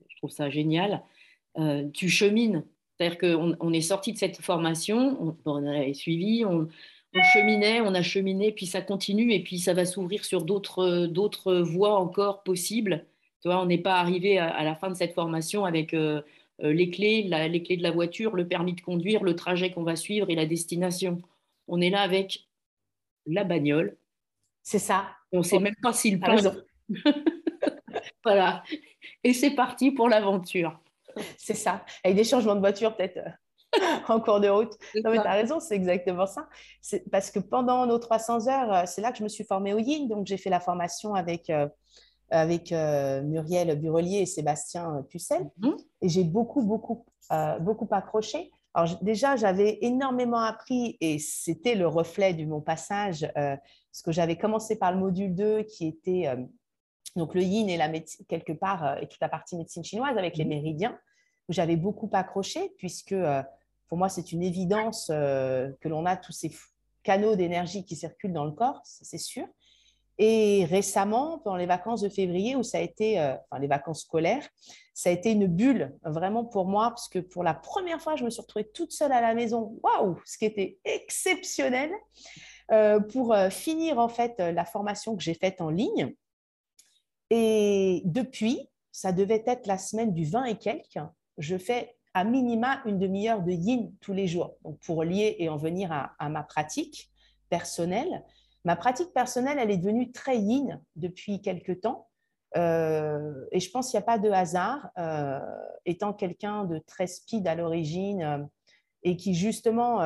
je 0.07 0.17
trouve 0.17 0.31
ça 0.31 0.49
génial. 0.49 1.03
tu 1.93 2.09
chemines 2.09 2.63
c'est-à-dire 3.01 3.17
qu'on 3.17 3.55
on 3.59 3.73
est 3.73 3.81
sorti 3.81 4.13
de 4.13 4.17
cette 4.19 4.37
formation, 4.37 5.35
on, 5.45 5.65
a 5.65 5.91
suivi, 5.93 6.45
on, 6.45 6.67
cheminait, 7.33 7.81
on 7.81 7.93
a 7.93 8.01
cheminé, 8.01 8.51
puis 8.51 8.65
ça 8.65 8.81
continue, 8.81 9.33
et 9.33 9.43
puis 9.43 9.59
ça 9.59 9.73
va 9.73 9.85
s'ouvrir 9.85 10.23
sur 10.23 10.43
d'autres, 10.43 11.07
d'autres 11.07 11.55
voies 11.55 11.99
encore 11.99 12.43
possibles. 12.43 13.05
Tu 13.41 13.47
vois, 13.47 13.61
on 13.61 13.65
n'est 13.65 13.77
pas 13.77 13.99
arrivé 13.99 14.37
à, 14.37 14.63
la 14.63 14.75
fin 14.75 14.89
de 14.89 14.95
cette 14.95 15.13
formation 15.13 15.65
avec 15.65 15.93
euh, 15.93 16.21
les, 16.59 16.89
clés, 16.89 17.23
les 17.23 17.63
clés 17.63 17.77
de 17.77 17.83
la 17.83 17.91
voiture, 17.91 18.35
le 18.35 18.47
permis 18.47 18.73
de 18.73 18.81
conduire, 18.81 19.23
le 19.23 19.35
trajet 19.35 19.71
qu'on 19.71 19.83
va 19.83 19.95
suivre 19.95 20.29
et 20.29 20.35
la 20.35 20.45
destination. 20.45 21.21
On 21.67 21.81
est 21.81 21.89
là 21.89 22.01
avec 22.01 22.47
la 23.25 23.43
bagnole. 23.43 23.97
C'est 24.61 24.79
ça. 24.79 25.09
On 25.31 25.39
ne 25.39 25.43
sait 25.43 25.59
même 25.59 25.75
pas 25.81 25.93
s'il 25.93 26.19
passe. 26.19 26.47
voilà. 28.23 28.63
Et 29.23 29.33
c'est 29.33 29.51
parti 29.51 29.91
pour 29.91 30.07
l'aventure. 30.07 30.79
C'est 31.37 31.55
ça. 31.55 31.83
Avec 32.03 32.17
des 32.17 32.23
changements 32.23 32.55
de 32.55 32.59
voiture 32.59 32.95
peut-être 32.95 33.17
euh, 33.17 33.29
en 34.07 34.19
cours 34.19 34.39
de 34.39 34.49
route. 34.49 34.73
Non, 35.03 35.11
mais 35.11 35.21
tu 35.21 35.27
as 35.27 35.33
raison, 35.33 35.59
c'est 35.59 35.75
exactement 35.75 36.25
ça. 36.25 36.47
Parce 37.11 37.31
que 37.31 37.39
pendant 37.39 37.85
nos 37.85 37.99
300 37.99 38.47
heures, 38.47 38.73
euh, 38.73 38.83
c'est 38.85 39.01
là 39.01 39.11
que 39.11 39.17
je 39.17 39.23
me 39.23 39.29
suis 39.29 39.43
formée 39.43 39.73
au 39.73 39.79
yin. 39.79 40.07
Donc, 40.07 40.27
j'ai 40.27 40.37
fait 40.37 40.49
la 40.49 40.59
formation 40.59 41.15
avec, 41.15 41.49
euh, 41.49 41.67
avec 42.29 42.71
Muriel 42.71 43.77
Burelier 43.79 44.19
et 44.19 44.25
Sébastien 44.25 45.05
Pucel. 45.09 45.49
Mhm. 45.57 45.77
Et 46.01 46.09
j'ai 46.09 46.23
beaucoup, 46.23 46.61
beaucoup, 46.61 47.05
beaucoup 47.59 47.87
accroché. 47.91 48.51
Alors, 48.73 48.97
déjà, 49.01 49.35
j'avais 49.35 49.79
énormément 49.81 50.39
appris 50.39 50.97
et 51.01 51.19
c'était 51.19 51.75
le 51.75 51.87
reflet 51.87 52.33
de 52.33 52.45
mon 52.45 52.61
passage, 52.61 53.29
parce 53.35 54.01
que 54.03 54.13
j'avais 54.13 54.37
commencé 54.37 54.79
par 54.79 54.93
le 54.93 54.99
module 54.99 55.35
2 55.35 55.63
qui 55.63 55.87
était 55.87 56.29
donc 57.15 57.35
le 57.35 57.41
yin 57.41 57.69
et 57.69 57.77
la 57.77 57.89
quelque 58.27 58.53
part 58.53 58.85
euh, 58.85 58.95
et 59.01 59.07
toute 59.07 59.19
la 59.19 59.29
partie 59.29 59.55
médecine 59.55 59.83
chinoise 59.83 60.17
avec 60.17 60.37
les 60.37 60.45
mhm. 60.45 60.49
méridiens 60.49 60.99
où 61.49 61.53
j'avais 61.53 61.75
beaucoup 61.75 62.09
accroché 62.13 62.73
puisque 62.77 63.11
euh, 63.11 63.43
pour 63.91 63.97
moi 63.97 64.07
c'est 64.07 64.31
une 64.31 64.41
évidence 64.41 65.11
euh, 65.13 65.69
que 65.81 65.89
l'on 65.89 66.05
a 66.05 66.15
tous 66.15 66.31
ces 66.31 66.49
canaux 67.03 67.35
d'énergie 67.35 67.83
qui 67.83 67.97
circulent 67.97 68.31
dans 68.31 68.45
le 68.45 68.53
corps, 68.53 68.79
c'est 68.85 69.17
sûr. 69.17 69.45
Et 70.17 70.63
récemment, 70.63 71.39
pendant 71.39 71.57
les 71.57 71.65
vacances 71.65 71.99
de 71.99 72.07
février, 72.07 72.55
où 72.55 72.63
ça 72.63 72.77
a 72.77 72.81
été, 72.81 73.19
enfin 73.19 73.59
les 73.59 73.67
vacances 73.67 74.03
scolaires, 74.03 74.47
ça 74.93 75.09
a 75.09 75.11
été 75.11 75.31
une 75.31 75.45
bulle 75.45 75.93
vraiment 76.03 76.45
pour 76.45 76.67
moi, 76.67 76.89
parce 76.91 77.09
que 77.09 77.19
pour 77.19 77.43
la 77.43 77.53
première 77.53 77.99
fois, 77.99 78.15
je 78.15 78.23
me 78.23 78.29
suis 78.29 78.41
retrouvée 78.41 78.69
toute 78.71 78.93
seule 78.93 79.11
à 79.11 79.19
la 79.19 79.33
maison. 79.33 79.77
Waouh, 79.83 80.21
ce 80.25 80.37
qui 80.37 80.45
était 80.45 80.77
exceptionnel 80.85 81.91
pour 83.11 83.35
finir 83.49 83.97
en 83.97 84.09
fait 84.09 84.39
la 84.39 84.63
formation 84.63 85.17
que 85.17 85.23
j'ai 85.23 85.33
faite 85.33 85.59
en 85.59 85.69
ligne. 85.69 86.15
Et 87.29 88.03
depuis, 88.05 88.69
ça 88.93 89.11
devait 89.11 89.43
être 89.45 89.67
la 89.67 89.77
semaine 89.77 90.13
du 90.13 90.23
20 90.23 90.45
et 90.45 90.57
quelques, 90.57 90.99
je 91.39 91.57
fais 91.57 91.97
à 92.13 92.23
minima 92.23 92.81
une 92.85 92.99
demi-heure 92.99 93.41
de 93.41 93.51
yin 93.51 93.91
tous 94.01 94.13
les 94.13 94.27
jours, 94.27 94.57
donc 94.63 94.79
pour 94.79 95.03
lier 95.03 95.35
et 95.39 95.49
en 95.49 95.57
venir 95.57 95.91
à, 95.91 96.29
ma 96.29 96.43
pratique 96.43 97.09
personnelle. 97.49 98.23
Ma 98.65 98.75
pratique 98.75 99.13
personnelle, 99.13 99.57
elle 99.59 99.71
est 99.71 99.77
devenue 99.77 100.11
très 100.11 100.37
yin 100.37 100.81
depuis 100.95 101.41
quelques 101.41 101.81
temps. 101.81 102.07
Euh, 102.57 103.45
et 103.51 103.59
je 103.59 103.71
pense 103.71 103.89
qu'il 103.89 103.97
n'y 103.97 104.03
a 104.03 104.05
pas 104.05 104.19
de 104.19 104.29
hasard, 104.29 104.89
euh, 104.97 105.39
étant 105.85 106.13
quelqu'un 106.13 106.65
de 106.65 106.79
très 106.79 107.07
speed 107.07 107.47
à 107.47 107.55
l'origine 107.55 108.21
euh, 108.21 108.43
et 109.03 109.15
qui 109.15 109.33
justement 109.33 110.01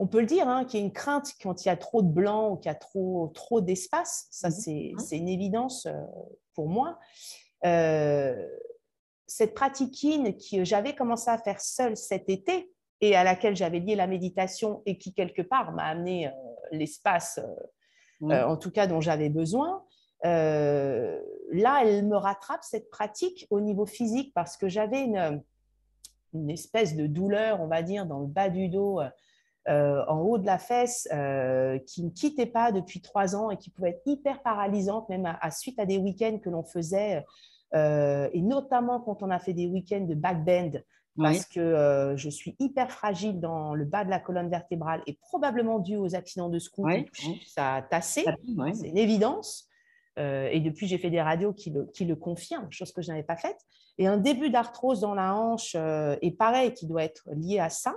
on 0.00 0.06
peut 0.06 0.20
le 0.20 0.26
dire, 0.26 0.48
hein, 0.48 0.64
qu'il 0.64 0.78
y 0.78 0.82
a 0.82 0.86
une 0.86 0.92
crainte 0.92 1.32
quand 1.42 1.64
il 1.64 1.68
y 1.68 1.70
a 1.70 1.76
trop 1.76 2.02
de 2.02 2.08
blanc 2.08 2.50
ou 2.50 2.56
qu'il 2.56 2.70
y 2.70 2.72
a 2.72 2.76
trop, 2.76 3.32
trop 3.34 3.60
d'espace. 3.60 4.28
Ça, 4.30 4.48
mhm. 4.48 4.98
c'est 4.98 5.16
une 5.16 5.28
évidence 5.28 5.88
pour 6.54 6.68
moi. 6.68 6.98
Euh, 7.64 8.46
cette 9.28 9.54
pratique 9.54 10.04
in 10.04 10.32
que 10.32 10.64
j'avais 10.64 10.94
commencé 10.94 11.30
à 11.30 11.38
faire 11.38 11.60
seule 11.60 11.96
cet 11.96 12.28
été 12.28 12.72
et 13.00 13.14
à 13.14 13.22
laquelle 13.22 13.54
j'avais 13.54 13.78
lié 13.78 13.94
la 13.94 14.08
méditation 14.08 14.82
et 14.86 14.98
qui, 14.98 15.14
quelque 15.14 15.42
part, 15.42 15.72
m'a 15.72 15.84
amené 15.84 16.26
euh, 16.26 16.30
l'espace, 16.72 17.38
en 18.20 18.56
tout 18.56 18.72
cas, 18.72 18.88
dont 18.88 19.00
j'avais 19.00 19.28
besoin. 19.28 19.84
là, 20.24 21.20
elle 21.84 22.04
me 22.04 22.16
rattrape 22.16 22.64
cette 22.64 22.90
pratique 22.90 23.46
au 23.50 23.60
niveau 23.60 23.86
physique 23.86 24.32
parce 24.34 24.56
que 24.56 24.68
j'avais 24.68 25.04
une, 25.04 25.40
une 26.34 26.50
espèce 26.50 26.96
de 26.96 27.06
douleur, 27.06 27.60
on 27.60 27.68
va 27.68 27.82
dire, 27.82 28.06
dans 28.06 28.18
le 28.18 28.26
bas 28.26 28.48
du 28.48 28.68
dos 28.68 29.00
euh, 29.68 30.02
en 30.06 30.20
haut 30.20 30.38
de 30.38 30.46
la 30.46 30.58
fesse 30.58 31.06
euh, 31.12 31.78
qui 31.80 32.02
ne 32.02 32.08
quittait 32.08 32.46
pas 32.46 32.72
depuis 32.72 33.02
trois 33.02 33.36
ans 33.36 33.50
et 33.50 33.58
qui 33.58 33.68
pouvait 33.68 33.90
être 33.90 34.02
hyper 34.06 34.40
paralysante, 34.42 35.10
même 35.10 35.36
à, 35.40 35.50
suite 35.50 35.78
à 35.78 35.84
des 35.84 35.98
week-ends 35.98 36.38
que 36.38 36.48
l'on 36.48 36.62
faisait, 36.62 37.22
euh, 37.74 38.28
et 38.32 38.42
notamment 38.42 39.00
quand 39.00 39.22
on 39.22 39.30
a 39.30 39.38
fait 39.38 39.52
des 39.52 39.66
week-ends 39.66 40.06
de 40.06 40.14
backbend, 40.14 40.82
parce 41.16 41.46
que 41.46 42.14
je 42.16 42.28
suis 42.28 42.54
hyper 42.60 42.92
fragile 42.92 43.40
dans 43.40 43.74
le 43.74 43.84
bas 43.84 44.04
de 44.04 44.10
la 44.10 44.20
colonne 44.20 44.48
vertébrale 44.48 45.02
et 45.08 45.18
probablement 45.20 45.80
dû 45.80 45.96
aux 45.96 46.14
accidents 46.14 46.48
de 46.48 46.60
scout. 46.60 46.88
Ça 47.44 47.74
a 47.74 47.82
tassé, 47.82 48.24
c'est 48.72 48.88
une 48.88 48.96
évidence. 48.96 49.68
et 50.16 50.60
depuis, 50.60 50.86
j'ai 50.86 50.96
fait 50.96 51.10
des 51.10 51.20
radios 51.20 51.52
qui 51.52 51.70
le, 51.70 51.86
qui 51.86 52.04
le 52.04 52.14
confirment, 52.14 52.70
chose 52.70 52.92
que 52.92 53.02
je 53.02 53.08
n'avais 53.08 53.24
pas 53.24 53.36
faite. 53.36 53.58
Et 53.98 54.06
un 54.06 54.16
début 54.16 54.50
d'arthrose 54.50 55.00
dans 55.00 55.14
la 55.14 55.34
hanche 55.34 55.74
est 55.74 56.38
pareil, 56.38 56.72
qui 56.72 56.86
doit 56.86 57.02
être 57.02 57.24
lié 57.34 57.58
à 57.58 57.68
ça. 57.68 57.96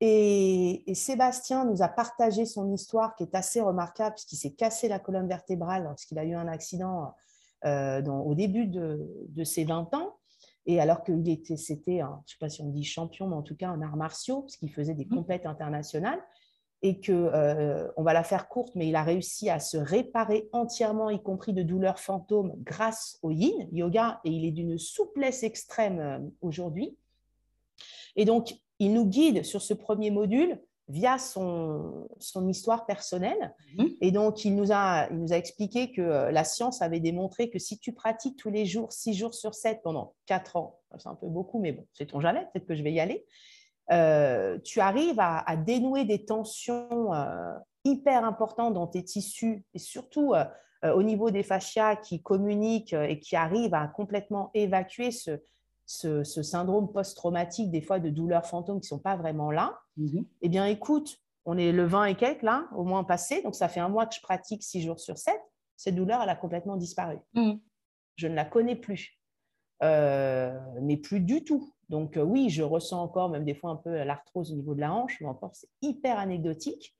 Et, 0.00 0.82
Sébastien 0.94 1.64
nous 1.64 1.82
a 1.82 1.88
partagé 1.88 2.44
son 2.44 2.72
histoire 2.72 3.14
qui 3.14 3.22
est 3.22 3.34
assez 3.34 3.60
remarquable 3.60 4.14
puisqu'il 4.14 4.36
s'est 4.36 4.52
cassé 4.52 4.88
la 4.88 4.98
colonne 4.98 5.28
vertébrale 5.28 5.84
lorsqu'il 5.84 6.18
a 6.18 6.24
eu 6.24 6.34
un 6.34 6.48
accident 6.48 7.14
euh, 7.64 8.02
au 8.02 8.34
début 8.34 8.66
de, 8.66 9.44
ses 9.44 9.64
20 9.64 9.94
ans. 9.94 10.16
Et 10.66 10.80
alors 10.80 11.04
qu'il 11.04 11.28
était, 11.28 11.56
c'était, 11.56 11.98
je 11.98 12.04
ne 12.04 12.26
sais 12.26 12.36
pas 12.40 12.48
si 12.48 12.60
on 12.60 12.68
dit 12.68 12.84
champion, 12.84 13.28
mais 13.28 13.36
en 13.36 13.42
tout 13.42 13.56
cas 13.56 13.70
en 13.70 13.80
arts 13.80 13.96
martiaux, 13.96 14.42
parce 14.42 14.56
qu'il 14.56 14.72
faisait 14.72 14.94
des 14.94 15.04
mmh. 15.04 15.14
compètes 15.14 15.46
internationales. 15.46 16.20
Et 16.82 17.00
que, 17.00 17.12
euh, 17.12 17.88
on 17.96 18.02
va 18.02 18.12
la 18.12 18.22
faire 18.22 18.48
courte, 18.48 18.74
mais 18.74 18.88
il 18.88 18.96
a 18.96 19.02
réussi 19.02 19.48
à 19.48 19.60
se 19.60 19.78
réparer 19.78 20.48
entièrement, 20.52 21.08
y 21.08 21.22
compris 21.22 21.54
de 21.54 21.62
douleurs 21.62 21.98
fantômes, 21.98 22.52
grâce 22.58 23.18
au 23.22 23.30
yin 23.30 23.68
yoga. 23.72 24.20
Et 24.24 24.30
il 24.30 24.44
est 24.44 24.52
d'une 24.52 24.78
souplesse 24.78 25.42
extrême 25.42 25.98
euh, 26.00 26.18
aujourd'hui. 26.42 26.96
Et 28.14 28.24
donc, 28.24 28.54
il 28.78 28.92
nous 28.92 29.06
guide 29.06 29.44
sur 29.44 29.62
ce 29.62 29.72
premier 29.72 30.10
module 30.10 30.60
via 30.88 31.18
son, 31.18 32.08
son 32.20 32.48
histoire 32.48 32.86
personnelle. 32.86 33.54
Mhm. 33.76 33.90
Et 34.00 34.10
donc, 34.12 34.44
il 34.44 34.54
nous, 34.54 34.72
a, 34.72 35.08
il 35.10 35.18
nous 35.18 35.32
a 35.32 35.36
expliqué 35.36 35.92
que 35.92 36.00
euh, 36.00 36.30
la 36.30 36.44
science 36.44 36.80
avait 36.82 37.00
démontré 37.00 37.50
que 37.50 37.58
si 37.58 37.78
tu 37.78 37.92
pratiques 37.92 38.36
tous 38.36 38.50
les 38.50 38.66
jours, 38.66 38.92
six 38.92 39.14
jours 39.14 39.34
sur 39.34 39.54
sept, 39.54 39.80
pendant 39.82 40.14
quatre 40.26 40.56
ans, 40.56 40.78
c'est 40.98 41.08
un 41.08 41.14
peu 41.14 41.26
beaucoup, 41.26 41.58
mais 41.58 41.72
bon, 41.72 41.84
c'est 41.92 42.06
ton 42.06 42.20
jamais, 42.20 42.46
peut-être 42.52 42.66
que 42.66 42.74
je 42.74 42.82
vais 42.82 42.92
y 42.92 43.00
aller, 43.00 43.26
euh, 43.92 44.58
tu 44.60 44.80
arrives 44.80 45.18
à, 45.18 45.56
dénouer 45.56 46.04
des 46.04 46.24
tensions 46.24 47.12
euh, 47.12 47.54
hyper 47.84 48.24
importantes 48.24 48.74
dans 48.74 48.86
tes 48.86 49.04
tissus 49.04 49.64
et 49.74 49.78
surtout 49.78 50.34
au 50.82 51.02
niveau 51.02 51.30
des 51.30 51.42
fascias 51.42 51.96
qui 51.96 52.22
communiquent 52.22 52.92
et 52.92 53.18
qui 53.18 53.34
arrivent 53.34 53.74
à 53.74 53.88
complètement 53.88 54.50
évacuer 54.54 55.10
ce, 55.10 55.40
ce, 55.86 56.24
syndrome 56.24 56.92
post-traumatique, 56.92 57.70
des 57.70 57.80
fois 57.80 58.00
de 58.00 58.10
douleurs 58.10 58.44
fantômes 58.44 58.80
qui 58.80 58.86
ne 58.86 58.96
sont 58.96 58.98
pas 58.98 59.16
vraiment 59.16 59.50
là, 59.50 59.78
mhm. 59.96 60.26
eh 60.42 60.48
bien, 60.48 60.66
écoute, 60.66 61.18
on 61.44 61.56
est 61.56 61.72
le 61.72 61.86
20 61.86 62.06
et 62.06 62.14
quelques 62.16 62.42
là, 62.42 62.68
au 62.74 62.84
moins 62.84 63.04
passé, 63.04 63.40
donc 63.42 63.54
ça 63.54 63.68
fait 63.68 63.80
un 63.80 63.88
mois 63.88 64.06
que 64.06 64.14
je 64.14 64.20
pratique 64.20 64.62
6 64.62 64.82
jours 64.82 64.98
sur 64.98 65.16
7. 65.16 65.34
Cette 65.76 65.94
douleur, 65.94 66.22
elle 66.22 66.28
a 66.28 66.36
complètement 66.36 66.76
disparu. 66.76 67.18
Mhm. 67.34 67.60
Je 68.16 68.26
ne 68.26 68.34
la 68.34 68.44
connais 68.44 68.76
plus, 68.76 69.20
euh, 69.82 70.58
mais 70.82 70.96
plus 70.96 71.20
du 71.20 71.44
tout. 71.44 71.72
Donc, 71.88 72.16
euh, 72.16 72.22
oui, 72.22 72.50
je 72.50 72.62
ressens 72.62 73.00
encore, 73.00 73.28
même 73.28 73.44
des 73.44 73.54
fois, 73.54 73.70
un 73.70 73.76
peu 73.76 74.02
l'arthrose 74.02 74.52
au 74.52 74.56
niveau 74.56 74.74
de 74.74 74.80
la 74.80 74.92
hanche, 74.92 75.20
mais 75.20 75.28
encore, 75.28 75.54
c'est 75.54 75.68
hyper 75.82 76.18
anecdotique. 76.18 76.96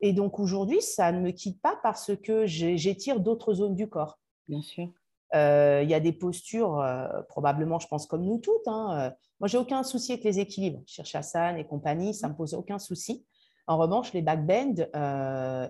Et 0.00 0.12
donc, 0.12 0.40
aujourd'hui, 0.40 0.80
ça 0.80 1.12
ne 1.12 1.20
me 1.20 1.30
quitte 1.30 1.60
pas 1.60 1.78
parce 1.82 2.16
que 2.16 2.46
j'étire 2.46 3.20
d'autres 3.20 3.54
zones 3.54 3.76
du 3.76 3.88
corps. 3.88 4.18
Bien 4.48 4.62
sûr. 4.62 4.88
Euh, 5.34 5.80
il 5.82 5.90
y 5.90 5.94
a 5.94 6.00
des 6.00 6.12
postures, 6.12 6.80
euh, 6.80 7.06
probablement, 7.28 7.78
je 7.78 7.88
pense, 7.88 8.06
comme 8.06 8.24
nous 8.24 8.38
toutes. 8.38 8.66
Hein, 8.66 8.98
euh, 8.98 9.10
moi, 9.40 9.48
j'ai 9.48 9.58
aucun 9.58 9.82
souci 9.82 10.12
avec 10.12 10.24
les 10.24 10.40
équilibres. 10.40 10.82
Shirshasana 10.86 11.58
et 11.58 11.66
compagnie, 11.66 12.14
ça 12.14 12.28
ne 12.28 12.32
me 12.32 12.36
pose 12.36 12.54
aucun 12.54 12.78
souci. 12.78 13.26
En 13.66 13.76
revanche, 13.76 14.14
les 14.14 14.22
backbends 14.22 14.76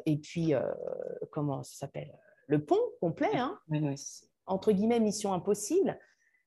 et 0.07 0.17
puis, 0.19 0.55
comment 1.33 1.65
ça 1.65 1.79
s'appelle 1.79 2.17
Le 2.47 2.65
pont 2.65 2.79
complet, 3.01 3.37
hein, 3.37 3.59
entre 4.47 4.71
guillemets, 4.71 5.01
mission 5.01 5.33
impossible. 5.33 5.99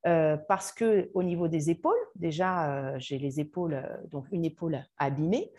parce 0.04 0.72
que 0.72 1.12
au 1.14 1.24
niveau 1.24 1.50
des 1.50 1.70
épaules, 1.70 2.00
déjà, 2.16 2.98
j'ai 3.00 3.18
les 3.18 3.42
épaules, 3.42 3.84
donc 4.10 4.28
une 4.32 4.46
épaule 4.46 4.82
abîmée. 4.98 5.52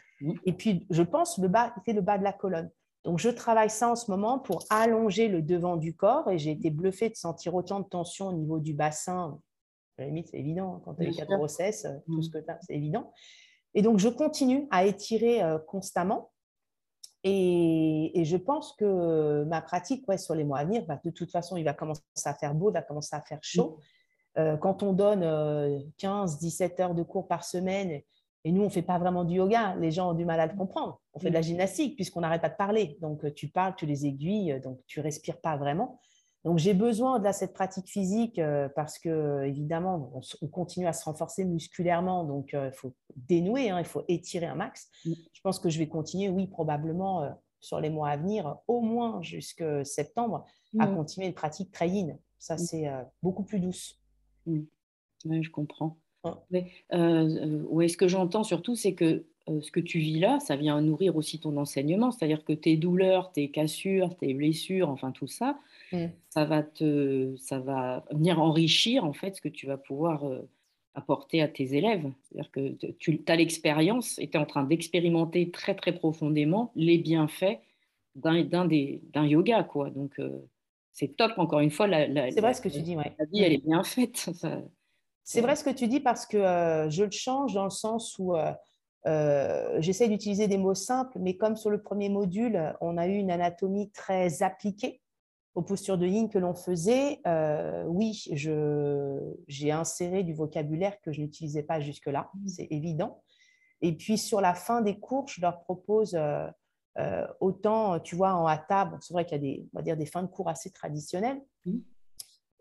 Et 0.46 0.54
puis, 0.54 0.86
je 0.88 1.02
pense, 1.02 1.36
le 1.36 1.48
bas, 1.48 1.74
c'est 1.84 1.92
le 1.92 2.00
bas 2.00 2.16
de 2.16 2.24
la 2.24 2.32
colonne. 2.32 2.70
Donc, 3.04 3.18
je 3.18 3.28
travaille 3.28 3.70
ça 3.70 3.90
en 3.90 3.96
ce 3.96 4.10
moment 4.10 4.38
pour 4.38 4.64
allonger 4.70 5.28
le 5.28 5.42
devant 5.42 5.76
du 5.76 5.94
corps 5.94 6.30
et 6.30 6.38
j'ai 6.38 6.52
été 6.52 6.70
bluffée 6.70 7.08
de 7.08 7.16
sentir 7.16 7.54
autant 7.54 7.80
de 7.80 7.88
tension 7.88 8.28
au 8.28 8.32
niveau 8.32 8.60
du 8.60 8.74
bassin. 8.74 9.40
À 9.98 10.02
la 10.02 10.06
limite, 10.08 10.28
c'est 10.28 10.38
évident, 10.38 10.76
hein, 10.76 10.82
quand 10.84 10.94
tu 10.94 11.06
as 11.06 11.12
quatre 11.12 11.36
grossesses, 11.36 11.84
euh, 11.84 11.98
tout 12.06 12.22
ce 12.22 12.28
mm. 12.28 12.32
que 12.32 12.38
tu 12.38 12.50
as, 12.50 12.58
c'est 12.60 12.74
évident. 12.74 13.12
Et 13.74 13.82
donc, 13.82 13.98
je 13.98 14.08
continue 14.08 14.68
à 14.70 14.84
étirer 14.84 15.42
euh, 15.42 15.58
constamment. 15.58 16.30
Et, 17.24 18.22
je 18.24 18.36
pense 18.36 18.72
que 18.74 19.44
ma 19.44 19.62
pratique 19.62 20.06
ouais, 20.08 20.18
sur 20.18 20.34
les 20.34 20.44
mois 20.44 20.58
à 20.58 20.64
venir, 20.64 20.84
de 21.04 21.10
toute 21.10 21.30
façon, 21.30 21.56
il 21.56 21.64
va 21.64 21.74
commencer 21.74 22.02
à 22.24 22.34
faire 22.34 22.54
beau, 22.54 22.70
il 22.70 22.74
va 22.74 22.82
commencer 22.82 23.16
à 23.16 23.20
faire 23.20 23.40
chaud. 23.42 23.78
Mm. 23.78 23.82
Euh, 24.38 24.56
quand 24.56 24.82
on 24.82 24.92
donne 24.92 25.22
15-17 25.98 26.80
heures 26.80 26.94
de 26.94 27.02
cours 27.02 27.26
par 27.26 27.44
semaine 27.44 28.00
et 28.44 28.52
nous, 28.52 28.62
on 28.62 28.66
ne 28.66 28.70
fait 28.70 28.82
pas 28.82 28.98
vraiment 28.98 29.24
du 29.24 29.36
yoga. 29.36 29.76
Les 29.76 29.90
gens 29.90 30.10
ont 30.10 30.14
du 30.14 30.24
mal 30.24 30.40
à 30.40 30.46
le 30.46 30.56
comprendre. 30.56 31.00
On 31.14 31.20
fait 31.20 31.28
de 31.28 31.34
la 31.34 31.40
mm. 31.40 31.44
gymnastique 31.44 31.94
puisqu'on 31.96 32.20
n'arrête 32.20 32.42
pas 32.42 32.48
de 32.48 32.56
parler. 32.56 32.98
Donc, 33.00 33.24
euh, 33.24 33.32
tu 33.32 33.48
parles, 33.48 33.74
tu 33.76 33.86
les 33.86 34.06
aiguilles, 34.06 34.52
euh, 34.52 34.60
donc 34.60 34.80
tu 34.86 35.00
respires 35.00 35.40
pas 35.40 35.56
vraiment. 35.56 36.00
Donc, 36.44 36.58
j'ai 36.58 36.74
besoin 36.74 37.20
de 37.20 37.30
cette 37.30 37.52
pratique 37.52 37.88
physique 37.88 38.38
euh, 38.38 38.68
parce 38.74 38.98
que, 38.98 39.44
évidemment, 39.44 40.12
on, 40.40 40.48
continue 40.48 40.86
à 40.86 40.92
se 40.92 41.04
renforcer 41.04 41.44
musculairement. 41.44 42.24
Donc, 42.24 42.52
euh, 42.54 42.70
il 42.72 42.76
faut 42.76 42.94
dénouer, 43.14 43.70
hein, 43.70 43.78
il 43.78 43.84
faut 43.84 44.02
étirer 44.08 44.46
un 44.46 44.56
max. 44.56 44.88
Mm. 45.04 45.12
Je 45.32 45.40
pense 45.42 45.60
que 45.60 45.70
je 45.70 45.78
vais 45.78 45.88
continuer, 45.88 46.28
oui, 46.28 46.48
probablement 46.48 47.22
euh, 47.22 47.30
sur 47.60 47.80
les 47.80 47.90
mois 47.90 48.08
à 48.08 48.16
venir, 48.16 48.56
au 48.66 48.80
moins 48.80 49.22
jusqu'à 49.22 49.84
septembre, 49.84 50.44
à 50.80 50.86
mm. 50.86 50.96
continuer 50.96 51.26
une 51.28 51.34
pratique 51.34 51.70
très 51.70 51.88
yin. 51.88 52.18
Ça, 52.38 52.56
mm. 52.56 52.58
c'est 52.58 52.90
beaucoup 53.22 53.44
plus 53.44 53.60
douce. 53.60 54.00
Oui, 54.46 54.66
je 55.24 55.50
comprends. 55.50 55.96
Mais, 56.50 56.70
ce 56.90 57.96
que 57.96 58.08
j'entends 58.08 58.44
surtout, 58.44 58.76
c'est 58.76 58.94
que 58.94 59.24
ce 59.48 59.70
que 59.70 59.80
tu 59.80 59.98
vis 59.98 60.20
là, 60.20 60.38
ça 60.40 60.56
vient 60.56 60.80
nourrir 60.80 61.16
aussi 61.16 61.40
ton 61.40 61.56
enseignement. 61.56 62.10
C'est-à-dire 62.10 62.44
que 62.44 62.52
tes 62.52 62.76
douleurs, 62.76 63.32
tes 63.32 63.50
cassures, 63.50 64.16
tes 64.16 64.34
blessures, 64.34 64.88
enfin 64.88 65.10
tout 65.10 65.26
ça, 65.26 65.58
Mm. 65.92 66.06
ça, 66.30 66.44
va 66.44 66.62
te, 66.62 67.34
ça 67.36 67.58
va 67.58 68.04
venir 68.10 68.40
enrichir 68.40 69.04
en 69.04 69.12
fait 69.12 69.36
ce 69.36 69.40
que 69.40 69.48
tu 69.48 69.66
vas 69.66 69.76
pouvoir 69.76 70.24
euh, 70.24 70.48
apporter 70.94 71.42
à 71.42 71.48
tes 71.48 71.74
élèves. 71.74 72.10
C'est-à-dire 72.22 72.50
que 72.50 72.92
tu 72.98 73.22
as 73.26 73.36
l'expérience 73.36 74.18
et 74.18 74.28
tu 74.28 74.36
es 74.36 74.40
en 74.40 74.46
train 74.46 74.64
d'expérimenter 74.64 75.50
très 75.50 75.74
très 75.74 75.92
profondément 75.92 76.72
les 76.74 76.98
bienfaits 76.98 77.58
d'un 78.14 79.26
yoga. 79.26 79.62
Quoi. 79.64 79.90
Donc 79.90 80.18
euh, 80.18 80.38
c'est 80.92 81.16
top, 81.16 81.32
encore 81.36 81.60
une 81.60 81.70
fois. 81.70 81.88
C'est 81.88 82.40
vrai 82.40 82.54
ce 82.54 82.62
que 82.62 82.68
tu 82.68 82.80
dis, 82.80 82.96
ouais. 82.96 83.12
La 83.18 83.24
vie, 83.26 83.40
elle 83.40 83.52
est 83.52 83.64
bien 83.64 83.84
faite. 83.84 84.30
C'est 85.24 85.40
vrai 85.40 85.56
ce 85.56 85.64
que 85.64 85.70
tu 85.70 85.88
dis 85.88 86.00
parce 86.00 86.26
que 86.26 86.36
euh, 86.36 86.90
je 86.90 87.04
le 87.04 87.10
change 87.10 87.54
dans 87.54 87.64
le 87.64 87.70
sens 87.70 88.18
où 88.18 88.34
j'essaie 89.78 90.08
d'utiliser 90.08 90.48
des 90.48 90.58
mots 90.58 90.74
simples, 90.74 91.18
mais 91.18 91.36
comme 91.36 91.56
sur 91.56 91.70
le 91.70 91.82
premier 91.82 92.08
module, 92.08 92.74
on 92.80 92.96
a 92.98 93.06
eu 93.06 93.14
une 93.14 93.30
anatomie 93.30 93.90
très 93.90 94.42
appliquée, 94.42 95.02
aux 95.54 95.62
postures 95.62 95.98
de 95.98 96.06
yin 96.06 96.28
que 96.28 96.38
l'on 96.38 96.54
faisait, 96.54 97.20
euh, 97.26 97.84
oui, 97.86 98.24
j'ai 99.48 99.70
inséré 99.70 100.22
du 100.22 100.32
vocabulaire 100.32 101.00
que 101.02 101.12
je 101.12 101.20
n'utilisais 101.20 101.62
pas 101.62 101.80
jusque-là, 101.80 102.30
mmh. 102.34 102.48
c'est 102.48 102.68
évident. 102.70 103.22
Et 103.82 103.92
puis 103.96 104.16
sur 104.16 104.40
la 104.40 104.54
fin 104.54 104.80
des 104.80 104.98
cours, 104.98 105.28
je 105.28 105.40
leur 105.40 105.60
propose 105.60 106.14
euh, 106.14 106.46
euh, 106.98 107.26
autant, 107.40 108.00
tu 108.00 108.16
vois, 108.16 108.34
en 108.34 108.46
hatha, 108.46 108.90
c'est 109.00 109.12
vrai 109.12 109.26
qu'il 109.26 109.36
y 109.36 109.40
a 109.40 109.42
des, 109.42 109.68
on 109.72 109.78
va 109.78 109.82
dire, 109.82 109.96
des 109.96 110.06
fins 110.06 110.22
de 110.22 110.28
cours 110.28 110.48
assez 110.48 110.70
traditionnelles, 110.70 111.40
mmh. 111.66 111.78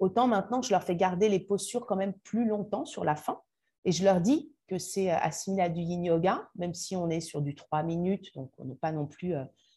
Autant 0.01 0.27
maintenant 0.27 0.61
je 0.61 0.71
leur 0.71 0.83
fais 0.83 0.97
garder 0.97 1.29
les 1.29 1.39
postures 1.39 1.85
quand 1.85 1.95
même 1.95 2.13
plus 2.13 2.45
longtemps 2.45 2.83
sur 2.83 3.05
la 3.05 3.15
fin. 3.15 3.39
Et 3.85 3.93
je 3.93 4.03
leur 4.03 4.19
dis 4.19 4.51
que 4.67 4.77
c'est 4.77 5.09
assimilé 5.09 5.63
à 5.63 5.69
du 5.69 5.81
yin 5.81 6.03
yoga, 6.03 6.49
même 6.55 6.73
si 6.73 6.95
on 6.95 7.09
est 7.09 7.21
sur 7.21 7.41
du 7.41 7.55
3 7.55 7.83
minutes, 7.83 8.35
donc 8.35 8.51
on 8.57 8.65
n'est 8.65 8.75
pas 8.75 8.91
non 8.91 9.07
plus 9.07 9.33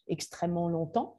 extrêmement 0.09 0.69
longtemps. 0.69 1.17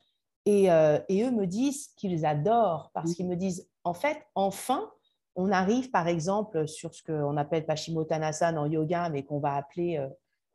Euh, 0.48 1.00
et, 1.10 1.24
eux 1.24 1.32
me 1.32 1.48
disent 1.48 1.88
qu'ils 1.96 2.26
adorent 2.26 2.92
parce 2.94 3.14
qu'ils 3.14 3.28
me 3.28 3.36
disent, 3.36 3.68
en 3.84 3.94
fait, 3.94 4.18
enfin, 4.36 4.92
on 5.36 5.52
arrive 5.52 5.90
par 5.90 6.08
exemple 6.08 6.68
sur 6.68 6.94
ce 6.94 7.04
qu'on 7.04 7.36
appelle 7.36 7.66
Paschimottanasana 7.66 8.62
en 8.62 8.68
yoga, 8.68 9.10
mais 9.10 9.24
qu'on 9.24 9.40
va 9.40 9.56
appeler 9.56 9.98
euh, 9.98 10.08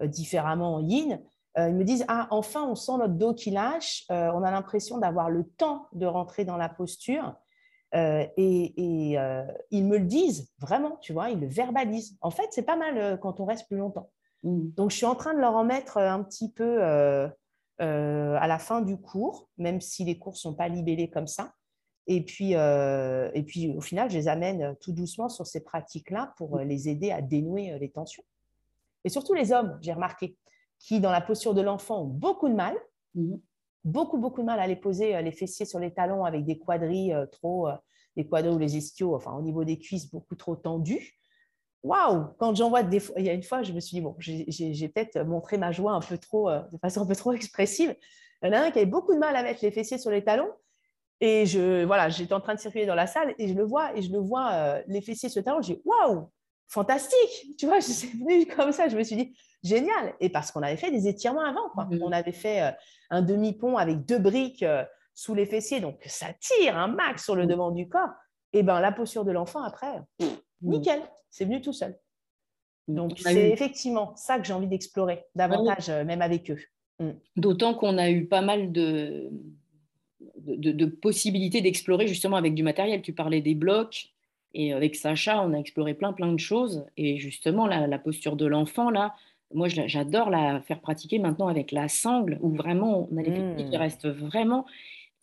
euh, 0.03 0.07
différemment 0.07 0.77
en 0.77 0.81
yin. 0.81 1.21
ils 1.59 1.75
me 1.75 1.83
disent, 1.83 2.05
ah, 2.07 2.29
enfin, 2.31 2.65
on 2.69 2.77
sent 2.77 2.93
notre 2.99 3.15
dos 3.15 3.35
qui 3.35 3.51
lâche, 3.51 4.07
on 4.09 4.43
a 4.45 4.51
l'impression 4.53 4.99
d'avoir 4.99 5.29
le 5.29 5.45
temps 5.45 5.87
de 5.93 6.07
rentrer 6.07 6.45
dans 6.45 6.57
la 6.57 6.69
posture. 6.69 7.35
Et, 7.93 8.75
ils 9.71 9.85
me 9.85 9.99
le 9.99 10.05
disent 10.05 10.51
vraiment, 10.59 10.97
tu 11.01 11.13
vois, 11.13 11.31
ils 11.31 11.41
le 11.41 11.47
verbalisent. 11.47 12.17
En 12.21 12.31
fait, 12.31 12.49
c'est 12.51 12.63
pas 12.63 12.77
mal 12.77 13.19
quand 13.21 13.41
on 13.41 13.45
reste 13.45 13.67
plus 13.67 13.79
longtemps. 13.79 14.11
Mmh. 14.43 14.71
Donc, 14.77 14.91
je 14.91 14.97
suis 14.97 15.07
en 15.07 15.15
train 15.15 15.35
de 15.35 15.39
leur 15.41 15.55
en 15.55 15.65
mettre 15.65 15.99
un 15.99 16.23
petit 16.23 16.51
peu 16.53 16.81
euh, 17.81 18.37
à 18.39 18.47
la 18.47 18.59
fin 18.59 18.83
du 18.83 18.99
cours, 18.99 19.49
même 19.57 19.81
si 19.81 20.05
les 20.05 20.19
cours 20.19 20.35
ne 20.35 20.39
sont 20.39 20.55
pas 20.55 20.69
libellés 20.69 21.09
comme 21.09 21.27
ça. 21.27 21.55
Et 22.07 22.23
puis, 22.23 22.55
euh, 22.55 23.31
et 23.33 23.43
puis, 23.43 23.75
au 23.75 23.81
final, 23.81 24.11
je 24.11 24.19
les 24.19 24.29
amène 24.29 24.77
tout 24.83 24.93
doucement 24.93 25.31
sur 25.31 25.47
ces 25.47 25.63
pratiques-là 25.63 26.35
pour 26.37 26.59
euh, 26.59 26.65
les 26.65 26.91
aider 26.91 27.11
à 27.11 27.23
dénouer 27.23 27.79
les 27.79 27.91
tensions. 27.91 28.25
Et 29.05 29.09
surtout 29.09 29.33
les 29.33 29.53
hommes, 29.53 29.79
j'ai 29.81 29.95
remarqué, 29.95 30.37
qui 30.79 31.01
dans 31.01 31.11
la 31.11 31.23
posture 31.23 31.55
de 31.55 31.63
l'enfant 31.63 32.03
ont 32.03 32.07
beaucoup 32.07 32.51
de 32.51 32.55
mal, 32.55 32.77
mmh. 33.15 33.37
Beaucoup, 33.85 34.19
beaucoup 34.19 34.41
de 34.41 34.47
mal 34.47 34.61
à 34.61 34.67
les 34.67 34.77
poser 34.77 35.21
les 35.23 35.33
fessiers 35.33 35.67
sur 35.67 35.79
les 35.79 35.93
talons 35.93 36.25
avec 36.25 36.45
des 36.45 36.59
quadrilles 36.59 37.17
trop, 37.33 37.69
les 38.17 38.27
quadrilles 38.27 38.55
ou 38.55 38.59
les 38.59 38.77
ischios, 38.77 39.15
enfin 39.15 39.33
au 39.33 39.43
niveau 39.43 39.65
des 39.65 39.79
cuisses 39.79 40.11
beaucoup 40.11 40.37
trop 40.37 40.57
tendus 40.57 41.21
waouh, 41.83 42.27
quand 42.39 42.55
j'en 42.55 42.69
vois 42.69 42.83
des 42.83 43.03
il 43.17 43.25
y 43.25 43.31
a 43.31 43.33
une 43.33 43.43
fois, 43.43 43.63
je 43.63 43.73
me 43.73 43.81
suis 43.81 43.97
dit, 43.97 44.01
bon, 44.01 44.15
j'ai 44.19 44.89
peut-être 44.89 45.23
montré 45.23 45.59
ma 45.59 45.73
joie 45.73 45.93
un 45.93 46.01
peu 46.01 46.19
trop, 46.19 46.51
euh, 46.51 46.61
de 46.73 46.79
façon 46.79 47.03
un 47.03 47.07
peu 47.07 47.17
trop 47.17 47.33
expressive. 47.33 47.95
Il 48.43 48.47
y 48.47 48.51
en 48.51 48.53
a 48.55 48.61
un 48.61 48.71
qui 48.71 48.79
avait 48.79 48.87
beaucoup 48.87 49.15
de 49.15 49.19
mal 49.19 49.37
à 49.37 49.43
mettre 49.43 49.61
les 49.63 49.71
fessiers 49.71 49.99
sur 49.99 50.11
les 50.11 50.25
talons. 50.25 50.51
Et 51.21 51.45
je, 51.45 51.85
voilà, 51.85 52.09
j'étais 52.09 52.33
en 52.33 52.41
train 52.41 52.55
de 52.55 52.61
circuler 52.61 52.87
dans 52.87 52.95
la 52.95 53.07
salle 53.07 53.35
et 53.39 53.49
je 53.49 53.55
le 53.55 53.65
vois, 53.65 53.95
et 53.95 54.01
je 54.01 54.11
le 54.11 54.19
vois, 54.19 54.53
euh, 54.53 54.83
les 54.87 55.03
fessiers 55.03 55.29
sur 55.29 55.41
les 55.41 55.45
talons. 55.45 55.61
J'ai 55.61 55.81
waouh, 55.85 56.31
fantastique. 56.71 57.57
Tu 57.59 57.67
vois, 57.67 57.81
je 57.81 57.93
suis 57.93 58.09
venue 58.09 58.47
comme 58.47 58.73
ça. 58.73 58.89
Je 58.89 58.97
me 58.97 59.03
suis 59.03 59.17
dit, 59.17 59.37
génial. 59.63 60.15
Et 60.21 60.31
parce 60.31 60.51
qu'on 60.51 60.63
avait 60.63 60.79
fait 60.79 60.91
des 60.91 61.07
étirements 61.07 61.45
avant, 61.45 61.69
quoi. 61.75 61.85
Mmh 61.85 61.99
On 62.03 62.13
avait 62.13 62.33
fait 62.33 62.63
euh, 62.63 62.71
un 63.11 63.23
demi-pont 63.23 63.77
avec 63.77 64.07
deux 64.07 64.19
briques 64.19 64.65
sous 65.15 65.35
les 65.35 65.47
fessiers. 65.47 65.81
Donc, 65.81 66.01
ça 66.07 66.29
tire 66.41 66.79
un 66.79 66.89
max 66.89 67.25
sur 67.25 67.37
le 67.37 67.45
mmh. 67.45 67.49
devant 67.49 67.71
du 67.71 67.89
corps. 67.89 68.11
Et 68.53 68.63
ben 68.63 68.81
la 68.81 68.91
posture 68.91 69.25
de 69.25 69.31
l'enfant, 69.31 69.63
après, 69.63 70.01
mmh. 70.19 70.27
nickel 70.63 71.01
c'est 71.31 71.45
venu 71.45 71.61
tout 71.61 71.73
seul. 71.73 71.97
Donc, 72.89 73.19
c'est 73.19 73.51
effectivement 73.51 74.15
ça 74.17 74.39
que 74.39 74.47
j'ai 74.47 74.53
envie 74.53 74.67
d'explorer 74.67 75.25
davantage, 75.35 75.89
euh, 75.89 76.05
même 76.05 76.23
avec 76.23 76.51
eux. 76.51 76.59
Mm. 76.99 77.11
D'autant 77.37 77.75
qu'on 77.75 77.99
a 77.99 78.11
eu 78.11 78.27
pas 78.27 78.43
mal 78.43 78.73
de, 78.73 79.31
de, 80.39 80.87
possibilités 80.87 81.61
d'explorer 81.61 82.09
justement 82.09 82.37
avec 82.37 82.55
du 82.55 82.65
matériel. 82.65 83.01
Tu 83.01 83.13
parlais 83.13 83.41
des 83.41 83.55
blocs, 83.55 84.09
et 84.55 84.73
avec 84.73 84.97
Sacha, 84.97 85.43
on 85.43 85.53
a 85.53 85.59
exploré 85.59 85.95
plein, 85.95 86.13
plein 86.13 86.33
de 86.33 86.39
choses. 86.39 86.85
Et 86.97 87.19
justement, 87.19 87.67
la, 87.67 87.99
posture 87.99 88.37
de 88.37 88.47
l'enfant, 88.47 88.91
là, 88.91 89.15
moi, 89.53 89.69
j'adore 89.69 90.31
la 90.31 90.61
faire 90.61 90.81
pratiquer 90.81 91.19
maintenant 91.19 91.49
avec 91.49 91.73
la 91.73 91.89
sangle, 91.89 92.39
où 92.41 92.51
vraiment, 92.51 93.09
on 93.11 93.17
a 93.17 93.23
les 93.23 93.31
mmh. 93.31 93.71
qui 93.71 93.77
restent 93.77 94.09
vraiment, 94.09 94.67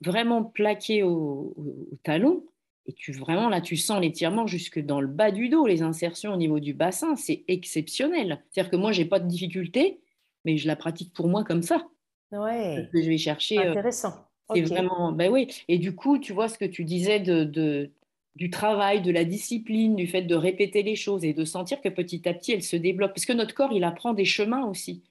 vraiment 0.01 0.43
plaqués 0.43 1.03
au, 1.03 1.53
au 1.57 1.97
talon. 2.03 2.43
Et 2.87 2.93
tu 2.93 3.11
vraiment 3.11 3.49
là, 3.49 3.59
tu 3.59 3.75
sens 3.75 3.99
l'étirement 4.01 4.47
jusque 4.47 4.79
dans 4.79 5.01
le 5.01 5.07
bas 5.07 5.31
du 5.31 5.49
dos, 5.49 5.67
les 5.67 5.81
insertions 5.81 6.33
au 6.33 6.37
niveau 6.37 6.61
du 6.61 6.73
bassin, 6.73 7.17
c'est 7.17 7.43
exceptionnel. 7.49 8.41
C'est-à-dire 8.49 8.71
que 8.71 8.77
moi, 8.77 8.93
j'ai 8.93 9.03
pas 9.03 9.19
de 9.19 9.27
difficulté, 9.27 9.99
mais 10.45 10.57
je 10.57 10.67
la 10.67 10.77
pratique 10.77 11.13
pour 11.13 11.27
moi 11.27 11.43
comme 11.43 11.63
ça. 11.63 11.85
Ouais. 12.31 12.87
je 12.93 12.99
vais 12.99 13.17
chercher. 13.17 13.59
Euh, 13.59 13.71
Intéressant. 13.71 14.13
c'est 14.53 14.61
vraiment, 14.61 15.11
ben 15.11 15.31
oui. 15.31 15.47
Et 15.67 15.77
du 15.77 15.95
coup, 15.95 16.17
tu 16.17 16.31
vois 16.31 16.47
ce 16.47 16.57
que 16.57 16.65
tu 16.65 16.85
disais 16.85 17.19
de, 17.19 17.91
du 18.37 18.51
travail, 18.51 19.01
de 19.01 19.11
la 19.11 19.25
discipline, 19.25 19.95
du 19.95 20.05
fait 20.05 20.21
de 20.21 20.35
répéter 20.35 20.83
les 20.83 20.95
choses 20.95 21.25
et 21.25 21.33
de 21.33 21.43
sentir 21.43 21.81
que 21.81 21.89
petit 21.89 22.29
à 22.29 22.33
petit, 22.35 22.51
elle 22.53 22.61
se 22.61 22.75
développe. 22.75 23.13
Parce 23.13 23.25
que 23.25 23.33
notre 23.33 23.55
corps, 23.55 23.73
il 23.73 23.83
apprend 23.83 24.13
des 24.13 24.25
chemins 24.25 24.65
aussi. 24.65 25.01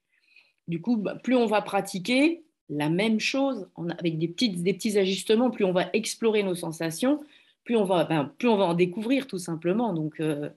Du 0.68 0.80
coup, 0.80 0.96
bah, 0.96 1.16
plus 1.16 1.34
on 1.34 1.46
va 1.46 1.60
pratiquer 1.60 2.44
la 2.68 2.88
même 2.88 3.18
chose, 3.18 3.68
avec 3.98 4.18
des, 4.18 4.28
des 4.28 4.74
petits 4.74 4.96
ajustements, 4.96 5.50
plus 5.50 5.64
on 5.64 5.72
va 5.72 5.90
explorer 5.92 6.44
nos 6.44 6.54
sensations, 6.54 7.20
plus 7.64 7.76
on 7.76 7.84
va, 7.84 8.04
ben, 8.04 8.32
plus 8.38 8.48
on 8.48 8.56
va 8.56 8.64
en 8.64 8.74
découvrir 8.74 9.26
tout 9.26 9.38
simplement. 9.38 9.92
Donc, 9.92 10.20
euh, 10.20 10.48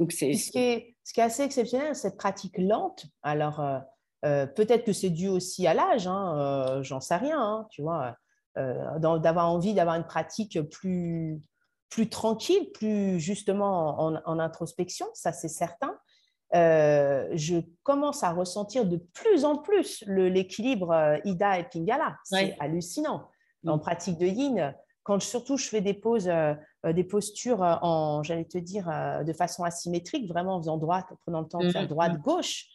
donc 0.00 0.10
c'est 0.10 0.32
ce 0.34 0.50
qui 0.50 0.58
est 0.58 0.94
ce 1.04 1.14
qui 1.14 1.20
est 1.20 1.24
assez 1.24 1.42
exceptionnel, 1.42 1.94
cette 1.94 2.16
pratique 2.16 2.58
lente. 2.58 3.06
Alors 3.22 3.60
euh, 3.60 3.78
euh, 4.24 4.46
peut-être 4.46 4.84
que 4.84 4.92
c'est 4.92 5.10
dû 5.10 5.28
aussi 5.28 5.66
à 5.66 5.74
l'âge, 5.74 6.08
hein, 6.08 6.80
j'en 6.82 7.00
sais 7.00 7.16
rien, 7.16 7.40
hein, 7.40 7.66
tu 7.70 7.82
vois, 7.82 8.16
d'avoir 8.56 9.50
envie 9.50 9.74
d'avoir 9.74 9.96
une 9.96 10.04
pratique 10.04 10.60
plus 10.70 11.40
plus 11.90 12.08
tranquille, 12.08 12.70
plus 12.72 13.20
justement 13.20 14.00
en, 14.00 14.38
introspection, 14.38 15.06
ça 15.12 15.32
c'est 15.32 15.48
certain. 15.48 15.98
je 16.52 17.60
commence 17.82 18.22
à 18.22 18.32
ressentir 18.32 18.86
de 18.86 18.96
plus 18.96 19.44
en 19.44 19.58
plus 19.58 20.02
l'équilibre 20.06 21.18
Ida 21.24 21.58
et 21.58 21.64
Pingala. 21.64 22.16
C'est 22.24 22.56
hallucinant. 22.60 23.28
En 23.66 23.76
mm. 23.76 23.80
pratique 23.80 24.18
de 24.18 24.26
Yin, 24.26 24.74
quand 25.02 25.20
surtout 25.20 25.56
je 25.56 25.68
fais 25.68 25.80
des 25.80 25.94
poses, 25.94 26.28
euh, 26.28 26.54
euh, 26.86 26.92
des 26.92 27.04
postures 27.04 27.62
euh, 27.62 27.74
en, 27.82 28.22
j'allais 28.22 28.44
te 28.44 28.58
dire, 28.58 28.86
de 29.24 29.32
façon 29.32 29.64
asymétrique, 29.64 30.28
vraiment 30.28 30.56
en 30.56 30.60
faisant 30.60 30.76
droite, 30.76 31.06
en 31.10 31.16
prenant 31.16 31.40
le 31.40 31.48
temps 31.48 31.58
de 31.58 31.70
faire 31.70 31.82
mhm. 31.82 31.88
droite-gauche. 31.88 32.66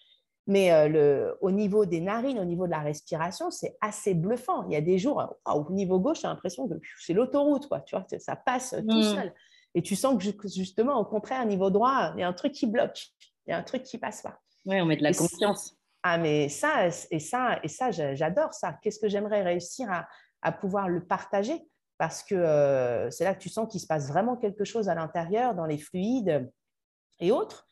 Mais 0.48 0.88
le, 0.88 1.36
au 1.42 1.50
niveau 1.50 1.86
des 1.86 2.00
narines, 2.00 2.40
au 2.40 2.46
niveau 2.46 2.68
de 2.68 2.72
la 2.72 2.82
respiration, 2.82 3.50
c'est 3.50 3.76
assez 3.82 4.14
bluffant. 4.14 4.64
Il 4.68 4.74
y 4.74 4.76
a 4.76 4.82
des 4.82 5.00
jours, 5.00 5.24
au 5.46 5.72
niveau 5.72 6.00
gauche, 6.00 6.22
j'ai 6.22 6.28
l'impression 6.28 6.68
que 6.68 6.76
c'est 7.00 7.14
l'autoroute, 7.14 7.68
quoi. 7.68 7.82
Tu 7.82 7.96
vois, 7.96 8.06
ça 8.20 8.36
passe 8.36 8.76
tout 8.88 8.96
mhm. 8.96 9.02
seul. 9.02 9.34
Et 9.74 9.82
tu 9.82 9.96
sens 9.96 10.24
que 10.24 10.48
justement, 10.48 11.00
au 11.00 11.06
contraire, 11.06 11.42
au 11.44 11.48
niveau 11.48 11.70
droit, 11.72 12.12
il 12.16 12.22
y 12.22 12.24
a 12.24 12.28
un 12.28 12.34
truc 12.34 12.54
qui 12.54 12.68
bloque, 12.68 13.08
il 13.48 13.52
y 13.52 13.54
a 13.54 13.58
un 13.58 13.64
truc 13.64 13.84
qui 13.84 13.98
passe 13.98 14.22
pas. 14.22 14.40
Oui, 14.66 14.80
on 14.82 14.86
met 14.86 14.98
de 14.98 15.04
la 15.04 15.14
confiance. 15.14 15.76
Ah, 16.04 16.18
mais 16.18 16.50
ça, 16.50 16.88
et 17.10 17.20
ça, 17.20 17.60
et 17.64 17.68
ça, 17.68 17.92
j'adore 17.92 18.54
ça. 18.54 18.78
Qu'est-ce 18.82 19.00
que 19.00 19.10
j'aimerais 19.10 19.42
réussir 19.42 19.92
à, 19.92 20.08
à 20.44 20.52
pouvoir 20.52 20.88
le 20.88 21.04
partager? 21.04 21.68
Parce 21.98 22.24
que 22.24 22.36
euh, 22.36 23.10
c'est 23.10 23.24
là 23.24 23.34
que 23.34 23.40
tu 23.42 23.50
sens 23.50 23.68
qu'il 23.70 23.80
se 23.80 23.88
passe 23.88 24.08
vraiment 24.08 24.36
quelque 24.36 24.66
chose 24.66 24.90
à 24.90 24.96
l'intérieur, 24.96 25.56
dans 25.56 25.66
les 25.66 25.78
fluides 25.78 26.52
et 27.20 27.32
autres. 27.32 27.65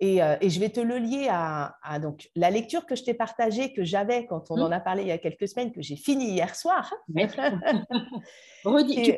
Et, 0.00 0.18
je 0.18 0.60
vais 0.60 0.68
te 0.68 0.80
le 0.80 0.98
lier 0.98 1.28
à, 1.30 1.98
donc, 2.00 2.30
la 2.36 2.50
lecture 2.50 2.86
que 2.86 2.94
je 2.94 3.02
t'ai 3.02 3.14
partagée, 3.14 3.72
que 3.72 3.84
j'avais 3.84 4.26
quand 4.26 4.50
on 4.50 4.56
mmh. 4.56 4.62
en 4.62 4.70
a 4.70 4.80
parlé 4.80 5.02
il 5.02 5.08
y 5.08 5.12
a 5.12 5.18
quelques 5.18 5.48
semaines, 5.48 5.72
que 5.72 5.82
j'ai 5.82 5.96
fini 5.96 6.32
hier 6.32 6.54
soir. 6.54 6.92
tu 7.14 7.26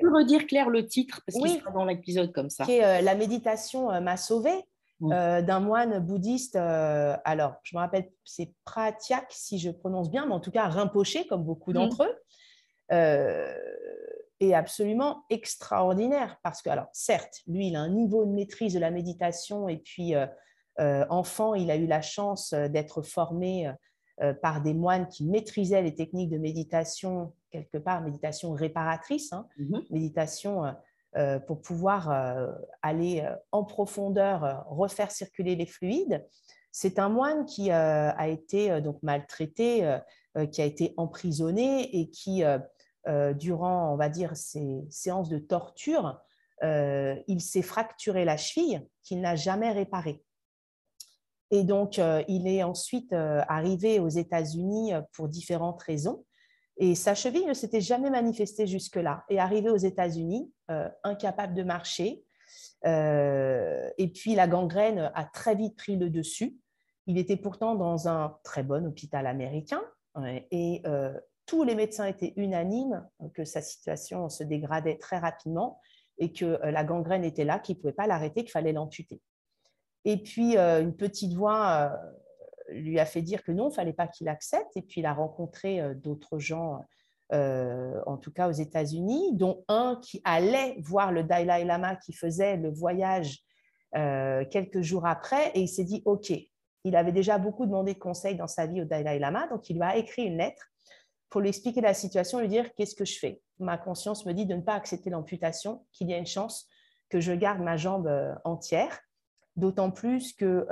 peux 0.01 0.15
redire, 0.15 0.47
Claire, 0.47 0.71
le 0.71 0.87
titre, 0.87 1.21
parce 1.27 1.39
qu'il 1.39 1.61
sera 1.61 1.71
dans 1.71 1.85
l'épisode 1.85 2.33
comme 2.33 2.51
ça. 2.51 2.65
Qui 2.65 2.79
est 2.79 3.03
La 3.03 3.15
méditation 3.15 3.89
m'a 4.01 4.17
sauvée. 4.17 4.65
Euh, 5.03 5.41
d'un 5.41 5.61
moine 5.61 5.99
bouddhiste. 5.99 6.57
Euh, 6.57 7.17
alors, 7.25 7.55
je 7.63 7.75
me 7.75 7.81
rappelle, 7.81 8.11
c'est 8.25 8.53
Pratyak, 8.65 9.27
si 9.31 9.59
je 9.59 9.71
prononce 9.71 10.11
bien, 10.11 10.27
mais 10.27 10.35
en 10.35 10.41
tout 10.41 10.51
cas 10.51 10.69
Rinpoché, 10.69 11.27
comme 11.27 11.43
beaucoup 11.43 11.73
d'entre 11.73 12.05
eux, 12.05 12.15
euh, 12.93 13.55
est 14.41 14.53
absolument 14.53 15.25
extraordinaire. 15.31 16.37
Parce 16.43 16.61
que, 16.61 16.69
alors, 16.69 16.89
certes, 16.93 17.41
lui, 17.47 17.69
il 17.69 17.77
a 17.77 17.81
un 17.81 17.89
niveau 17.89 18.27
de 18.27 18.33
maîtrise 18.33 18.75
de 18.75 18.79
la 18.79 18.91
méditation, 18.91 19.69
et 19.69 19.79
puis, 19.79 20.13
enfant, 20.79 21.55
il 21.55 21.71
a 21.71 21.77
eu 21.77 21.87
la 21.87 22.01
chance 22.01 22.55
d'être 22.55 23.03
formé 23.03 23.71
par 24.43 24.63
des 24.63 24.75
moines 24.75 25.09
qui 25.09 25.27
maîtrisaient 25.27 25.83
les 25.83 25.95
techniques 25.95 26.31
de 26.31 26.39
méditation, 26.39 27.33
quelque 27.51 27.79
part, 27.79 28.03
méditation 28.03 28.53
réparatrice, 28.53 29.33
hein, 29.33 29.47
mm-hmm. 29.59 29.93
méditation 29.93 30.75
euh, 31.17 31.41
pour 31.41 31.61
pouvoir 31.61 32.09
euh, 32.09 32.53
aller 32.83 33.21
euh, 33.21 33.35
en 33.51 33.65
profondeur, 33.65 34.65
refaire 34.69 35.11
circuler 35.11 35.57
les 35.57 35.67
fluides. 35.67 36.25
C'est 36.71 37.01
un 37.01 37.09
moine 37.09 37.47
qui 37.47 37.73
a 37.73 38.29
été 38.29 38.81
donc 38.81 39.03
maltraité, 39.03 39.99
qui 40.53 40.63
a 40.63 40.65
été 40.65 40.95
emprisonné 40.97 41.99
et 41.99 42.11
qui, 42.11 42.45
durant, 43.35 43.93
on 43.93 43.97
va 43.97 44.09
dire, 44.09 44.37
ces 44.37 44.85
séances 44.89 45.29
de 45.29 45.41
torture, 45.41 46.21
il 46.63 47.41
s'est 47.41 47.63
fracturé 47.63 48.25
la 48.25 48.37
cheville 48.37 48.87
qu'il 49.03 49.21
n'a 49.21 49.35
jamais 49.35 49.73
réparée. 49.73 50.23
Et 51.51 51.65
donc, 51.65 52.01
il 52.29 52.47
est 52.47 52.63
ensuite 52.63 53.13
arrivé 53.13 53.99
aux 53.99 54.09
États-Unis 54.09 54.93
pour 55.13 55.29
différentes 55.29 55.83
raisons. 55.83 56.25
Et 56.81 56.95
sa 56.95 57.15
cheville 57.15 57.45
ne 57.45 57.53
s'était 57.53 57.83
jamais 57.83 58.09
manifestée 58.09 58.67
jusque-là. 58.67 59.25
Et 59.29 59.39
arrivé 59.39 59.69
aux 59.69 59.77
États-Unis, 59.77 60.51
euh, 60.71 60.89
incapable 61.05 61.53
de 61.53 61.63
marcher. 61.63 62.25
Euh, 62.87 63.91
et 63.99 64.09
puis 64.09 64.35
la 64.35 64.49
gangrène 64.49 65.13
a 65.15 65.25
très 65.27 65.55
vite 65.55 65.77
pris 65.77 65.97
le 65.97 66.09
dessus. 66.09 66.57
Il 67.07 67.19
était 67.19 67.37
pourtant 67.37 67.75
dans 67.75 68.09
un 68.09 68.39
très 68.45 68.63
bon 68.63 68.87
hôpital 68.87 69.27
américain. 69.27 69.83
et 70.51 70.81
euh, 70.87 71.13
tous 71.45 71.65
les 71.65 71.75
médecins 71.75 72.07
étaient 72.07 72.33
unanimes 72.37 73.07
que 73.35 73.45
sa 73.45 73.61
situation 73.61 74.31
se 74.31 74.43
dégradait 74.43 74.97
très 74.97 75.19
rapidement 75.19 75.81
et 76.17 76.33
que 76.33 76.61
la 76.65 76.85
gangrène 76.85 77.25
était 77.25 77.45
là, 77.45 77.59
qu'il 77.59 77.77
ne 77.77 77.81
pouvait 77.81 77.93
pas 77.93 78.07
l'arrêter, 78.07 78.43
qu'il 78.43 78.53
fallait 78.53 78.73
l'amputer. 78.73 79.21
Et 80.05 80.23
puis, 80.23 80.57
une 80.57 80.95
petite 80.97 81.35
voix 81.35 81.93
lui 82.73 82.99
a 82.99 83.07
fait 83.07 83.23
dire 83.23 83.43
que 83.43 83.53
non, 83.53 83.67
il 83.67 83.71
ne 83.71 83.75
fallait 83.75 83.93
pas 83.93 84.07
qu'il 84.07 84.29
accepte. 84.29 84.77
Et 84.77 84.83
puis 84.83 85.01
il 85.01 85.07
a 85.07 85.13
rencontré 85.13 85.81
euh, 85.81 85.95
d'autres 85.95 86.39
gens, 86.39 86.81
euh, 87.33 88.01
en 88.07 88.17
tout 88.17 88.33
cas 88.33 88.49
aux 88.49 88.53
États-Unis, 88.53 89.35
dont 89.35 89.65
un 89.69 89.99
qui 90.03 90.21
allait 90.25 90.77
voir 90.81 91.13
le 91.13 91.25
Dalai 91.25 91.65
Lama 91.65 91.97
qui 91.97 92.13
faisait 92.13 92.57
le 92.57 92.71
voyage 92.71 93.39
euh, 93.97 94.45
quelques 94.51 94.83
jours 94.83 95.07
après. 95.07 95.51
Et 95.55 95.61
il 95.61 95.69
s'est 95.69 95.85
dit, 95.85 96.03
OK, 96.05 96.33
il 96.85 96.97
avait 96.97 97.13
déjà 97.13 97.39
beaucoup 97.39 97.67
demandé 97.67 97.95
de 97.95 97.99
conseils 97.99 98.37
dans 98.37 98.49
sa 98.49 98.67
vie 98.67 98.83
au 98.83 98.85
Dalai 98.85 99.19
Lama. 99.19 99.47
Donc 99.49 99.69
il 99.71 99.77
lui 99.77 99.85
a 99.85 99.97
écrit 99.97 100.23
une 100.23 100.39
lettre 100.39 100.67
pour 101.29 101.41
lui 101.41 101.49
expliquer 101.49 101.81
la 101.81 101.95
situation, 101.95 102.41
lui 102.41 102.49
dire, 102.49 102.75
qu'est-ce 102.75 102.97
que 102.97 103.05
je 103.05 103.19
fais? 103.19 103.41
Ma 103.61 103.79
conscience 103.79 104.27
me 104.27 104.33
dit 104.33 104.47
de 104.47 104.55
ne 104.55 104.63
pas 104.63 104.75
accepter 104.75 105.11
l'amputation, 105.11 105.87
qu'il 105.93 106.09
y 106.09 106.15
a 106.15 106.19
une 106.19 106.27
chance 106.27 106.67
que 107.09 107.21
je 107.21 107.33
garde 107.33 107.61
ma 107.61 107.77
jambe 107.77 108.11
entière. 108.45 108.99
D'autant 109.57 109.91
plus 109.91 110.33
que 110.33 110.67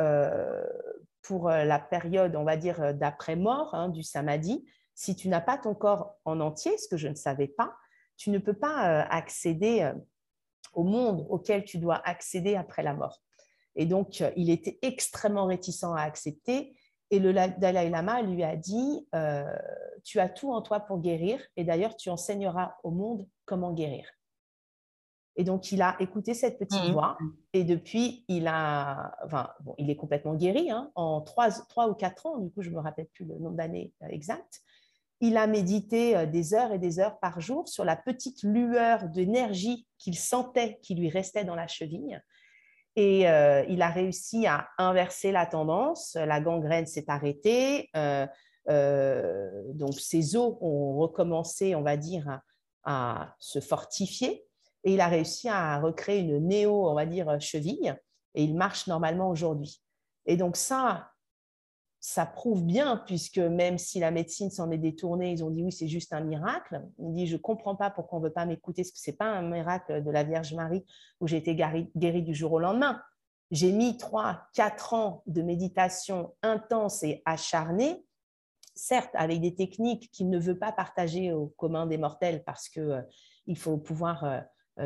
pour 1.28 1.50
euh, 1.50 1.64
la 1.64 1.78
période, 1.78 2.36
on 2.36 2.44
va 2.44 2.56
dire, 2.56 2.80
euh, 2.82 2.92
d'après-mort 2.94 3.74
hein, 3.74 3.90
du 3.90 4.02
samadhi, 4.02 4.64
si 4.94 5.14
tu 5.14 5.28
n'as 5.28 5.42
pas 5.42 5.58
ton 5.58 5.74
corps 5.74 6.16
en 6.24 6.40
entier, 6.40 6.76
ce 6.78 6.88
que 6.88 6.96
je 6.96 7.06
ne 7.06 7.14
savais 7.14 7.48
pas, 7.48 7.76
tu 8.16 8.30
ne 8.30 8.38
peux 8.38 8.54
pas 8.54 8.88
euh, 8.88 9.04
accéder 9.10 9.92
au 10.72 10.82
monde 10.82 11.26
auquel 11.28 11.64
tu 11.64 11.78
dois 11.78 12.00
accéder 12.08 12.56
après 12.56 12.82
la 12.82 12.94
mort. 12.94 13.22
Et 13.76 13.84
donc, 13.86 14.24
il 14.36 14.50
était 14.50 14.78
extrêmement 14.82 15.46
réticent 15.46 15.84
à 15.84 16.00
accepter. 16.00 16.74
Et 17.10 17.20
le 17.20 17.32
Dalai 17.32 17.90
Lama 17.90 18.22
lui 18.22 18.42
a 18.42 18.56
dit, 18.56 19.06
tu 20.04 20.18
as 20.18 20.28
tout 20.28 20.52
en 20.52 20.62
toi 20.62 20.80
pour 20.80 20.98
guérir, 20.98 21.40
et 21.56 21.62
d'ailleurs, 21.62 21.94
tu 21.94 22.10
enseigneras 22.10 22.74
au 22.82 22.90
monde 22.90 23.28
comment 23.44 23.72
guérir. 23.72 24.04
Et 25.38 25.44
donc, 25.44 25.70
il 25.70 25.82
a 25.82 25.96
écouté 26.00 26.34
cette 26.34 26.58
petite 26.58 26.88
mmh. 26.88 26.92
voix 26.92 27.16
et 27.52 27.62
depuis, 27.62 28.24
il, 28.26 28.48
a, 28.48 29.14
enfin, 29.24 29.48
bon, 29.60 29.72
il 29.78 29.88
est 29.88 29.94
complètement 29.94 30.34
guéri. 30.34 30.68
Hein, 30.68 30.90
en 30.96 31.20
trois, 31.20 31.48
ou 31.88 31.94
quatre 31.94 32.26
ans, 32.26 32.38
du 32.38 32.50
coup, 32.50 32.60
je 32.60 32.70
ne 32.70 32.74
me 32.74 32.80
rappelle 32.80 33.06
plus 33.06 33.24
le 33.24 33.38
nombre 33.38 33.54
d'années 33.56 33.92
euh, 34.02 34.08
exact. 34.08 34.60
Il 35.20 35.36
a 35.36 35.46
médité 35.46 36.16
euh, 36.16 36.26
des 36.26 36.54
heures 36.54 36.72
et 36.72 36.80
des 36.80 36.98
heures 36.98 37.20
par 37.20 37.40
jour 37.40 37.68
sur 37.68 37.84
la 37.84 37.94
petite 37.94 38.42
lueur 38.42 39.08
d'énergie 39.10 39.86
qu'il 39.96 40.18
sentait 40.18 40.80
qui 40.82 40.96
lui 40.96 41.08
restait 41.08 41.44
dans 41.44 41.54
la 41.54 41.68
cheville. 41.68 42.20
Et 42.96 43.28
euh, 43.28 43.64
il 43.68 43.80
a 43.80 43.90
réussi 43.90 44.48
à 44.48 44.66
inverser 44.76 45.30
la 45.30 45.46
tendance. 45.46 46.16
La 46.16 46.40
gangrène 46.40 46.86
s'est 46.86 47.04
arrêtée. 47.06 47.90
donc, 48.66 49.94
ses 50.00 50.34
os 50.34 50.56
ont 50.60 50.98
recommencé, 50.98 51.76
on 51.76 51.82
va 51.82 51.96
dire, 51.96 52.40
à 52.82 53.36
se 53.38 53.60
fortifier 53.60 54.47
et 54.84 54.94
il 54.94 55.00
a 55.00 55.08
réussi 55.08 55.48
à 55.48 55.80
recréer 55.80 56.20
une 56.20 56.46
néo, 56.46 56.88
on 56.88 56.94
va 56.94 57.06
dire, 57.06 57.40
cheville 57.40 57.96
et 58.34 58.44
il 58.44 58.56
marche 58.56 58.86
normalement 58.86 59.28
aujourd'hui. 59.28 59.82
Et 60.26 60.36
donc 60.36 60.56
ça, 60.56 61.10
ça 62.00 62.26
prouve 62.26 62.64
bien, 62.64 63.02
puisque 63.06 63.38
même 63.38 63.78
si 63.78 63.98
la 63.98 64.10
médecine 64.10 64.50
s'en 64.50 64.70
est 64.70 64.78
détournée, 64.78 65.32
ils 65.32 65.42
ont 65.42 65.50
dit 65.50 65.64
oui, 65.64 65.72
c'est 65.72 65.88
juste 65.88 66.12
un 66.12 66.20
miracle. 66.20 66.86
Il 66.98 67.12
dit, 67.12 67.26
je 67.26 67.36
ne 67.36 67.40
comprends 67.40 67.74
pas 67.74 67.90
pourquoi 67.90 68.18
on 68.18 68.22
ne 68.22 68.26
veut 68.28 68.32
pas 68.32 68.46
m'écouter, 68.46 68.82
parce 68.82 68.92
que 68.92 68.98
ce 68.98 69.10
n'est 69.10 69.16
pas 69.16 69.26
un 69.26 69.42
miracle 69.42 70.04
de 70.04 70.10
la 70.10 70.22
Vierge 70.22 70.54
Marie 70.54 70.84
où 71.20 71.26
j'ai 71.26 71.38
été 71.38 71.56
guérie 71.56 72.22
du 72.22 72.34
jour 72.34 72.52
au 72.52 72.58
lendemain. 72.60 73.02
J'ai 73.50 73.72
mis 73.72 73.96
trois, 73.96 74.42
quatre 74.52 74.94
ans 74.94 75.22
de 75.26 75.42
méditation 75.42 76.34
intense 76.42 77.02
et 77.02 77.22
acharnée, 77.24 78.04
certes 78.74 79.10
avec 79.14 79.40
des 79.40 79.54
techniques 79.56 80.10
qu'il 80.12 80.28
ne 80.28 80.38
veut 80.38 80.58
pas 80.58 80.70
partager 80.70 81.32
au 81.32 81.46
commun 81.56 81.86
des 81.86 81.98
mortels, 81.98 82.44
parce 82.44 82.68
qu'il 82.68 82.82
euh, 82.82 83.54
faut 83.56 83.78
pouvoir... 83.78 84.24
Euh, 84.24 84.40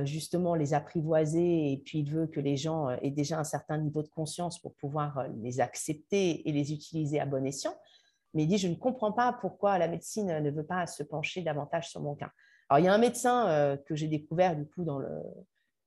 justement 0.05 0.55
les 0.55 0.75
apprivoiser 0.75 1.73
et 1.73 1.77
puis 1.77 2.01
il 2.01 2.11
veut 2.11 2.27
que 2.27 2.41
les 2.41 2.57
gens 2.57 2.89
euh, 2.89 2.97
aient 3.03 3.11
déjà 3.11 3.39
un 3.39 3.45
certain 3.45 3.79
niveau 3.79 4.03
de 4.03 4.09
conscience 4.09 4.59
pour 4.59 4.75
pouvoir 4.75 5.19
euh, 5.19 5.29
les 5.43 5.61
accepter 5.61 6.49
et 6.49 6.53
les 6.53 6.73
utiliser 6.73 7.21
à 7.21 7.27
bon 7.27 7.45
escient. 7.45 7.75
Mais 8.35 8.45
il 8.45 8.47
dit, 8.47 8.59
je 8.59 8.69
ne 8.69 8.75
comprends 8.75 9.13
pas 9.13 9.33
pourquoi 9.33 9.79
la 9.79 9.89
médecine 9.89 10.39
ne 10.41 10.51
veut 10.51 10.65
pas 10.65 10.87
se 10.87 11.03
pencher 11.03 11.43
davantage 11.43 11.91
sur 11.91 12.01
mon 12.01 12.15
cas. 12.15 12.31
Alors, 12.69 12.79
il 12.79 12.87
y 12.87 12.89
a 12.89 12.95
un 12.95 12.99
médecin 12.99 13.77
que 13.85 13.95
j'ai 13.95 14.09
découvert 14.09 14.57
du 14.57 14.65
coup 14.65 14.85
dans, 14.85 14.99
le, 14.99 15.11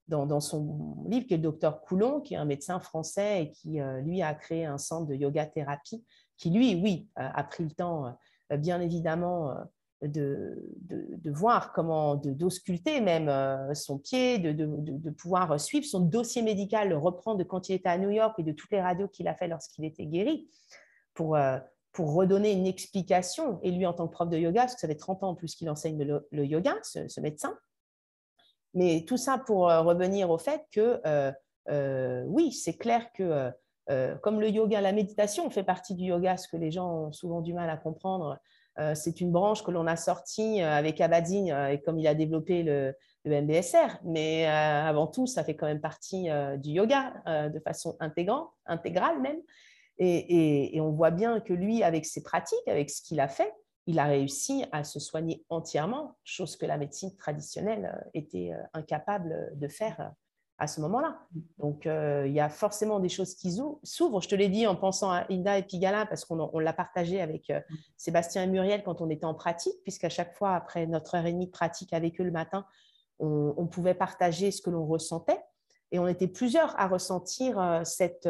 dans, 0.07 0.39
son 0.39 1.03
livre, 1.07 1.25
qui 1.25 1.33
est 1.33 1.37
le 1.37 1.43
docteur 1.43 1.81
Coulon, 1.81 2.21
qui 2.21 2.35
est 2.35 2.37
un 2.37 2.45
médecin 2.45 2.79
français 2.79 3.41
et 3.41 3.49
qui, 3.49 3.79
lui, 4.03 4.21
a 4.21 4.35
créé 4.35 4.65
un 4.65 4.77
centre 4.77 5.07
de 5.07 5.15
yoga 5.15 5.47
thérapie, 5.47 6.05
qui, 6.37 6.51
lui, 6.51 6.75
oui, 6.75 7.09
a 7.15 7.43
pris 7.43 7.63
le 7.63 7.71
temps, 7.71 8.15
bien 8.51 8.79
évidemment, 8.79 9.55
de, 10.01 10.57
de, 10.81 11.31
voir 11.31 11.71
comment, 11.73 12.15
d'ausculter 12.15 13.01
même 13.01 13.29
euh, 13.29 13.73
son 13.73 13.97
pied, 13.97 14.37
de, 14.39 14.51
de, 14.51 15.09
pouvoir 15.09 15.59
suivre 15.59 15.85
son 15.85 16.01
dossier 16.01 16.41
médical, 16.41 16.89
le 16.89 16.97
reprendre 16.97 17.37
de 17.37 17.43
quand 17.43 17.69
il 17.69 17.73
était 17.73 17.89
à 17.89 17.97
New 17.97 18.09
York 18.09 18.35
et 18.37 18.43
de 18.43 18.51
toutes 18.51 18.71
les 18.71 18.81
radios 18.81 19.07
qu'il 19.07 19.27
a 19.27 19.35
fait 19.35 19.47
lorsqu'il 19.47 19.85
était 19.85 20.05
guéri, 20.05 20.49
pour, 21.13 21.35
euh, 21.35 21.57
pour 21.91 22.13
redonner 22.13 22.51
une 22.51 22.67
explication. 22.67 23.59
Et 23.63 23.71
lui, 23.71 23.85
en 23.85 23.93
tant 23.93 24.07
que 24.07 24.13
prof 24.13 24.29
de 24.29 24.37
yoga, 24.37 24.61
parce 24.61 24.75
que 24.75 24.81
ça 24.81 24.87
fait 24.87 24.95
30 24.95 25.23
ans 25.23 25.29
en 25.29 25.35
plus 25.35 25.55
qu'il 25.55 25.69
enseigne 25.69 26.03
le, 26.31 26.45
yoga, 26.45 26.75
ce, 26.83 27.19
médecin. 27.21 27.57
Mais 28.73 29.05
tout 29.07 29.17
ça 29.17 29.37
pour 29.37 29.69
euh, 29.69 29.81
revenir 29.81 30.29
au 30.29 30.37
fait 30.37 30.61
que, 30.71 31.01
oui, 32.27 32.51
c'est 32.51 32.77
clair 32.77 33.11
que, 33.13 33.51
comme 34.21 34.41
le 34.41 34.49
yoga, 34.49 34.81
la 34.81 34.91
méditation 34.91 35.49
fait 35.49 35.63
partie 35.63 35.95
du 35.95 36.05
yoga, 36.05 36.35
ce 36.35 36.49
que 36.49 36.57
les 36.57 36.69
gens 36.69 36.93
ont 36.93 37.11
souvent 37.13 37.39
du 37.39 37.53
mal 37.53 37.69
à 37.69 37.77
comprendre, 37.77 38.37
c'est 38.93 39.21
une 39.21 39.31
branche 39.31 39.63
que 39.63 39.71
l'on 39.71 39.87
a 39.87 39.95
sortie 39.95 40.61
euh, 40.61 40.71
avec 40.71 40.99
Abadine 40.99 41.51
euh, 41.51 41.69
et 41.69 41.81
comme 41.81 41.97
il 41.97 42.07
a 42.07 42.15
développé 42.15 42.63
le, 42.63 42.95
MBSR. 43.25 44.01
Mais 44.03 44.45
avant 44.45 45.07
tout, 45.07 45.25
ça 45.25 45.43
fait 45.43 45.55
quand 45.55 45.65
même 45.65 45.81
partie 45.81 46.27
du 46.59 46.69
yoga 46.69 47.49
de 47.49 47.59
façon 47.59 47.97
intégrale 47.99 49.19
même. 49.19 49.39
Et, 49.97 50.79
on 50.79 50.91
voit 50.91 51.09
bien 51.09 51.39
que 51.39 51.51
lui, 51.51 51.81
avec 51.81 52.05
ses 52.05 52.21
pratiques, 52.21 52.67
avec 52.67 52.91
ce 52.91 53.01
qu'il 53.01 53.19
a 53.19 53.27
fait, 53.27 53.51
il 53.87 53.97
a 53.97 54.05
réussi 54.05 54.65
à 54.71 54.83
se 54.83 54.99
soigner 54.99 55.43
entièrement, 55.49 56.15
chose 56.23 56.55
que 56.55 56.67
la 56.67 56.77
médecine 56.77 57.15
traditionnelle 57.15 57.99
était 58.13 58.51
incapable 58.73 59.53
de 59.55 59.67
faire 59.67 60.11
à 60.57 60.67
ce 60.67 60.79
moment-là. 60.81 61.19
Donc, 61.57 61.85
euh, 61.85 62.25
il 62.27 62.33
y 62.33 62.39
a 62.39 62.49
forcément 62.49 62.99
des 62.99 63.09
choses 63.09 63.35
qui 63.35 63.57
s'ouvrent. 63.83 64.21
Je 64.21 64.29
te 64.29 64.35
l'ai 64.35 64.47
dit 64.47 64.67
en 64.67 64.75
pensant 64.75 65.11
à 65.11 65.25
Inda 65.29 65.57
et 65.57 65.63
Pigala, 65.63 66.05
parce 66.05 66.23
qu'on 66.23 66.59
l'a 66.59 66.73
partagé 66.73 67.19
avec 67.21 67.49
euh, 67.49 67.59
Sébastien 67.97 68.43
et 68.43 68.47
Muriel 68.47 68.83
quand 68.83 69.01
on 69.01 69.09
était 69.09 69.25
en 69.25 69.33
pratique, 69.33 69.75
puisqu'à 69.83 70.09
chaque 70.09 70.33
fois, 70.33 70.55
après 70.55 70.87
notre 70.87 71.15
heure 71.15 71.25
et 71.25 71.33
demie 71.33 71.47
de 71.47 71.51
pratique 71.51 71.91
avec 71.93 72.21
eux 72.21 72.23
le 72.23 72.31
matin, 72.31 72.65
on, 73.19 73.65
pouvait 73.67 73.93
partager 73.93 74.51
ce 74.51 74.61
que 74.61 74.69
l'on 74.69 74.85
ressentait. 74.85 75.39
Et 75.91 75.99
on 75.99 76.07
était 76.07 76.27
plusieurs 76.27 76.77
à 76.77 76.87
ressentir 76.87 77.57
euh, 77.59 77.83
cette 77.85 78.27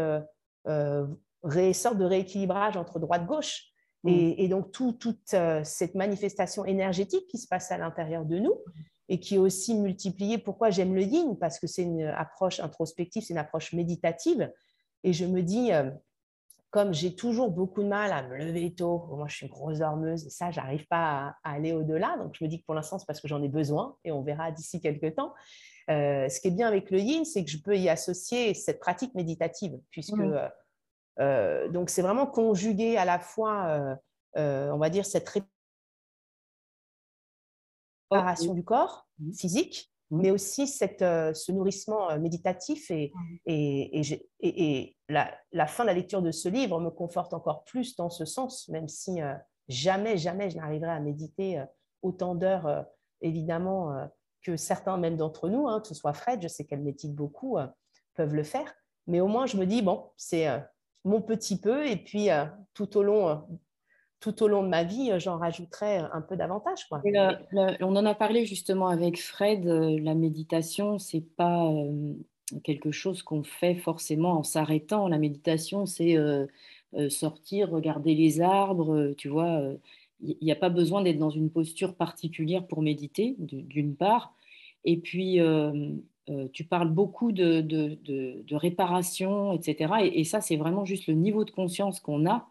sorte 0.64 1.98
de 1.98 2.06
rééquilibrage 2.06 2.78
entre 2.78 3.00
droite-gauche. 3.00 3.64
Mm. 4.04 4.10
Et, 4.38 4.48
donc, 4.48 4.72
toute 4.72 5.36
cette 5.64 5.96
manifestation 5.96 6.66
énergétique 6.66 7.28
qui 7.28 7.40
se 7.40 7.48
passe 7.48 7.72
à 7.72 7.80
l'intérieur 7.80 8.26
de 8.26 8.38
nous 8.38 8.56
et 9.10 9.20
qui 9.20 9.36
est 9.36 9.40
aussi 9.40 9.76
multipliée. 9.76 10.38
Pourquoi 10.38 10.70
j'aime 10.70 10.96
le 10.96 11.04
yin? 11.04 11.38
Parce 11.38 11.60
que 11.60 11.68
c'est 11.68 11.84
une 11.84 12.04
approche 12.04 12.60
introspective, 12.60 13.24
c'est 13.24 13.34
une 13.34 13.40
approche 13.40 13.74
méditative. 13.74 14.52
Et 15.04 15.14
je 15.14 15.26
me 15.26 15.42
dis, 15.42 15.72
comme 16.76 16.94
j'ai 16.94 17.16
toujours 17.16 17.52
beaucoup 17.52 17.84
de 17.84 17.88
mal 17.88 18.12
à 18.12 18.22
me 18.22 18.36
lever 18.36 18.76
tôt, 18.76 19.08
moi 19.12 19.28
je 19.30 19.36
suis 19.38 19.46
une 19.46 19.52
grosse 19.54 19.80
dormeuse 19.80 20.26
et 20.26 20.30
ça, 20.30 20.52
j'arrive 20.52 20.86
pas 20.88 21.38
à, 21.42 21.54
aller 21.54 21.72
au-delà. 21.72 22.18
Donc 22.18 22.36
je 22.38 22.44
me 22.44 22.50
dis 22.50 22.60
que 22.60 22.66
pour 22.66 22.76
l'instant, 22.76 23.00
c'est 23.00 23.06
parce 23.06 23.22
que 23.22 23.30
j'en 23.30 23.42
ai 23.42 23.48
besoin 23.48 23.96
et 24.04 24.12
on 24.12 24.22
verra 24.24 24.52
d'ici 24.52 24.82
quelques 24.82 25.16
temps. 25.16 25.34
Euh, 25.90 26.28
ce 26.28 26.42
qui 26.42 26.50
est 26.50 26.52
bien 26.52 26.68
avec 26.68 26.92
le 26.92 27.00
yin, 27.00 27.24
c'est 27.24 27.46
que 27.46 27.50
je 27.50 27.60
peux 27.60 27.78
y 27.78 27.88
associer 27.88 28.54
cette 28.54 28.82
pratique 28.82 29.16
méditative, 29.16 29.80
puisque 29.90 30.18
mmh. 30.18 30.34
euh, 30.34 30.50
euh, 31.22 31.70
donc 31.70 31.90
c'est 31.90 32.02
vraiment 32.02 32.28
conjugué 32.28 32.98
à 32.98 33.06
la 33.06 33.20
fois, 33.20 33.98
on 34.36 34.78
va 34.78 34.90
dire, 34.90 35.06
cette 35.06 35.24
réparation 38.16 38.54
du 38.54 38.64
corps 38.64 39.08
mmh. 39.20 39.34
physique, 39.34 39.96
Mmh. 40.12 40.22
mais 40.22 40.32
aussi 40.32 40.68
cette, 40.68 41.02
euh, 41.02 41.34
ce 41.34 41.52
nourrissement 41.52 42.12
euh, 42.12 42.20
méditatif. 42.20 42.92
Et, 42.92 43.12
mmh. 43.14 43.38
et, 43.48 44.02
et, 44.42 44.98
la, 45.10 45.32
la, 45.52 45.68
fin 45.68 45.84
de 45.84 45.88
la 45.88 45.94
lecture 45.94 46.22
de 46.22 46.32
ce 46.32 46.50
livre 46.50 46.80
me 46.80 46.90
conforte 46.90 47.34
encore 47.34 47.64
plus 47.64 47.96
dans 47.96 48.10
ce 48.10 48.26
sens, 48.26 48.68
même 48.70 48.88
si 48.88 49.22
euh, 49.22 49.34
jamais, 49.68 50.18
jamais 50.18 50.50
je 50.50 50.58
n'arriverai 50.58 50.92
à 50.92 51.00
méditer 51.00 51.64
autant 52.02 52.36
d'heures, 52.36 52.86
évidemment, 53.22 54.08
que 54.44 54.58
certains 54.58 54.98
même 54.98 55.18
d'entre 55.18 55.50
nous, 55.50 55.68
hein, 55.68 55.82
que 55.82 55.88
ce 55.88 55.96
soit 55.96 56.14
Fred, 56.14 56.40
je 56.42 56.48
sais 56.48 56.66
qu'elle 56.66 56.84
médite 56.84 57.16
beaucoup, 57.16 57.58
peuvent 58.14 58.36
le 58.36 58.44
faire. 58.44 58.72
Mais 59.08 59.22
au 59.22 59.28
moins, 59.28 59.48
je 59.48 59.58
me 59.58 59.66
dis, 59.66 59.82
bon, 59.82 60.12
c'est 60.18 60.48
mon 61.04 61.20
petit 61.20 61.60
peu, 61.60 61.88
et 61.88 61.96
puis 61.96 62.30
tout 62.76 62.96
au 62.96 63.02
long 63.02 63.44
tout 64.26 64.42
au 64.42 64.48
long 64.48 64.64
de 64.64 64.70
ma 64.70 64.84
vie, 64.84 65.12
euh, 65.12 65.20
j'en 65.20 65.38
rajouterai 65.38 65.98
un 65.98 66.22
peu 66.22 66.36
davantage. 66.36 66.90
Quoi. 66.90 67.04
on 67.54 67.96
en 67.96 68.06
a 68.06 68.16
parlé 68.16 68.48
justement 68.48 68.88
avec 68.88 69.22
Fred, 69.22 69.68
euh, 69.68 70.00
la 70.02 70.16
méditation, 70.16 70.98
c'est 70.98 71.22
pas 71.22 71.72
euh, 71.72 72.14
quelque 72.64 72.90
chose 72.90 73.22
qu'on 73.22 73.44
fait 73.44 73.76
forcément 73.76 74.32
en 74.40 74.44
s'arrêtant. 74.44 75.08
La 75.08 75.20
méditation, 75.20 75.86
c'est 75.86 76.18
sortir, 77.10 77.70
regarder 77.70 78.16
les 78.16 78.42
arbres, 78.42 79.14
tu 79.18 79.28
vois. 79.28 79.62
Il 80.22 80.38
n'y 80.42 80.52
a 80.52 80.56
pas 80.56 80.70
besoin 80.70 81.02
d'être 81.02 81.18
dans 81.18 81.30
une 81.30 81.50
posture 81.50 81.96
particulière 81.96 82.66
pour 82.66 82.82
méditer, 82.82 83.36
d'une 83.40 83.96
part. 83.96 84.34
Et 84.86 84.98
puis, 84.98 85.40
tu 86.54 86.64
parles 86.64 86.90
beaucoup 86.90 87.32
de, 87.32 88.56
réparation, 88.56 89.54
etc. 89.54 89.94
et 90.14 90.24
ça, 90.24 90.40
c'est 90.40 90.56
vraiment 90.56 90.86
juste 90.86 91.08
le 91.08 91.16
niveau 91.16 91.46
de 91.46 91.52
conscience 91.52 92.00
qu'on 92.00 92.28
a 92.28 92.48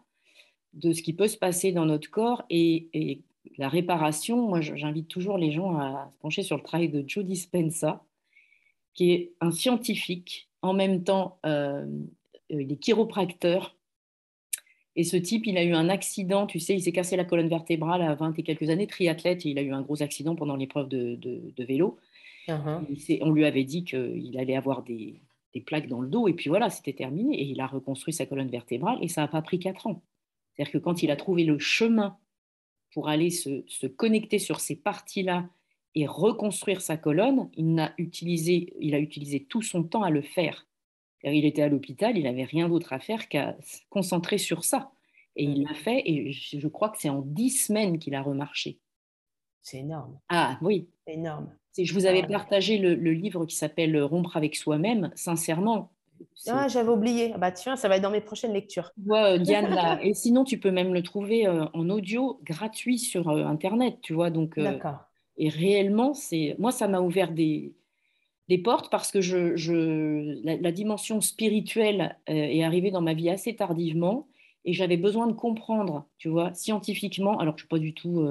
de 0.75 0.93
ce 0.93 1.01
qui 1.01 1.13
peut 1.13 1.27
se 1.27 1.37
passer 1.37 1.71
dans 1.71 1.85
notre 1.85 2.09
corps 2.09 2.43
et, 2.49 3.21
la 3.57 3.69
réparation. 3.69 4.47
Moi, 4.47 4.59
j'invite 4.59 5.07
toujours 5.07 5.37
les 5.37 5.51
gens 5.51 5.77
à 5.77 6.11
se 6.11 6.19
pencher 6.19 6.43
sur 6.43 6.57
le 6.57 6.63
travail 6.63 6.89
de 6.89 7.03
Joe 7.07 7.23
Dispenza, 7.23 8.03
qui 8.93 9.11
est 9.11 9.33
un 9.39 9.51
scientifique, 9.51 10.49
en 10.61 10.73
même 10.73 11.03
temps, 11.03 11.37
euh, 11.45 11.85
il 12.49 12.71
est 12.71 12.75
chiropracteur. 12.77 13.77
Et 14.95 15.03
ce 15.03 15.15
type, 15.15 15.45
il 15.45 15.57
a 15.57 15.63
eu 15.63 15.73
un 15.73 15.89
accident, 15.89 16.47
tu 16.47 16.59
sais, 16.59 16.73
il 16.73 16.81
s'est 16.81 16.91
cassé 16.91 17.15
la 17.15 17.23
colonne 17.23 17.47
vertébrale 17.47 18.01
à 18.01 18.15
20 18.15 18.39
et 18.39 18.43
quelques 18.43 18.69
années, 18.69 18.87
triathlète, 18.87 19.45
et 19.45 19.49
il 19.49 19.59
a 19.59 19.61
eu 19.61 19.71
un 19.71 19.81
gros 19.81 20.01
accident 20.01 20.35
pendant 20.35 20.55
l'épreuve 20.55 20.89
de, 20.89 21.53
vélo. 21.57 21.97
Uh-huh. 22.47 23.19
On 23.21 23.31
lui 23.31 23.45
avait 23.45 23.63
dit 23.63 23.83
qu'il 23.83 24.37
allait 24.37 24.55
avoir 24.55 24.83
des, 24.83 25.21
des 25.53 25.61
plaques 25.61 25.87
dans 25.87 26.01
le 26.01 26.07
dos, 26.07 26.27
et 26.27 26.33
puis 26.33 26.49
voilà, 26.49 26.69
c'était 26.69 26.93
terminé. 26.93 27.39
Et 27.39 27.45
il 27.45 27.61
a 27.61 27.67
reconstruit 27.67 28.13
sa 28.13 28.25
colonne 28.25 28.49
vertébrale, 28.49 28.97
et 29.01 29.07
ça 29.07 29.21
n'a 29.21 29.27
pas 29.27 29.41
pris 29.41 29.59
4 29.59 29.87
ans. 29.87 30.01
C'est-à-dire 30.55 30.73
que 30.73 30.77
quand 30.77 31.03
il 31.03 31.11
a 31.11 31.15
trouvé 31.15 31.43
le 31.43 31.59
chemin 31.59 32.17
pour 32.93 33.09
aller 33.09 33.29
se, 33.29 33.87
connecter 33.87 34.39
sur 34.39 34.59
ces 34.59 34.75
parties-là 34.75 35.49
et 35.95 36.07
reconstruire 36.07 36.81
sa 36.81 36.97
colonne, 36.97 37.49
il 37.55 37.79
a, 37.79 37.93
utilisé, 37.97 38.73
il 38.79 38.95
a 38.95 38.99
utilisé 38.99 39.43
tout 39.43 39.61
son 39.61 39.83
temps 39.83 40.03
à 40.03 40.09
le 40.09 40.21
faire. 40.21 40.67
Il 41.23 41.45
était 41.45 41.63
à 41.63 41.69
l'hôpital, 41.69 42.17
il 42.17 42.23
n'avait 42.23 42.43
rien 42.43 42.69
d'autre 42.69 42.93
à 42.93 42.99
faire 42.99 43.27
qu'à 43.27 43.57
se 43.61 43.79
concentrer 43.89 44.37
sur 44.37 44.63
ça. 44.63 44.91
Et 45.35 45.43
il 45.43 45.63
l'a 45.63 45.73
fait, 45.73 46.03
et 46.05 46.31
je 46.31 46.67
crois 46.67 46.89
que 46.89 46.99
c'est 46.99 47.09
en 47.09 47.21
dix 47.21 47.49
semaines 47.49 47.99
qu'il 47.99 48.15
a 48.15 48.21
remarché. 48.21 48.79
C'est 49.61 49.79
énorme. 49.79 50.19
Ah 50.29 50.59
oui. 50.61 50.87
C'est 51.05 51.15
énorme. 51.15 51.51
Je 51.77 51.93
vous 51.93 52.05
avais 52.05 52.21
ah, 52.23 52.27
partagé 52.27 52.77
le, 52.77 52.93
livre 53.11 53.45
qui 53.45 53.55
s'appelle 53.55 54.01
Rompre 54.01 54.37
avec 54.37 54.55
soi-même. 54.55 55.11
Sincèrement, 55.15 55.91
ah, 56.47 56.67
j'avais 56.67 56.89
oublié. 56.89 57.31
Ah 57.33 57.37
bah 57.37 57.51
tiens, 57.51 57.75
ça 57.75 57.87
va 57.87 57.97
être 57.97 58.03
dans 58.03 58.11
mes 58.11 58.21
prochaines 58.21 58.53
lectures. 58.53 58.91
Ouais, 59.05 59.39
Diane, 59.39 59.73
là. 59.73 59.99
Et 60.03 60.13
sinon, 60.13 60.43
tu 60.43 60.59
peux 60.59 60.71
même 60.71 60.93
le 60.93 61.01
trouver 61.01 61.47
euh, 61.47 61.65
en 61.73 61.89
audio 61.89 62.39
gratuit 62.43 62.99
sur 62.99 63.29
euh, 63.29 63.45
Internet, 63.45 63.97
tu 64.01 64.13
vois. 64.13 64.29
Donc, 64.29 64.57
euh, 64.57 64.63
D'accord. 64.63 64.99
Et 65.37 65.49
réellement, 65.49 66.13
c'est 66.13 66.55
moi, 66.59 66.71
ça 66.71 66.87
m'a 66.87 67.01
ouvert 67.01 67.31
des, 67.31 67.73
des 68.47 68.57
portes 68.57 68.89
parce 68.89 69.11
que 69.11 69.21
je, 69.21 69.55
je 69.55 70.39
la, 70.43 70.71
dimension 70.71 71.19
spirituelle 71.19 72.17
est 72.27 72.63
arrivée 72.63 72.91
dans 72.91 73.01
ma 73.01 73.13
vie 73.13 73.29
assez 73.29 73.53
tardivement 73.53 74.27
et 74.63 74.71
j'avais 74.71 74.97
besoin 74.97 75.27
de 75.27 75.33
comprendre, 75.33 76.07
tu 76.17 76.29
vois, 76.29 76.53
scientifiquement. 76.53 77.37
Alors, 77.39 77.55
je 77.57 77.63
suis 77.63 77.67
pas 77.67 77.79
du 77.79 77.93
tout 77.93 78.25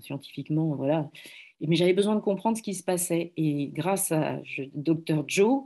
scientifiquement, 0.00 0.74
voilà, 0.74 1.08
mais 1.60 1.76
j'avais 1.76 1.92
besoin 1.92 2.16
de 2.16 2.20
comprendre 2.20 2.56
ce 2.56 2.62
qui 2.62 2.74
se 2.74 2.82
passait. 2.82 3.32
Et 3.36 3.68
grâce 3.68 4.10
à 4.10 4.40
Dr 4.74 5.22
Joe, 5.28 5.62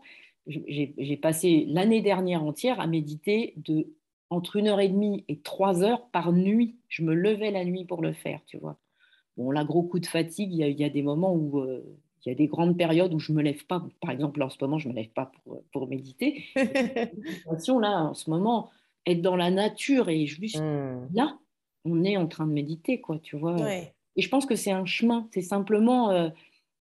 j'ai 0.47 1.17
passé 1.17 1.65
l'année 1.69 2.01
dernière 2.01 2.43
entière 2.43 2.81
à 2.81 2.87
méditer 2.87 3.55
de 3.57 3.95
entre 4.31 4.57
une 4.57 4.69
heure 4.69 4.81
et 4.81 4.89
demie 4.89 5.25
et 5.29 5.41
trois 5.41 5.83
heures 5.83 6.09
par 6.11 6.33
nuit. 6.33 6.77
Je 6.89 7.03
me 7.03 7.15
levais 7.15 7.51
la 7.51 7.65
nuit 7.65 7.85
pour 7.85 8.01
le 8.01 8.13
faire, 8.13 8.41
tu 8.47 8.59
vois. 8.59 8.79
Bon, 9.37 9.51
là, 9.51 9.65
gros 9.65 9.83
coup 9.83 9.99
de 9.99 10.07
fatigue, 10.07 10.53
il 10.53 10.81
y, 10.81 10.85
a 10.85 10.89
des 10.89 11.03
moments 11.03 11.35
où 11.35 11.59
euh, 11.61 11.83
il 12.25 12.29
y 12.29 12.33
a 12.33 12.35
des 12.35 12.47
grandes 12.47 12.77
périodes 12.77 13.13
où 13.13 13.19
je 13.19 13.33
me 13.33 13.43
lève 13.43 13.65
pas. 13.67 13.85
Par 14.01 14.11
exemple, 14.11 14.41
en 14.43 14.51
ce 14.51 14.57
moment, 14.61 14.79
je 14.79 14.89
me 14.89 14.95
lève 14.95 15.11
pas 15.11 15.33
pour, 15.45 15.65
pour 15.73 15.89
méditer. 15.89 16.45
là, 16.55 18.05
en 18.05 18.15
ce 18.15 18.31
moment, 18.31 18.71
être 19.07 19.23
dans 19.23 19.37
la 19.37 19.51
nature 19.51 20.09
et 20.09 20.27
juste 20.27 20.61
mmh. 20.61 21.09
là, 21.15 21.39
on 21.85 22.05
est 22.05 22.17
en 22.17 22.27
train 22.27 22.47
de 22.47 22.53
méditer, 22.53 23.01
quoi, 23.01 23.19
tu 23.19 23.37
vois. 23.37 23.57
Et 24.17 24.23
je 24.23 24.29
pense 24.29 24.47
que 24.47 24.57
c'est 24.57 24.73
un 24.73 24.85
chemin. 24.85 25.29
C'est 25.33 25.43
simplement 25.43 26.11
euh, 26.11 26.29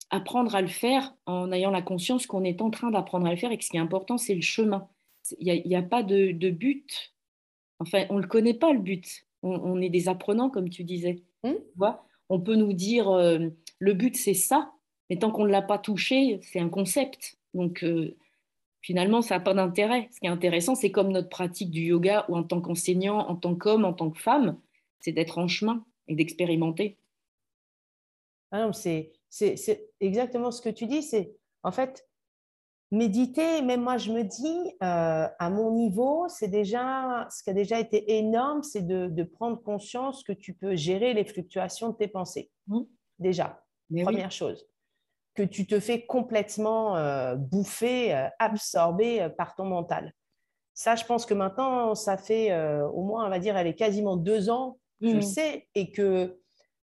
apprendre 0.10 0.56
à 0.56 0.62
le 0.62 0.68
faire 0.68 1.14
en 1.26 1.52
ayant 1.52 1.72
la 1.72 1.82
conscience 1.82 2.26
qu'on 2.26 2.44
est 2.44 2.62
en 2.62 2.70
train 2.70 2.92
d'apprendre 2.92 3.28
à 3.28 3.32
le 3.32 3.38
faire 3.38 3.52
et 3.52 3.58
que 3.58 3.64
ce 3.64 3.70
qui 3.70 3.78
est 3.78 3.82
important, 3.82 4.18
c'est 4.18 4.36
le 4.36 4.42
chemin. 4.42 4.88
Il 5.40 5.62
n'y 5.66 5.76
a, 5.76 5.84
pas 5.84 6.02
de, 6.02 6.50
but. 6.50 7.14
Enfin, 7.80 8.06
on 8.10 8.16
ne 8.16 8.22
le 8.22 8.28
connaît 8.28 8.54
pas, 8.54 8.74
le 8.74 8.80
but. 8.80 9.26
On, 9.44 9.80
est 9.82 9.90
des 9.90 10.10
apprenants, 10.10 10.50
comme 10.50 10.70
tu 10.70 10.84
disais. 10.84 11.24
Mmh. 11.44 11.54
on 12.30 12.42
peut 12.42 12.56
nous 12.56 12.74
dire, 12.74 13.10
euh, 13.10 13.48
le 13.78 13.94
but, 13.94 14.18
c'est 14.18 14.34
ça, 14.34 14.74
mais 15.10 15.18
tant 15.18 15.32
qu'on 15.32 15.46
ne 15.46 15.52
l'a 15.52 15.62
pas 15.62 15.78
touché, 15.78 16.40
c'est 16.42 16.60
un 16.60 16.70
concept. 16.70 17.38
Donc, 17.54 17.84
euh, 17.84 18.18
finalement, 18.82 19.22
ça 19.22 19.36
n'a 19.36 19.42
pas 19.42 19.54
d'intérêt. 19.54 20.10
Ce 20.12 20.20
qui 20.20 20.26
est 20.26 20.30
intéressant, 20.30 20.76
c'est 20.76 20.92
comme 20.92 21.12
notre 21.12 21.30
pratique 21.30 21.70
du 21.70 21.84
yoga, 21.84 22.26
ou 22.28 22.36
en 22.36 22.44
tant 22.44 22.60
qu'enseignant, 22.60 23.20
en 23.20 23.36
tant 23.36 23.56
qu'homme, 23.56 23.86
en 23.86 23.94
tant 23.94 24.10
que 24.10 24.20
femme, 24.20 24.60
c'est 25.00 25.12
d'être 25.12 25.38
en 25.38 25.48
chemin 25.48 25.86
et 26.08 26.16
d'expérimenter. 26.16 26.98
Ah 28.52 28.74
c'est 28.74 29.12
c'est 29.30 29.90
exactement 30.00 30.52
ce 30.52 30.62
que 30.62 30.70
tu 30.70 30.86
dis. 30.86 31.04
C'est 31.04 31.36
en 31.64 31.72
fait 31.72 32.10
méditer. 32.92 33.62
Même 33.62 33.82
moi, 33.82 33.98
je 33.98 34.12
me 34.12 34.24
dis, 34.24 34.74
euh, 34.84 35.28
à 35.38 35.50
mon 35.50 35.72
niveau, 35.72 36.28
c'est 36.28 36.48
déjà 36.48 37.28
ce 37.30 37.44
qui 37.44 37.50
a 37.50 37.54
déjà 37.54 37.80
été 37.80 38.18
énorme, 38.18 38.64
c'est 38.64 38.86
de, 38.86 39.24
prendre 39.24 39.62
conscience 39.62 40.24
que 40.24 40.34
tu 40.34 40.54
peux 40.54 40.76
gérer 40.76 41.14
les 41.14 41.26
fluctuations 41.26 41.90
de 41.90 41.96
tes 41.96 42.08
pensées. 42.08 42.50
Mmh. 42.68 42.82
Déjà, 43.20 43.64
première 44.04 44.32
chose. 44.32 44.66
Que 45.36 45.44
tu 45.44 45.68
te 45.68 45.80
fais 45.80 46.06
complètement 46.06 46.98
euh, 46.98 47.36
bouffer, 47.36 48.16
euh, 48.16 48.28
absorber 48.40 49.30
par 49.38 49.56
ton 49.56 49.66
mental. 49.66 50.14
Ça, 50.74 50.96
je 50.96 51.06
pense 51.06 51.26
que 51.26 51.34
maintenant, 51.34 51.94
ça 51.94 52.18
fait 52.18 52.56
au 52.94 53.04
moins, 53.04 53.26
on 53.26 53.30
va 53.30 53.40
dire, 53.40 53.58
elle 53.58 53.68
est 53.68 53.76
quasiment 53.76 54.16
deux 54.16 54.50
ans, 54.50 54.80
je 55.02 55.18
mmh. 55.18 55.22
sais, 55.22 55.68
et 55.76 55.92
que 55.92 56.39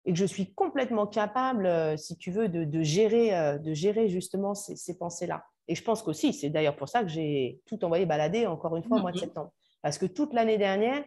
et 0.04 0.12
que 0.12 0.18
je 0.18 0.24
suis 0.24 0.52
complètement 0.52 1.06
capable, 1.06 1.66
euh, 1.66 1.96
si 1.96 2.16
tu 2.16 2.30
veux, 2.30 2.48
de, 2.48 2.82
gérer, 2.82 3.36
euh, 3.36 3.58
de 3.58 3.72
gérer 3.72 4.08
justement 4.08 4.54
ces, 4.54 4.98
pensées-là. 4.98 5.44
Et 5.68 5.74
je 5.74 5.82
pense 5.82 6.02
qu'aussi, 6.02 6.32
c'est 6.32 6.50
d'ailleurs 6.50 6.76
pour 6.76 6.88
ça 6.88 7.02
que 7.02 7.08
j'ai 7.08 7.60
tout 7.66 7.84
envoyé 7.84 8.04
balader, 8.04 8.46
encore 8.46 8.76
une 8.76 8.82
fois, 8.82 8.98
au 8.98 9.00
mois 9.00 9.12
de 9.12 9.16
mhm. 9.16 9.22
septembre. 9.22 9.52
Parce 9.80 9.98
que 9.98 10.06
toute 10.06 10.32
l'année 10.32 10.58
dernière, 10.58 11.04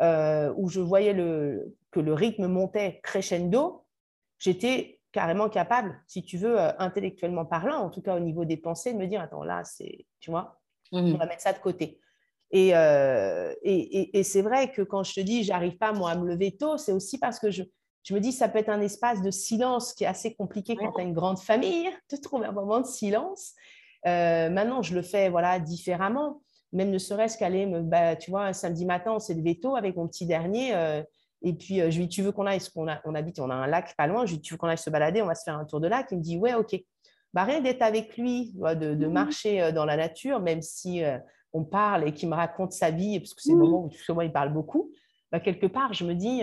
euh, 0.00 0.52
où 0.56 0.68
je 0.68 0.80
voyais 0.80 1.12
le, 1.12 1.76
que 1.90 1.98
le 1.98 2.14
rythme 2.14 2.46
montait 2.46 3.00
crescendo, 3.02 3.84
j'étais 4.38 5.00
carrément 5.10 5.48
capable, 5.48 6.00
si 6.06 6.22
tu 6.22 6.36
veux, 6.36 6.58
intellectuellement 6.80 7.44
parlant, 7.44 7.78
en 7.78 7.90
tout 7.90 8.02
cas 8.02 8.14
au 8.14 8.20
niveau 8.20 8.44
des 8.44 8.58
pensées, 8.58 8.92
de 8.92 8.98
me 8.98 9.06
dire, 9.06 9.20
attends, 9.20 9.42
là, 9.42 9.64
c'est, 9.64 10.06
tu 10.20 10.30
vois, 10.30 10.60
on 10.92 11.02
mhm. 11.02 11.16
va 11.16 11.26
mettre 11.26 11.42
ça 11.42 11.52
de 11.52 11.58
côté. 11.58 11.98
Et, 12.50 12.68
et, 12.68 14.18
et 14.18 14.22
c'est 14.22 14.42
vrai 14.42 14.70
que 14.70 14.82
quand 14.82 15.02
je 15.02 15.14
te 15.14 15.20
dis, 15.20 15.42
j'arrive 15.42 15.76
pas, 15.76 15.92
moi, 15.92 16.12
à 16.12 16.16
me 16.16 16.26
lever 16.26 16.56
tôt, 16.56 16.76
c'est 16.76 16.92
aussi 16.92 17.18
parce 17.18 17.40
que 17.40 17.50
je, 17.50 17.64
je 18.08 18.14
me 18.14 18.20
dis, 18.20 18.32
ça 18.32 18.48
peut 18.48 18.58
être 18.58 18.70
un 18.70 18.80
espace 18.80 19.20
de 19.20 19.30
silence 19.30 19.92
qui 19.92 20.04
est 20.04 20.06
assez 20.06 20.32
compliqué 20.32 20.76
quand 20.76 20.92
tu 20.92 21.00
as 21.02 21.04
une 21.04 21.12
grande 21.12 21.38
famille, 21.38 21.90
de 22.10 22.16
trouver 22.16 22.46
un 22.46 22.52
moment 22.52 22.80
de 22.80 22.86
silence. 22.86 23.52
Euh, 24.06 24.48
maintenant, 24.48 24.80
je 24.80 24.94
le 24.94 25.02
fais 25.02 25.28
voilà, 25.28 25.58
différemment. 25.58 26.40
même 26.72 26.90
ne 26.90 26.96
serait-ce 26.96 27.36
qu'aller 27.36 27.66
bah, 27.66 28.16
tu 28.16 28.30
vois, 28.30 28.46
un 28.46 28.54
samedi 28.54 28.86
matin, 28.86 29.12
on 29.12 29.18
s'est 29.18 29.34
levé 29.34 29.60
tôt 29.60 29.76
avec 29.76 29.94
mon 29.94 30.08
petit 30.08 30.24
dernier. 30.24 30.74
Euh, 30.74 31.02
et 31.42 31.52
puis, 31.52 31.80
je 31.80 31.98
lui 31.98 32.06
dis, 32.06 32.08
tu 32.08 32.22
veux 32.22 32.32
qu'on 32.32 32.46
aille, 32.46 32.60
qu'on 32.74 32.88
a, 32.88 32.98
on 33.04 33.14
habite, 33.14 33.40
on 33.40 33.50
a 33.50 33.54
un 33.54 33.66
lac 33.66 33.94
pas 33.94 34.06
loin. 34.06 34.24
Je 34.24 34.30
lui 34.30 34.36
dis, 34.38 34.42
tu 34.42 34.54
veux 34.54 34.58
qu'on 34.58 34.68
aille 34.68 34.78
se 34.78 34.88
balader, 34.88 35.20
on 35.20 35.26
va 35.26 35.34
se 35.34 35.42
faire 35.42 35.58
un 35.58 35.66
tour 35.66 35.78
de 35.78 35.88
lac. 35.88 36.06
Il 36.10 36.16
me 36.16 36.22
dit, 36.22 36.38
ouais, 36.38 36.54
ok. 36.54 36.80
Bah, 37.34 37.44
rien 37.44 37.60
d'être 37.60 37.82
avec 37.82 38.16
lui, 38.16 38.54
de, 38.54 38.94
de, 38.94 39.06
mmh. 39.06 39.12
marcher 39.12 39.72
dans 39.72 39.84
la 39.84 39.98
nature, 39.98 40.40
même 40.40 40.62
si 40.62 41.02
on 41.52 41.62
parle 41.62 42.08
et 42.08 42.14
qu'il 42.14 42.30
me 42.30 42.34
raconte 42.34 42.72
sa 42.72 42.90
vie, 42.90 43.20
parce 43.20 43.34
que 43.34 43.42
c'est 43.42 43.52
le 43.52 43.58
moment 43.58 43.84
où 43.84 43.90
souvent 43.90 44.22
il 44.22 44.32
parle 44.32 44.50
beaucoup, 44.50 44.92
bah, 45.30 45.40
quelque 45.40 45.66
part, 45.66 45.92
je 45.92 46.06
me 46.06 46.14
dis, 46.14 46.42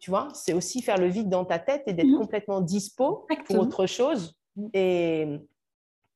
tu 0.00 0.10
vois, 0.10 0.28
c'est 0.32 0.54
aussi 0.54 0.80
faire 0.80 0.98
le 0.98 1.06
vide 1.06 1.28
dans 1.28 1.44
ta 1.44 1.58
tête 1.58 1.82
et 1.86 1.92
d'être 1.92 2.08
mmh. 2.08 2.18
complètement 2.18 2.60
dispo 2.62 3.26
pour 3.46 3.58
autre 3.58 3.86
chose. 3.86 4.34
Mmh. 4.56 4.68
Et, 4.72 5.40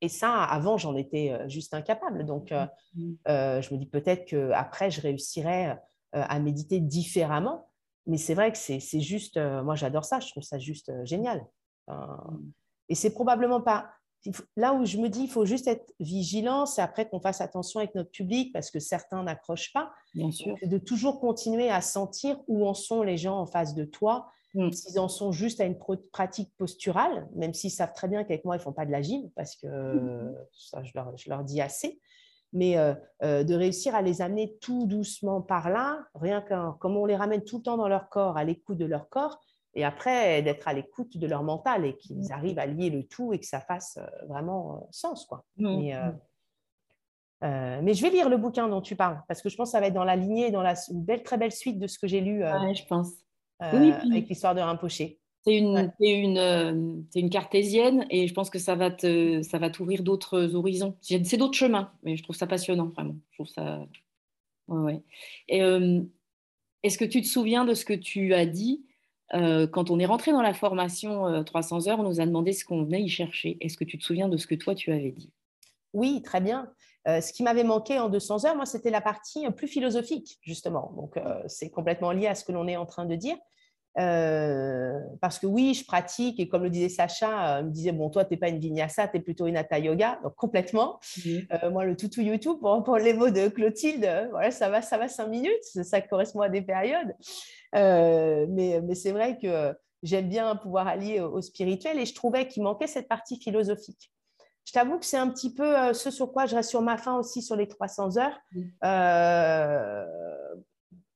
et 0.01 0.09
ça, 0.09 0.43
avant, 0.43 0.79
j'en 0.79 0.97
étais 0.97 1.33
euh, 1.33 1.49
juste 1.49 1.75
incapable. 1.75 2.25
Donc, 2.25 2.51
euh, 2.51 2.67
mmh. 2.95 3.13
euh, 3.29 3.61
je 3.61 3.75
me 3.75 3.79
dis 3.79 3.87
peut-être 3.87 4.25
qu'après, 4.25 4.91
je 4.91 5.01
réussirais 5.03 5.79
à 6.13 6.39
méditer 6.39 6.81
différemment. 6.81 7.69
Mais 8.07 8.19
c'est 8.19 8.35
vrai 8.35 8.53
que 8.53 8.59
c'est 8.59 9.01
juste, 9.01 9.37
moi 9.37 9.75
j'adore 9.75 10.05
ça, 10.05 10.21
je 10.21 10.29
trouve 10.29 10.45
ça 10.45 10.61
juste 10.61 10.93
génial. 11.05 11.45
et 12.89 12.95
c'est 12.95 13.13
probablement 13.13 13.61
pas 13.61 13.91
là 14.57 14.75
où 14.75 14.85
je 14.85 14.99
me 14.99 15.09
dis, 15.09 15.23
il 15.23 15.31
faut 15.31 15.45
juste 15.45 15.67
être 15.67 15.93
vigilant, 16.01 16.67
c'est 16.67 16.83
après 16.83 17.09
qu'on 17.09 17.21
fasse 17.21 17.41
attention 17.41 17.81
avec 17.81 17.95
notre 17.95 18.11
public 18.11 18.53
parce 18.53 18.71
que 18.71 18.81
certains 18.81 19.23
n'accrochent 19.23 19.73
pas. 19.73 19.93
Bien 20.15 20.31
sûr. 20.31 20.57
De 20.63 20.79
toujours 20.79 21.21
continuer 21.21 21.71
à 21.71 21.81
sentir 21.81 22.39
où 22.49 22.67
en 22.67 22.75
sont 22.75 23.03
les 23.03 23.17
gens 23.17 23.39
en 23.39 23.47
face 23.47 23.75
de 23.75 23.85
toi, 23.85 24.29
mm. 24.55 24.73
s'ils 24.73 24.99
en 24.99 25.09
sont 25.09 25.33
juste 25.33 25.61
à 25.61 25.65
une 25.65 25.79
pratique 26.13 26.53
posturale, 26.57 27.29
même 27.35 27.55
s'ils 27.55 27.71
savent 27.71 27.93
très 27.93 28.09
bien 28.09 28.25
qu'avec 28.25 28.45
moi, 28.45 28.57
ils 28.57 28.61
ne 28.61 28.65
font 28.65 28.73
pas 28.73 28.87
de 28.87 28.93
la 28.93 29.03
gym 29.03 29.31
parce 29.37 29.57
que 29.57 29.67
mm. 29.67 30.35
ça, 30.53 30.83
je 30.83 30.93
leur, 30.95 31.17
je 31.17 31.29
leur, 31.29 31.45
dis 31.45 31.61
assez. 31.61 32.01
Mais 32.53 32.79
euh, 32.79 32.95
euh, 33.25 33.43
de 33.43 33.55
réussir 33.55 33.97
à 33.97 34.03
les 34.03 34.23
amener 34.23 34.57
tout 34.61 34.87
doucement 34.87 35.43
par 35.43 35.71
là, 35.71 35.99
rien 36.15 36.41
qu'un, 36.41 36.77
comme 36.79 36.97
on 36.97 37.05
les 37.05 37.17
ramène 37.17 37.43
tout 37.43 37.57
le 37.57 37.63
temps 37.65 37.77
dans 37.77 37.89
leur 37.89 38.09
corps, 38.09 38.37
à 38.37 38.45
l'écoute 38.45 38.79
de 38.79 38.85
leur 38.85 39.09
corps, 39.09 39.41
et 39.75 39.85
après 39.85 40.43
d'être 40.43 40.69
à 40.69 40.73
l'écoute 40.73 41.17
de 41.17 41.27
leur 41.27 41.43
mental 41.43 41.85
et 41.85 41.97
qu'ils 41.97 42.33
arrivent 42.33 42.59
à 42.59 42.67
lier 42.67 42.91
le 42.91 43.05
tout 43.05 43.33
et 43.33 43.39
que 43.39 43.47
ça 43.47 43.61
fasse 43.61 43.99
euh, 43.99 44.27
vraiment 44.27 44.77
euh, 44.77 44.81
sens. 44.91 45.27
Quoi. 45.27 45.45
Mm. 45.57 45.93
Euh, 47.43 47.81
mais, 47.83 47.93
je 47.93 48.03
vais 48.03 48.11
lire 48.11 48.29
le 48.29 48.39
bouquin 48.39 48.69
dont 48.69 48.81
tu 48.81 48.97
parles 48.97 49.23
parce 49.29 49.43
que 49.43 49.49
je 49.49 49.57
pense 49.57 49.69
que 49.69 49.73
ça 49.73 49.81
va 49.81 49.89
être 49.89 49.95
dans 49.95 50.05
la 50.05 50.17
lignée, 50.17 50.51
dans 50.51 50.63
la, 50.63 50.75
une 50.91 51.05
belle, 51.05 51.23
très 51.23 51.37
belle 51.37 51.53
suite 51.53 51.79
de 51.79 51.87
ce 51.87 51.99
que 51.99 52.07
j'ai 52.07 52.21
lu 52.21 52.41
je 52.41 52.87
pense. 52.87 53.11
avec 53.59 54.29
l'histoire 54.29 54.55
de 54.55 54.61
Rinpoché. 54.61 55.21
C'est 55.45 55.59
une, 55.59 55.93
une, 56.01 57.05
une, 57.15 57.29
cartésienne 57.29 58.07
et 58.09 58.27
je 58.29 58.33
pense 58.33 58.49
que 58.49 58.59
ça 58.59 58.77
va, 58.77 58.91
te, 58.91 59.43
ça 59.43 59.59
va 59.59 59.69
t'ouvrir 59.69 60.03
d'autres 60.03 60.55
horizons. 60.55 60.97
C'est 61.03 61.37
d'autres 61.37 61.59
chemins, 61.59 61.93
mais 62.03 62.17
je 62.17 62.23
trouve 62.23 62.35
ça 62.35 62.47
passionnant, 62.47 62.89
vraiment. 62.89 63.17
Je 63.33 63.37
trouve 63.37 63.49
ça... 63.49 63.85
Ouais, 64.69 65.03
Et, 65.49 65.61
est-ce 66.83 66.97
que 66.97 67.05
tu 67.05 67.21
te 67.21 67.27
souviens 67.27 67.67
de 67.67 67.75
ce 67.75 67.85
que 67.85 67.93
tu 67.93 68.33
as 68.33 68.47
dit 68.47 68.87
euh, 69.33 69.67
quand 69.67 69.91
on 69.91 69.99
est 69.99 70.07
rentré 70.07 70.33
dans 70.33 70.43
la 70.43 70.55
formation 70.55 71.43
300 71.45 71.87
euh, 71.87 71.91
heures, 71.91 72.01
on 72.01 72.05
nous 72.05 72.21
a 72.21 72.27
demandé 72.27 72.53
ce 72.53 72.65
qu'on 72.65 72.85
venait 72.85 73.03
y 73.03 73.09
chercher. 73.09 73.57
Est-ce 73.61 73.77
que 73.77 73.85
tu 73.85 73.99
te 73.99 74.05
souviens 74.05 74.29
de 74.29 74.37
ce 74.37 74.47
que 74.47 74.55
toi, 74.55 74.75
tu 74.75 74.93
avais 74.93 75.13
dit? 75.13 75.33
Oui, 75.93 76.23
très 76.23 76.41
bien. 76.41 76.71
Euh, 77.09 77.21
ce 77.21 77.33
qui 77.33 77.43
m'avait 77.43 77.65
manqué 77.65 77.99
en 77.99 78.09
200 78.09 78.45
heures, 78.45 78.57
moi, 78.57 78.67
c'était 78.67 78.91
la 78.91 79.01
partie 79.01 79.49
plus 79.51 79.69
philosophique, 79.69 80.39
justement. 80.43 80.93
Donc, 80.97 81.19
c'est 81.47 81.71
complètement 81.71 82.13
lié 82.13 82.27
à 82.27 82.35
ce 82.35 82.45
que 82.45 82.53
l'on 82.53 82.69
est 82.69 82.77
en 82.77 82.87
train 82.87 83.07
de 83.07 83.15
dire. 83.15 83.37
Parce 83.95 85.39
que 85.39 85.47
oui, 85.47 85.75
je 85.75 85.85
pratique 85.85 86.41
et 86.41 86.49
comme 86.49 86.65
le 86.65 86.71
disait 86.71 86.89
Sacha, 86.89 87.61
il 87.61 87.67
me 87.67 87.71
disait 87.71 87.93
bon, 87.93 88.11
toi, 88.11 88.25
tu 88.25 88.35
n'es 88.35 88.39
pas 88.39 88.49
une 88.49 88.59
vinyasa, 88.59 89.09
tu 89.09 89.19
es 89.19 89.21
plutôt 89.21 89.47
une 89.47 89.57
hatha 89.57 89.79
yoga, 89.79 90.19
donc 90.23 90.35
complètement. 90.35 91.01
moi, 91.71 91.85
le 91.85 91.97
toutou 91.97 92.21
YouTube, 92.21 92.59
pour, 92.61 92.97
les 92.97 93.15
mots 93.15 93.31
de 93.31 93.49
Clotilde, 93.49 94.29
voilà, 94.31 94.51
ça 94.51 94.69
va, 94.69 94.83
ça 94.83 94.99
va 94.99 95.09
cinq 95.09 95.29
minutes, 95.29 95.63
ça 95.63 96.01
correspond 96.01 96.41
à 96.41 96.49
des 96.49 96.63
périodes. 96.63 97.15
Euh, 97.75 98.47
mais, 98.49 98.81
mais 98.83 98.95
c'est 98.95 99.13
vrai 99.13 99.39
que 99.39 99.75
j'aime 100.03 100.29
bien 100.29 100.55
pouvoir 100.57 100.87
allier 100.87 101.21
au, 101.21 101.41
spirituel 101.41 101.99
et 101.99 102.07
je 102.07 102.15
trouvais 102.15 102.47
qu'il 102.47 102.63
manquait 102.63 102.87
cette 102.87 103.09
partie 103.09 103.39
philosophique. 103.41 104.13
Je 104.65 104.73
t'avoue 104.73 104.99
que 104.99 105.05
c'est 105.05 105.19
un 105.19 105.29
petit 105.29 105.53
peu 105.53 105.79
euh, 105.79 105.93
ce 105.93 106.11
sur 106.11 106.33
quoi 106.33 106.47
je 106.47 106.57
reste 106.57 106.71
sur 106.71 106.81
ma 106.81 106.97
fin 106.97 107.19
aussi 107.19 107.43
sur 107.43 107.57
les 107.57 107.69
300 107.69 108.17
heures. 108.17 108.39
Euh, 108.85 110.05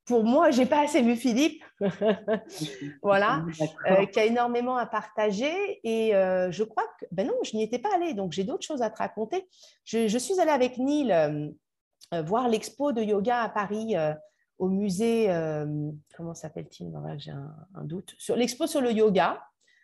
pour 0.09 0.25
moi, 0.25 0.51
j'ai 0.51 0.65
pas 0.65 0.81
assez 0.81 1.01
vu 1.01 1.15
Philippe, 1.15 1.63
voilà, 3.01 3.45
qui 4.11 4.19
a 4.19 4.25
énormément 4.25 4.75
à 4.75 4.85
partager. 4.85 5.79
Et 5.85 6.11
je 6.11 6.63
crois 6.63 6.83
que, 6.99 7.05
ben 7.11 7.25
non, 7.25 7.35
je 7.43 7.55
n'y 7.55 7.63
étais 7.63 7.79
pas 7.79 7.95
allée, 7.95 8.13
donc 8.13 8.33
j'ai 8.33 8.43
d'autres 8.43 8.65
choses 8.65 8.81
à 8.81 8.89
te 8.89 8.97
raconter. 8.97 9.47
Je, 9.85 10.07
je 10.07 10.17
suis 10.17 10.39
allée 10.41 10.51
avec 10.51 10.77
Neil 10.77 11.15
voir 12.25 12.49
l'expo 12.49 12.91
de 12.91 13.01
yoga 13.01 13.41
à 13.41 13.49
Paris 13.49 13.95
au 14.59 14.67
musée, 14.67 15.31
euh, 15.31 15.65
comment 16.15 16.33
s'appelle-t-il? 16.33 16.91
J'ai 17.17 17.31
un, 17.31 17.83
doute. 17.85 18.13
Sur 18.19 18.35
l'expo 18.35 18.67
sur 18.67 18.81
le 18.81 18.91
yoga, 18.91 19.41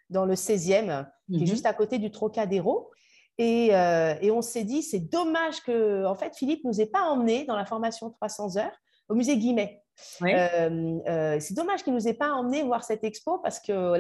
dans 0.10 0.26
le 0.26 0.36
16e, 0.36 1.08
qui 1.32 1.38
est 1.38 1.40
mhm. 1.40 1.48
juste 1.48 1.66
à 1.66 1.74
côté 1.74 1.98
du 1.98 2.12
Trocadéro. 2.12 2.92
Et, 3.38 3.74
euh, 3.74 4.16
et 4.22 4.32
on 4.32 4.42
s'est 4.42 4.66
dit, 4.66 4.84
c'est 4.84 5.00
dommage 5.00 5.62
que, 5.64 6.06
en 6.06 6.16
fait, 6.16 6.36
Philippe 6.36 6.64
nous 6.64 6.80
ait 6.80 6.86
pas 6.86 7.04
emmenés 7.04 7.46
dans 7.46 7.56
la 7.56 7.66
formation 7.66 8.12
300 8.12 8.58
heures 8.58 8.78
au 9.08 9.16
musée 9.16 9.38
Guimet. 9.38 9.82
Euh, 10.22 11.38
c'est 11.40 11.54
dommage 11.54 11.84
qu'il 11.84 11.94
nous 11.94 12.08
ait 12.08 12.14
pas 12.14 12.32
emmenés 12.32 12.64
voir 12.64 12.84
cette 12.84 13.04
expo 13.04 13.40
parce 13.40 13.60
que, 13.60 13.98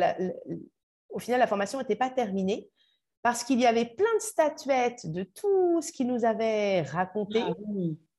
au 1.09 1.19
final, 1.19 1.39
la 1.39 1.47
formation 1.47 1.79
n'était 1.79 1.95
pas 1.95 2.09
terminée 2.09 2.69
parce 3.21 3.43
qu'il 3.43 3.59
y 3.59 3.65
avait 3.65 3.85
plein 3.85 4.13
de 4.17 4.21
statuettes 4.21 5.11
de 5.11 5.23
tout 5.23 5.81
ce 5.81 5.91
qu'il 5.91 6.07
nous 6.07 6.25
avait 6.25 6.81
raconté. 6.81 7.41
Ah 7.41 7.53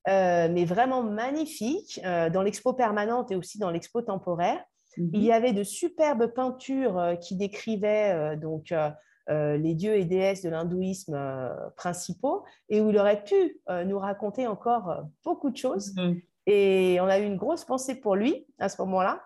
euh, 0.09 0.49
mais 0.53 0.65
vraiment 0.65 1.03
magnifique, 1.03 2.01
euh, 2.05 2.31
dans 2.31 2.43
l'expo 2.43 2.73
permanente 2.73 3.33
et 3.33 3.37
aussi 3.37 3.59
dans 3.59 3.71
l'expo 3.71 4.03
temporaire. 4.03 4.63
Il 4.97 5.23
y 5.23 5.27
mhm. 5.27 5.33
avait 5.33 5.53
de 5.53 5.63
superbes 5.63 6.29
peintures 6.29 6.99
euh, 6.99 7.17
qui 7.17 7.37
décrivaient 7.37 8.37
donc 8.37 8.73
les 9.29 9.75
dieux 9.75 9.97
et 9.97 10.05
déesses 10.05 10.43
de 10.43 10.49
l'hindouisme 10.49 11.19
principaux 11.77 12.45
et 12.69 12.81
où 12.81 12.91
il 12.91 12.99
aurait 12.99 13.25
pu 13.25 13.61
nous 13.85 13.99
raconter 13.99 14.47
encore 14.47 15.03
beaucoup 15.25 15.51
de 15.51 15.57
choses. 15.57 15.95
Mhm. 15.97 16.21
Et 16.47 16.99
on 17.01 17.07
a 17.07 17.19
eu 17.19 17.25
une 17.25 17.37
grosse 17.37 17.65
pensée 17.65 17.97
pour 17.97 18.17
lui 18.17 18.47
à 18.59 18.69
ce 18.69 18.81
moment-là. 18.83 19.23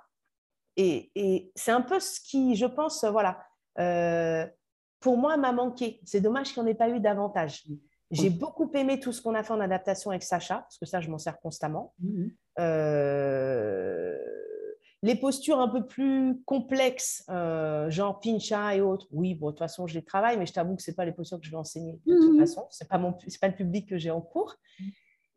Et, 0.76 1.10
et 1.14 1.52
c'est 1.54 1.72
un 1.72 1.82
peu 1.82 2.00
ce 2.00 2.20
qui, 2.20 2.56
je 2.56 2.66
pense, 2.66 3.04
voilà, 3.04 3.38
pour 5.00 5.16
moi, 5.16 5.36
m'a 5.36 5.52
manqué. 5.52 6.00
C'est 6.04 6.20
dommage 6.20 6.52
qu'il 6.52 6.62
n'y 6.62 6.68
en 6.68 6.72
ait 6.72 6.76
pas 6.76 6.88
eu 6.88 7.00
davantage. 7.00 7.64
Mhm. 7.68 7.78
J'ai 8.12 8.30
beaucoup 8.30 8.70
aimé 8.74 9.00
tout 9.00 9.12
ce 9.12 9.22
qu'on 9.22 9.34
a 9.34 9.42
fait 9.42 9.52
en 9.52 9.60
adaptation 9.60 10.10
avec 10.10 10.22
Sacha, 10.22 10.58
parce 10.58 10.78
que 10.78 10.86
ça, 10.86 11.00
je 11.00 11.10
m'en 11.10 11.18
sers 11.18 11.40
constamment. 11.40 11.94
Mhm. 12.00 12.30
Euh, 12.58 14.16
les 15.02 15.14
postures 15.14 15.60
un 15.60 15.68
peu 15.68 15.86
plus 15.86 16.42
complexes, 16.44 17.24
euh, 17.30 17.88
genre 17.88 18.20
pincha 18.20 18.74
et 18.74 18.82
autres, 18.82 19.06
oui, 19.12 19.34
bon, 19.34 19.46
de 19.46 19.52
toute 19.52 19.60
façon, 19.60 19.86
je 19.86 19.94
les 19.94 20.04
travaille, 20.04 20.36
mais 20.36 20.44
je 20.44 20.52
t'avoue 20.52 20.76
que 20.76 20.82
ce 20.82 20.90
pas 20.90 21.06
les 21.06 21.12
postures 21.12 21.40
que 21.40 21.46
je 21.46 21.50
vais 21.50 21.56
enseigner 21.56 21.98
de 22.04 22.16
toute 22.16 22.34
mhm. 22.34 22.40
façon. 22.40 22.66
Ce 22.70 22.84
n'est 22.84 22.88
pas, 22.88 22.98
pas 22.98 23.48
le 23.48 23.54
public 23.54 23.88
que 23.88 23.96
j'ai 23.96 24.10
en 24.10 24.20
cours. 24.20 24.56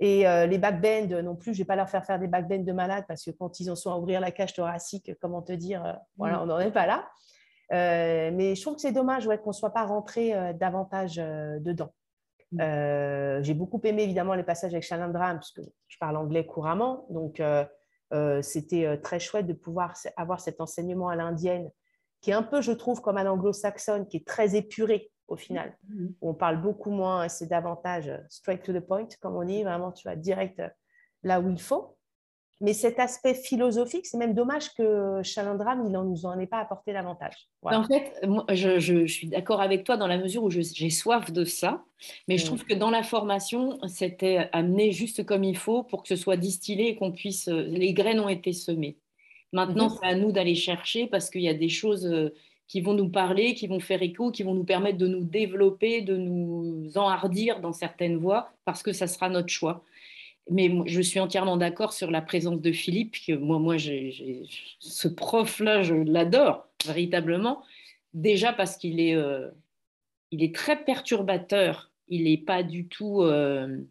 Et 0.03 0.27
euh, 0.27 0.45
les 0.45 0.57
backbends 0.57 1.21
non 1.23 1.35
plus, 1.35 1.53
je 1.53 1.59
ne 1.59 1.63
vais 1.63 1.67
pas 1.67 1.75
leur 1.75 1.89
faire 1.89 2.05
faire 2.05 2.19
des 2.19 2.27
backbends 2.27 2.63
de 2.63 2.71
malades 2.73 3.05
parce 3.07 3.23
que 3.23 3.31
quand 3.31 3.59
ils 3.59 3.71
en 3.71 3.75
sont 3.75 3.91
à 3.91 3.97
ouvrir 3.97 4.19
la 4.19 4.31
cage 4.31 4.53
thoracique, 4.53 5.11
comment 5.21 5.41
te 5.41 5.53
dire, 5.53 5.97
voilà, 6.17 6.37
mhm. 6.37 6.43
on 6.43 6.45
n'en 6.47 6.59
est 6.59 6.71
pas 6.71 6.85
là. 6.85 7.07
mais 7.71 8.55
je 8.55 8.61
trouve 8.61 8.75
que 8.75 8.81
c'est 8.81 8.91
dommage 8.91 9.25
ouais, 9.27 9.37
qu'on 9.37 9.51
ne 9.51 9.55
soit 9.55 9.73
pas 9.73 9.85
rentré 9.85 10.53
davantage 10.55 11.15
dedans. 11.15 11.91
Mm. 12.53 12.61
Euh, 12.61 13.43
j'ai 13.43 13.53
beaucoup 13.53 13.81
aimé 13.83 14.03
évidemment 14.03 14.35
les 14.35 14.43
passages 14.43 14.73
avec 14.73 14.83
Shalindra, 14.83 15.35
puisque 15.35 15.61
je 15.87 15.97
parle 15.97 16.17
anglais 16.17 16.45
couramment. 16.45 17.05
Donc, 17.09 17.39
euh, 17.39 17.65
euh, 18.13 18.41
c'était 18.41 18.99
très 19.01 19.19
chouette 19.19 19.47
de 19.47 19.53
pouvoir 19.53 19.93
avoir 20.17 20.39
cet 20.39 20.61
enseignement 20.61 21.09
à 21.09 21.15
l'indienne, 21.15 21.69
qui 22.21 22.29
est 22.29 22.35
un 22.35 22.43
peu, 22.43 22.61
je 22.61 22.71
trouve, 22.71 23.01
comme 23.01 23.17
à 23.17 23.23
l'anglo-saxonne, 23.23 24.07
qui 24.07 24.17
est 24.17 24.27
très 24.27 24.55
épuré 24.55 25.11
au 25.27 25.35
final. 25.35 25.75
Mm. 25.89 26.07
on 26.21 26.33
parle 26.33 26.61
beaucoup 26.61 26.91
moins, 26.91 27.27
c'est 27.29 27.47
davantage 27.47 28.11
straight 28.29 28.63
to 28.63 28.73
the 28.73 28.79
point, 28.79 29.07
comme 29.21 29.35
on 29.35 29.43
dit, 29.43 29.63
vraiment, 29.63 29.91
tu 29.91 30.07
vas 30.07 30.15
direct 30.15 30.61
là 31.23 31.39
où 31.39 31.49
il 31.49 31.59
faut. 31.59 31.95
Mais 32.61 32.71
cet 32.71 32.97
aspect 32.97 33.33
philosophique, 33.33 34.05
c'est 34.05 34.17
même 34.17 34.33
dommage 34.33 34.73
que 34.73 35.21
Chalandram, 35.21 35.83
il 35.85 35.91
ne 35.91 35.97
nous 35.97 36.25
en 36.25 36.39
ait 36.39 36.47
pas 36.47 36.59
apporté 36.59 36.93
davantage. 36.93 37.49
En 37.61 37.83
fait, 37.83 38.13
moi, 38.25 38.45
je, 38.53 39.05
suis 39.05 39.27
d'accord 39.27 39.59
avec 39.59 39.83
toi 39.83 39.97
dans 39.97 40.07
la 40.07 40.17
mesure 40.17 40.43
où 40.43 40.49
j'ai 40.49 40.89
soif 40.89 41.31
de 41.31 41.43
ça, 41.43 41.83
mais 42.29 42.37
je 42.37 42.43
mm. 42.43 42.47
trouve 42.47 42.63
que 42.63 42.73
dans 42.73 42.89
la 42.89 43.03
formation, 43.03 43.79
c'était 43.87 44.49
amené 44.53 44.93
juste 44.93 45.25
comme 45.25 45.43
il 45.43 45.57
faut 45.57 45.83
pour 45.83 46.03
que 46.03 46.07
ce 46.07 46.15
soit 46.15 46.37
distillé 46.37 46.89
et 46.89 46.95
qu'on 46.95 47.11
puisse. 47.11 47.49
Euh, 47.49 47.63
les 47.63 47.91
graines 47.91 48.21
ont 48.21 48.29
été 48.29 48.53
semées. 48.53 48.97
Maintenant, 49.51 49.89
c'est 49.89 50.07
à 50.07 50.15
nous 50.15 50.31
d'aller 50.31 50.55
chercher 50.55 51.07
parce 51.07 51.29
qu'il 51.29 51.41
y 51.41 51.49
a 51.49 51.53
des 51.53 51.69
choses 51.69 52.05
euh, 52.07 52.33
qui 52.73 52.81
vont 52.81 52.95
nous 52.95 53.09
parler, 53.09 53.53
qui 53.53 53.67
vont 53.67 53.79
faire 53.79 54.01
écho, 54.01 54.31
qui 54.31 54.41
vont 54.41 54.55
nous 54.55 54.63
permettre 54.63 54.97
de 54.97 55.05
nous 55.05 55.23
développer, 55.23 56.01
de 56.01 56.17
nous 56.17 56.89
enhardir 56.95 57.59
dans 57.59 57.71
certaines 57.71 58.17
voies, 58.17 58.51
parce 58.65 58.81
que 58.81 58.91
ça 58.91 59.05
sera 59.05 59.29
notre 59.29 59.49
choix. 59.49 59.83
Mais 60.49 60.71
je 60.87 60.99
suis 60.99 61.19
entièrement 61.19 61.55
d'accord 61.55 61.93
sur 61.93 62.09
la 62.09 62.23
présence 62.23 62.59
de 62.59 62.71
Philippe. 62.71 63.13
Que 63.27 63.33
moi, 63.33 63.59
moi 63.59 63.75
ce 63.77 65.07
prof-là, 65.07 65.83
je 65.83 65.93
l'adore 65.93 66.67
véritablement. 66.83 67.61
Déjà 68.15 68.53
parce 68.53 68.75
qu'il 68.75 68.99
est, 68.99 69.13
euh, 69.13 69.51
est 70.31 70.55
très 70.55 70.83
perturbateur. 70.83 71.91
Il 72.07 72.23
n'est 72.23 72.37
pas 72.39 72.63
du 72.63 72.87
tout. 72.87 73.21
Euh, 73.21 73.83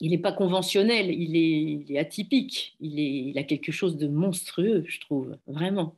il 0.00 0.10
n'est 0.10 0.18
pas 0.18 0.32
conventionnel, 0.32 1.10
il 1.12 1.92
est, 1.92 1.98
atypique, 1.98 2.74
il 2.80 3.38
a 3.38 3.44
quelque 3.44 3.70
chose 3.70 3.98
de 3.98 4.08
monstrueux, 4.08 4.82
je 4.88 4.98
trouve, 4.98 5.36
vraiment. 5.46 5.94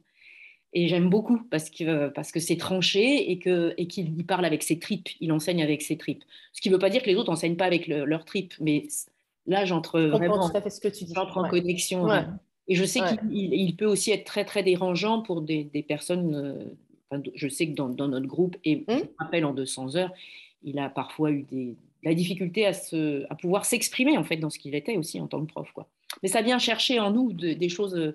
Et 0.74 0.88
j'aime 0.88 1.10
beaucoup 1.10 1.42
parce 1.50 1.68
que 1.68 2.08
parce 2.08 2.32
que 2.32 2.40
c'est 2.40 2.56
tranché 2.56 3.30
et 3.30 3.38
que 3.38 3.74
et 3.76 3.86
qu'il 3.86 4.24
parle 4.24 4.44
avec 4.44 4.62
ses 4.62 4.78
tripes, 4.78 5.08
il 5.20 5.30
enseigne 5.30 5.62
avec 5.62 5.82
ses 5.82 5.98
tripes. 5.98 6.24
Ce 6.52 6.62
qui 6.62 6.70
ne 6.70 6.74
veut 6.74 6.78
pas 6.78 6.88
dire 6.88 7.02
que 7.02 7.10
les 7.10 7.16
autres 7.16 7.30
n'enseignent 7.30 7.56
pas 7.56 7.66
avec 7.66 7.88
leurs 7.88 8.24
tripes, 8.24 8.54
mais 8.58 8.86
là 9.46 9.66
j'entre 9.66 10.00
vraiment 10.00 10.48
tout 10.48 10.56
à 10.56 10.62
fait 10.62 10.70
ce 10.70 10.80
que 10.80 10.88
tu 10.88 11.04
dis. 11.04 11.12
J'entre 11.14 11.36
en 11.38 11.48
connexion. 11.48 12.08
Et 12.68 12.74
je 12.74 12.84
sais 12.84 13.00
qu'il 13.00 13.76
peut 13.76 13.86
aussi 13.86 14.12
être 14.12 14.24
très 14.24 14.44
très 14.44 14.62
dérangeant 14.62 15.20
pour 15.20 15.42
des, 15.42 15.64
des 15.64 15.82
personnes. 15.82 16.34
Euh, 17.12 17.18
je 17.34 17.48
sais 17.48 17.66
que 17.68 17.74
dans, 17.74 17.90
dans 17.90 18.08
notre 18.08 18.26
groupe 18.26 18.56
et 18.64 18.84
je 18.88 18.94
me 18.94 19.00
hum? 19.00 19.08
rappelle 19.18 19.44
en 19.44 19.52
200 19.52 19.96
heures, 19.96 20.12
il 20.62 20.78
a 20.78 20.88
parfois 20.88 21.30
eu 21.30 21.42
des, 21.42 21.76
la 22.02 22.14
difficulté 22.14 22.64
à, 22.64 22.72
se, 22.72 23.26
à 23.28 23.34
pouvoir 23.34 23.66
s'exprimer 23.66 24.16
en 24.16 24.24
fait 24.24 24.38
dans 24.38 24.48
ce 24.48 24.58
qu'il 24.58 24.74
était 24.74 24.96
aussi 24.96 25.20
en 25.20 25.26
tant 25.26 25.44
que 25.44 25.52
prof. 25.52 25.70
Quoi. 25.72 25.86
Mais 26.22 26.28
ça 26.30 26.40
vient 26.40 26.58
chercher 26.58 27.00
en 27.00 27.10
nous 27.10 27.32
des 27.32 27.68
choses. 27.68 28.14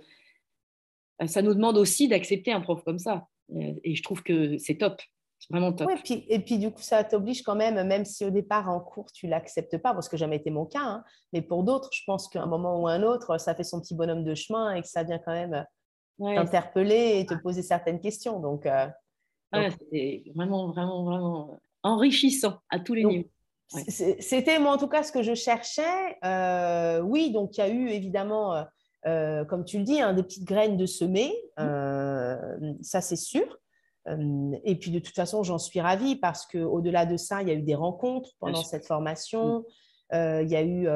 Euh, 1.22 1.28
ça 1.28 1.42
nous 1.42 1.54
demande 1.54 1.78
aussi 1.78 2.08
d'accepter 2.08 2.52
un 2.52 2.62
prof 2.62 2.84
comme 2.84 3.00
ça. 3.00 3.28
Euh, 3.56 3.74
et 3.84 3.96
je 3.96 4.04
trouve 4.04 4.24
que 4.24 4.58
c'est 4.58 4.78
top. 4.78 5.02
C'est 5.40 5.54
vraiment 5.54 5.72
top. 5.72 5.90
et, 5.92 5.96
puis, 6.04 6.26
et 6.30 6.40
puis 6.40 6.58
du 6.58 6.72
coup, 6.72 6.82
ça 6.82 7.04
t'oblige 7.04 7.44
quand 7.44 7.56
même, 7.56 7.82
même 7.88 8.06
si 8.06 8.26
au 8.26 8.32
départ 8.32 8.70
en 8.70 8.80
cours 8.80 9.12
tu 9.12 9.28
l'acceptes 9.28 9.78
pas, 9.78 9.94
parce 9.94 10.10
que 10.10 10.18
jamais 10.18 10.38
été 10.38 10.50
mon 10.50 10.66
cas, 10.66 10.82
hein, 10.82 11.04
mais 11.32 11.44
pour 11.44 11.64
d'autres, 11.64 11.90
je 11.94 12.02
pense 12.08 12.28
qu'à 12.28 12.42
un 12.42 12.48
moment 12.48 12.82
ou 12.82 12.88
un 12.88 13.04
autre, 13.04 13.38
ça 13.38 13.54
fait 13.54 13.64
son 13.64 13.80
petit 13.80 13.94
bonhomme 13.94 14.24
de 14.24 14.34
chemin 14.34 14.74
et 14.74 14.82
que 14.82 14.88
ça 14.88 15.04
vient 15.04 15.20
quand 15.20 15.34
même 15.34 15.64
t'interpeller 16.20 17.20
et 17.20 17.26
te 17.28 17.36
poser 17.36 17.62
certaines 17.62 18.00
questions. 18.00 18.40
Donc, 18.40 18.66
euh, 18.66 18.88
c'est 19.92 20.24
vraiment, 20.36 20.72
vraiment, 20.72 21.04
vraiment 21.04 21.60
enrichissant 21.84 22.58
à 22.70 22.80
tous 22.80 22.96
les 22.96 23.04
niveaux. 23.04 23.30
C'était 23.70 24.60
moi 24.60 24.74
en 24.74 24.78
tout 24.78 24.88
cas 24.88 25.04
ce 25.04 25.12
que 25.12 25.22
je 25.22 25.36
cherchais. 25.36 26.18
Euh, 26.24 27.02
oui, 27.02 27.32
donc 27.32 27.58
il 27.58 27.60
y 27.60 27.64
a 27.64 27.70
eu 27.70 27.90
évidemment, 27.90 28.66
euh, 29.08 29.42
euh, 29.42 29.46
comme 29.46 29.64
tu 29.66 29.78
le 29.78 29.84
dis, 29.84 30.02
hein, 30.02 30.14
des 30.14 30.24
petites 30.24 30.46
graines 30.46 30.78
de 30.78 30.86
semer, 30.86 31.34
mmh. 31.58 32.82
ça 32.82 33.02
c'est 33.02 33.16
sûr. 33.16 33.60
et 34.64 34.76
puis 34.76 34.92
de 34.92 35.00
toute 35.00 35.16
façon, 35.16 35.44
j'en 35.44 35.58
suis 35.58 35.82
ravie 35.82 36.16
parce 36.16 36.46
qu'au-delà 36.46 37.06
de 37.06 37.18
ça, 37.18 37.42
il 37.42 37.48
y 37.48 37.52
a 37.52 37.56
eu 37.56 37.62
des 37.62 37.76
rencontres 37.76 38.32
pendant 38.40 38.64
cette 38.64 38.86
formation. 38.86 39.66
Mmh. 40.12 40.42
il 40.44 40.50
y 40.50 40.56
a 40.56 40.64
eu 40.64 40.88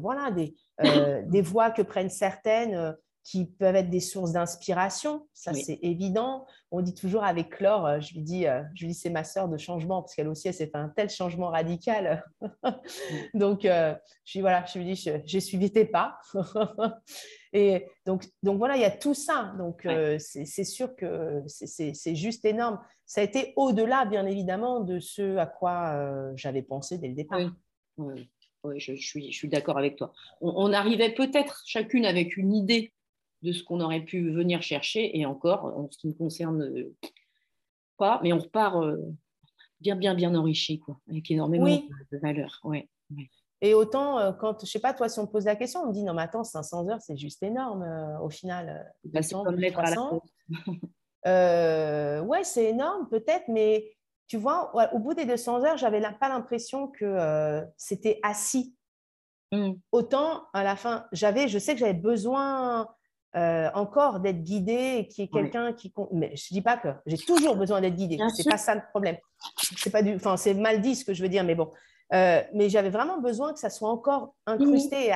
voilà, 0.00 0.30
des, 0.30 0.54
des 1.26 1.42
voix 1.42 1.70
que 1.70 1.82
prennent 1.82 2.10
certaines 2.10 2.96
qui 3.24 3.46
peuvent 3.46 3.76
être 3.76 3.90
des 3.90 4.00
sources 4.00 4.32
d'inspiration, 4.32 5.26
ça 5.32 5.54
c'est 5.54 5.78
évident. 5.82 6.46
On 6.72 6.80
dit 6.80 6.94
toujours 6.94 7.22
avec 7.22 7.50
Clore, 7.50 7.86
euh, 7.86 8.00
je 8.00 8.14
lui 8.14 8.22
dis, 8.22 8.46
euh, 8.46 8.62
je 8.74 8.84
lui 8.84 8.92
dis 8.92 8.98
c'est 8.98 9.10
ma 9.10 9.22
sœur 9.22 9.48
de 9.48 9.56
changement 9.56 10.02
parce 10.02 10.14
qu'elle 10.14 10.28
aussi 10.28 10.48
elle 10.48 10.54
s'est 10.54 10.66
fait 10.66 10.78
un 10.78 10.88
tel 10.88 11.08
changement 11.08 11.48
radical. 11.50 12.24
donc 13.34 13.64
euh, 13.64 13.94
je 14.24 14.38
lui 14.38 14.40
voilà, 14.40 14.64
je 14.64 14.78
lui 14.78 14.92
dis 14.92 15.08
j'ai 15.24 15.40
suivi 15.40 15.70
tes 15.70 15.84
pas. 15.84 16.18
Et 17.52 17.86
donc 18.06 18.26
donc 18.42 18.58
voilà, 18.58 18.76
il 18.76 18.80
y 18.80 18.86
a 18.86 18.90
tout 18.90 19.14
ça. 19.14 19.54
Donc 19.58 19.86
c'est 20.18 20.64
sûr 20.64 20.94
que 20.96 21.42
c'est 21.46 22.14
juste 22.14 22.44
énorme. 22.44 22.80
Ça 23.06 23.20
a 23.20 23.24
été 23.24 23.52
au-delà 23.56 24.06
bien 24.06 24.26
évidemment 24.26 24.80
de 24.80 25.00
ce 25.00 25.36
à 25.36 25.46
quoi 25.46 26.32
j'avais 26.34 26.62
pensé 26.62 26.98
dès 26.98 27.08
le 27.08 27.14
départ. 27.14 27.40
Oui. 27.98 28.28
Oui. 28.64 28.80
je, 28.80 28.94
suis, 28.94 29.32
je 29.32 29.36
suis 29.36 29.48
d'accord 29.48 29.76
avec 29.76 29.96
toi. 29.96 30.12
on 30.40 30.72
arrivait 30.72 31.12
peut-être 31.12 31.62
chacune 31.66 32.06
avec 32.06 32.36
une 32.36 32.54
idée 32.54 32.92
de 33.42 33.52
ce 33.52 33.62
qu'on 33.62 33.80
aurait 33.80 34.04
pu 34.04 34.30
venir 34.30 34.62
chercher. 34.62 35.18
Et 35.18 35.26
encore, 35.26 35.64
en 35.64 35.88
ce 35.90 35.98
qui 35.98 36.08
me 36.08 36.12
concerne, 36.12 36.62
euh, 36.62 36.94
pas, 37.98 38.20
mais 38.22 38.32
on 38.32 38.38
repart 38.38 38.76
euh, 38.76 38.96
bien, 39.80 39.96
bien, 39.96 40.14
bien 40.14 40.34
enrichi, 40.34 40.78
quoi, 40.78 41.00
avec 41.08 41.30
énormément 41.30 41.66
de 41.66 42.18
valeur. 42.18 42.60
Ouais, 42.64 42.88
Et 43.62 43.74
autant, 43.74 44.18
euh, 44.18 44.32
quand, 44.32 44.60
je 44.60 44.70
sais 44.70 44.80
pas, 44.80 44.92
toi, 44.92 45.08
si 45.08 45.18
on 45.18 45.26
pose 45.26 45.46
la 45.46 45.56
question, 45.56 45.80
on 45.80 45.86
me 45.86 45.92
dit, 45.92 46.04
non, 46.04 46.12
mais 46.14 46.22
attends, 46.22 46.44
500 46.44 46.88
heures, 46.90 47.00
c'est 47.00 47.16
juste 47.16 47.42
énorme 47.42 47.86
au 48.22 48.28
final. 48.28 48.92
Bah, 49.04 49.22
c'est 49.22 49.34
comme 49.34 49.56
l'être 49.56 49.78
à 49.78 49.90
la 51.24 52.22
Ouais, 52.22 52.44
c'est 52.44 52.66
énorme 52.66 53.08
peut-être, 53.08 53.48
mais 53.48 53.96
tu 54.26 54.36
vois, 54.36 54.72
au 54.94 54.98
bout 54.98 55.14
des 55.14 55.24
200 55.24 55.64
heures, 55.64 55.76
j'avais 55.76 56.02
pas 56.20 56.28
l'impression 56.28 56.88
que 56.88 57.62
c'était 57.76 58.18
assis. 58.22 58.76
Mmh. 59.52 59.72
Autant, 59.92 60.44
à 60.54 60.64
la 60.64 60.76
fin, 60.76 61.06
j'avais, 61.12 61.46
je 61.46 61.58
sais 61.58 61.74
que 61.74 61.80
j'avais 61.80 61.92
besoin 61.92 62.88
euh, 63.34 63.70
encore 63.72 64.20
d'être 64.20 64.42
guidé, 64.42 65.08
qui 65.10 65.22
est 65.22 65.28
quelqu'un 65.28 65.72
qui. 65.72 65.90
Mais 66.12 66.36
je 66.36 66.48
ne 66.50 66.54
dis 66.56 66.60
pas 66.60 66.76
que 66.76 66.88
j'ai 67.06 67.16
toujours 67.16 67.56
besoin 67.56 67.80
d'être 67.80 67.94
guidé. 67.94 68.18
C'est 68.34 68.48
pas 68.48 68.58
ça 68.58 68.74
le 68.74 68.82
problème. 68.90 69.16
C'est 69.78 69.88
pas 69.88 70.02
du. 70.02 70.14
Enfin, 70.16 70.36
c'est 70.36 70.52
mal 70.52 70.82
dit 70.82 70.94
ce 70.94 71.02
que 71.02 71.14
je 71.14 71.22
veux 71.22 71.30
dire, 71.30 71.42
mais 71.42 71.54
bon. 71.54 71.70
Euh, 72.12 72.42
mais 72.54 72.68
j'avais 72.68 72.90
vraiment 72.90 73.20
besoin 73.20 73.52
que 73.52 73.58
ça 73.58 73.70
soit 73.70 73.88
encore 73.88 74.34
incrusté 74.46 75.06
et 75.06 75.12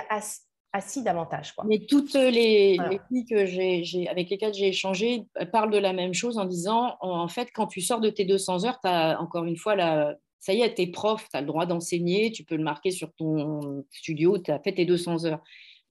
assis, 0.72 1.02
davantage. 1.02 1.52
Quoi. 1.54 1.64
Mais 1.66 1.80
toutes 1.86 2.14
les, 2.14 2.78
filles 3.08 3.24
que 3.26 3.46
j'ai, 3.46 4.08
avec 4.08 4.30
lesquelles 4.30 4.54
j'ai 4.54 4.68
échangé 4.68 5.24
parlent 5.52 5.70
de 5.70 5.78
la 5.78 5.92
même 5.92 6.14
chose 6.14 6.38
en 6.38 6.44
disant 6.44 6.96
en 7.00 7.28
fait, 7.28 7.48
quand 7.54 7.66
tu 7.66 7.80
sors 7.80 8.00
de 8.00 8.10
tes 8.10 8.24
200 8.24 8.64
heures, 8.64 8.80
tu 8.80 8.88
as 8.88 9.20
encore 9.20 9.44
une 9.44 9.56
fois 9.56 9.74
la, 9.74 10.14
ça 10.38 10.52
y 10.52 10.60
est, 10.60 10.74
tu 10.74 10.82
es 10.82 10.86
prof, 10.86 11.26
tu 11.30 11.36
as 11.36 11.40
le 11.40 11.46
droit 11.46 11.66
d'enseigner, 11.66 12.30
tu 12.30 12.44
peux 12.44 12.56
le 12.56 12.62
marquer 12.62 12.90
sur 12.90 13.12
ton 13.14 13.84
studio, 13.90 14.38
tu 14.38 14.50
as 14.50 14.58
fait 14.60 14.72
tes 14.72 14.84
200 14.84 15.24
heures. 15.24 15.40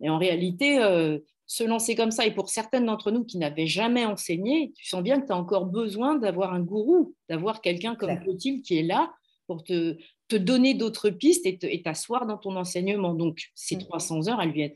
Et 0.01 0.09
en 0.09 0.17
réalité, 0.17 0.79
euh, 0.79 1.19
se 1.45 1.63
lancer 1.63 1.95
comme 1.95 2.11
ça, 2.11 2.25
et 2.25 2.31
pour 2.31 2.49
certaines 2.49 2.85
d'entre 2.85 3.11
nous 3.11 3.23
qui 3.23 3.37
n'avaient 3.37 3.67
jamais 3.67 4.05
enseigné, 4.05 4.71
tu 4.75 4.85
sens 4.87 5.03
bien 5.03 5.19
que 5.21 5.27
tu 5.27 5.33
as 5.33 5.37
encore 5.37 5.65
besoin 5.65 6.15
d'avoir 6.15 6.53
un 6.53 6.61
gourou, 6.61 7.13
d'avoir 7.29 7.61
quelqu'un 7.61 7.95
comme 7.95 8.17
Clotilde 8.19 8.63
qui 8.63 8.79
est 8.79 8.83
là 8.83 9.11
pour 9.47 9.63
te, 9.63 9.97
te 10.27 10.35
donner 10.35 10.73
d'autres 10.73 11.09
pistes 11.09 11.45
et 11.45 11.81
t'asseoir 11.81 12.25
dans 12.25 12.37
ton 12.37 12.55
enseignement. 12.55 13.13
Donc, 13.13 13.51
ces 13.55 13.77
300 13.77 14.19
mm. 14.19 14.29
heures, 14.29 14.41
elles 14.41 14.51
viennent, 14.51 14.75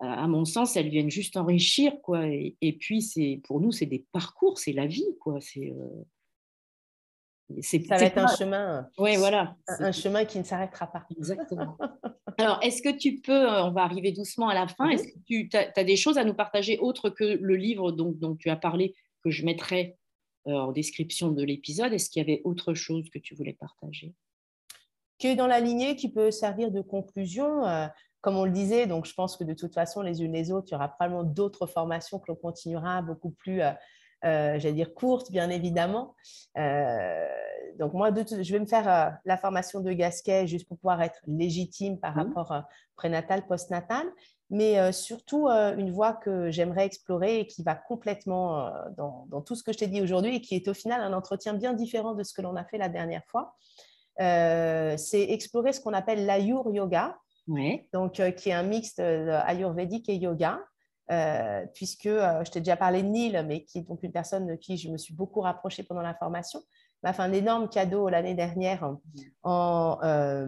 à 0.00 0.26
mon 0.26 0.44
sens, 0.44 0.76
elles 0.76 0.88
viennent 0.88 1.10
juste 1.10 1.36
enrichir. 1.36 2.00
Quoi. 2.02 2.26
Et, 2.26 2.76
puis, 2.78 3.02
c'est 3.02 3.40
pour 3.44 3.60
nous, 3.60 3.72
c'est 3.72 3.86
des 3.86 4.04
parcours, 4.12 4.58
c'est 4.58 4.72
la 4.72 4.86
vie. 4.86 5.16
Quoi. 5.20 5.40
C'est, 5.40 5.72
euh, 5.72 7.60
ça 7.62 7.96
va 7.96 8.04
être 8.04 8.18
un 8.18 8.36
chemin. 8.36 8.88
Oui, 8.98 9.16
voilà. 9.16 9.56
Un, 9.68 9.92
chemin 9.92 10.24
qui 10.24 10.38
ne 10.38 10.44
s'arrêtera 10.44 10.86
pas. 10.86 11.06
Exactement. 11.16 11.76
Alors, 12.38 12.58
est-ce 12.62 12.82
que 12.82 12.88
tu 12.88 13.20
peux, 13.20 13.32
euh, 13.32 13.64
on 13.64 13.70
va 13.70 13.82
arriver 13.82 14.12
doucement 14.12 14.48
à 14.48 14.54
la 14.54 14.66
fin, 14.66 14.88
est-ce 14.88 15.04
que 15.04 15.18
tu 15.24 15.48
as, 15.52 15.84
des 15.84 15.96
choses 15.96 16.18
à 16.18 16.24
nous 16.24 16.34
partager 16.34 16.78
autres 16.78 17.10
que 17.10 17.24
le 17.24 17.56
livre 17.56 17.92
dont, 17.92 18.10
dont 18.10 18.34
tu 18.34 18.50
as 18.50 18.56
parlé, 18.56 18.94
que 19.22 19.30
je 19.30 19.44
mettrai 19.44 19.90
euh, 19.90 20.03
en 20.46 20.72
description 20.72 21.30
de 21.30 21.42
l'épisode 21.42 21.92
Est-ce 21.92 22.10
qu'il 22.10 22.20
y 22.20 22.24
avait 22.24 22.42
autre 22.44 22.74
chose 22.74 23.08
que 23.10 23.18
tu 23.18 23.34
voulais 23.34 23.54
partager? 23.54 24.14
Qui 25.18 25.28
est 25.28 25.36
dans 25.36 25.46
la 25.46 25.60
lignée, 25.60 25.96
qui 25.96 26.10
peut 26.10 26.30
servir 26.30 26.70
de 26.70 26.80
conclusion. 26.80 27.66
Euh, 27.66 27.86
comme 28.20 28.36
on 28.36 28.44
le 28.44 28.52
disait, 28.52 28.86
donc 28.86 29.04
je 29.06 29.12
pense 29.12 29.36
que 29.36 29.44
de 29.44 29.52
toute 29.52 29.74
façon, 29.74 30.00
les 30.00 30.22
unes 30.22 30.32
les 30.32 30.50
autres, 30.50 30.68
il 30.70 30.72
y 30.72 30.76
aura 30.76 30.88
probablement 30.88 31.24
d'autres 31.24 31.66
formations 31.66 32.18
que 32.18 32.24
l'on 32.28 32.36
continuera 32.36 33.02
beaucoup 33.02 33.30
plus 33.30 33.60
euh, 34.24 34.58
j'allais 34.58 34.74
dire 34.74 34.94
courte, 34.94 35.30
bien 35.30 35.50
évidemment. 35.50 36.14
Euh, 36.56 37.26
donc 37.78 37.92
moi, 37.92 38.10
je 38.14 38.52
vais 38.52 38.58
me 38.58 38.66
faire 38.66 38.88
euh, 38.88 39.10
la 39.26 39.36
formation 39.36 39.80
de 39.80 39.92
Gasquet 39.92 40.46
juste 40.46 40.66
pour 40.66 40.78
pouvoir 40.78 41.02
être 41.02 41.20
légitime 41.26 41.98
par 41.98 42.16
mmh. 42.16 42.18
rapport 42.18 42.62
prénatal, 42.96 43.46
postnatal, 43.46 44.06
mais 44.50 44.92
surtout 44.92 45.48
une 45.48 45.90
voie 45.90 46.12
que 46.12 46.50
j'aimerais 46.50 46.86
explorer 46.86 47.40
et 47.40 47.46
qui 47.46 47.62
va 47.62 47.74
complètement 47.74 48.70
dans, 48.96 49.40
tout 49.40 49.54
ce 49.54 49.62
que 49.62 49.72
je 49.72 49.78
t'ai 49.78 49.86
dit 49.86 50.02
aujourd'hui 50.02 50.36
et 50.36 50.40
qui 50.40 50.54
est 50.54 50.68
au 50.68 50.74
final 50.74 51.00
un 51.00 51.12
entretien 51.12 51.54
bien 51.54 51.72
différent 51.72 52.14
de 52.14 52.22
ce 52.22 52.34
que 52.34 52.42
l'on 52.42 52.54
a 52.54 52.64
fait 52.64 52.78
la 52.78 52.88
dernière 52.88 53.24
fois. 53.26 53.56
c'est 54.18 55.22
explorer 55.30 55.72
ce 55.72 55.80
qu'on 55.80 55.94
appelle 55.94 56.26
l'ayur 56.26 56.70
yoga, 56.70 57.16
donc 57.92 58.20
qui 58.36 58.50
est 58.50 58.52
un 58.52 58.62
mixte 58.62 59.00
ayurvédique 59.00 60.08
et 60.08 60.16
yoga. 60.16 60.60
Euh, 61.10 61.66
puisque 61.74 62.06
euh, 62.06 62.42
je 62.44 62.50
t'ai 62.50 62.60
déjà 62.60 62.76
parlé 62.76 63.02
de 63.02 63.08
Neil, 63.08 63.44
mais 63.46 63.64
qui 63.64 63.78
est 63.78 63.82
donc 63.82 64.02
une 64.02 64.12
personne 64.12 64.46
de 64.46 64.54
qui 64.54 64.78
je 64.78 64.90
me 64.90 64.96
suis 64.96 65.12
beaucoup 65.12 65.40
rapprochée 65.40 65.82
pendant 65.82 66.00
la 66.00 66.14
formation, 66.14 66.60
m'a 67.02 67.12
fait 67.12 67.20
un 67.20 67.32
énorme 67.32 67.68
cadeau 67.68 68.08
l'année 68.08 68.32
dernière 68.32 68.90
en 69.42 69.98
euh, 70.02 70.46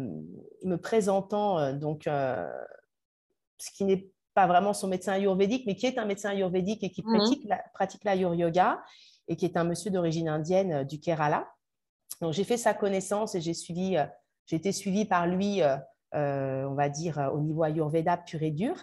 me 0.64 0.76
présentant 0.76 1.74
donc 1.74 2.09
ce 3.59 3.70
qui 3.70 3.84
n'est 3.84 4.11
pas 4.34 4.46
vraiment 4.46 4.72
son 4.72 4.88
médecin 4.88 5.12
ayurvédique, 5.12 5.64
mais 5.66 5.76
qui 5.76 5.86
est 5.86 5.98
un 5.98 6.04
médecin 6.04 6.30
ayurvédique 6.30 6.84
et 6.84 6.90
qui 6.90 7.02
mhm. 7.02 7.16
pratique, 7.16 7.44
la, 7.48 7.62
pratique 7.72 8.04
l'ayur 8.04 8.34
yoga 8.34 8.82
et 9.28 9.36
qui 9.36 9.44
est 9.44 9.57
un 9.57 9.64
monsieur 9.64 9.90
d'origine 9.90 10.28
indienne 10.28 10.84
du 10.84 11.00
Kerala. 11.00 11.48
Donc 12.20 12.32
j'ai 12.32 12.44
fait 12.44 12.57
sa 12.57 12.74
connaissance 12.74 13.34
et 13.34 13.40
j'ai 13.40 13.54
suivi, 13.54 13.96
j'ai 14.46 14.57
été 14.57 14.72
suivie 14.72 15.04
par 15.04 15.26
lui, 15.26 15.61
on 16.12 16.74
va 16.74 16.88
dire 16.88 17.30
au 17.34 17.40
niveau 17.40 17.62
ayurveda 17.64 18.16
pur 18.18 18.42
et 18.42 18.52
dur. 18.52 18.76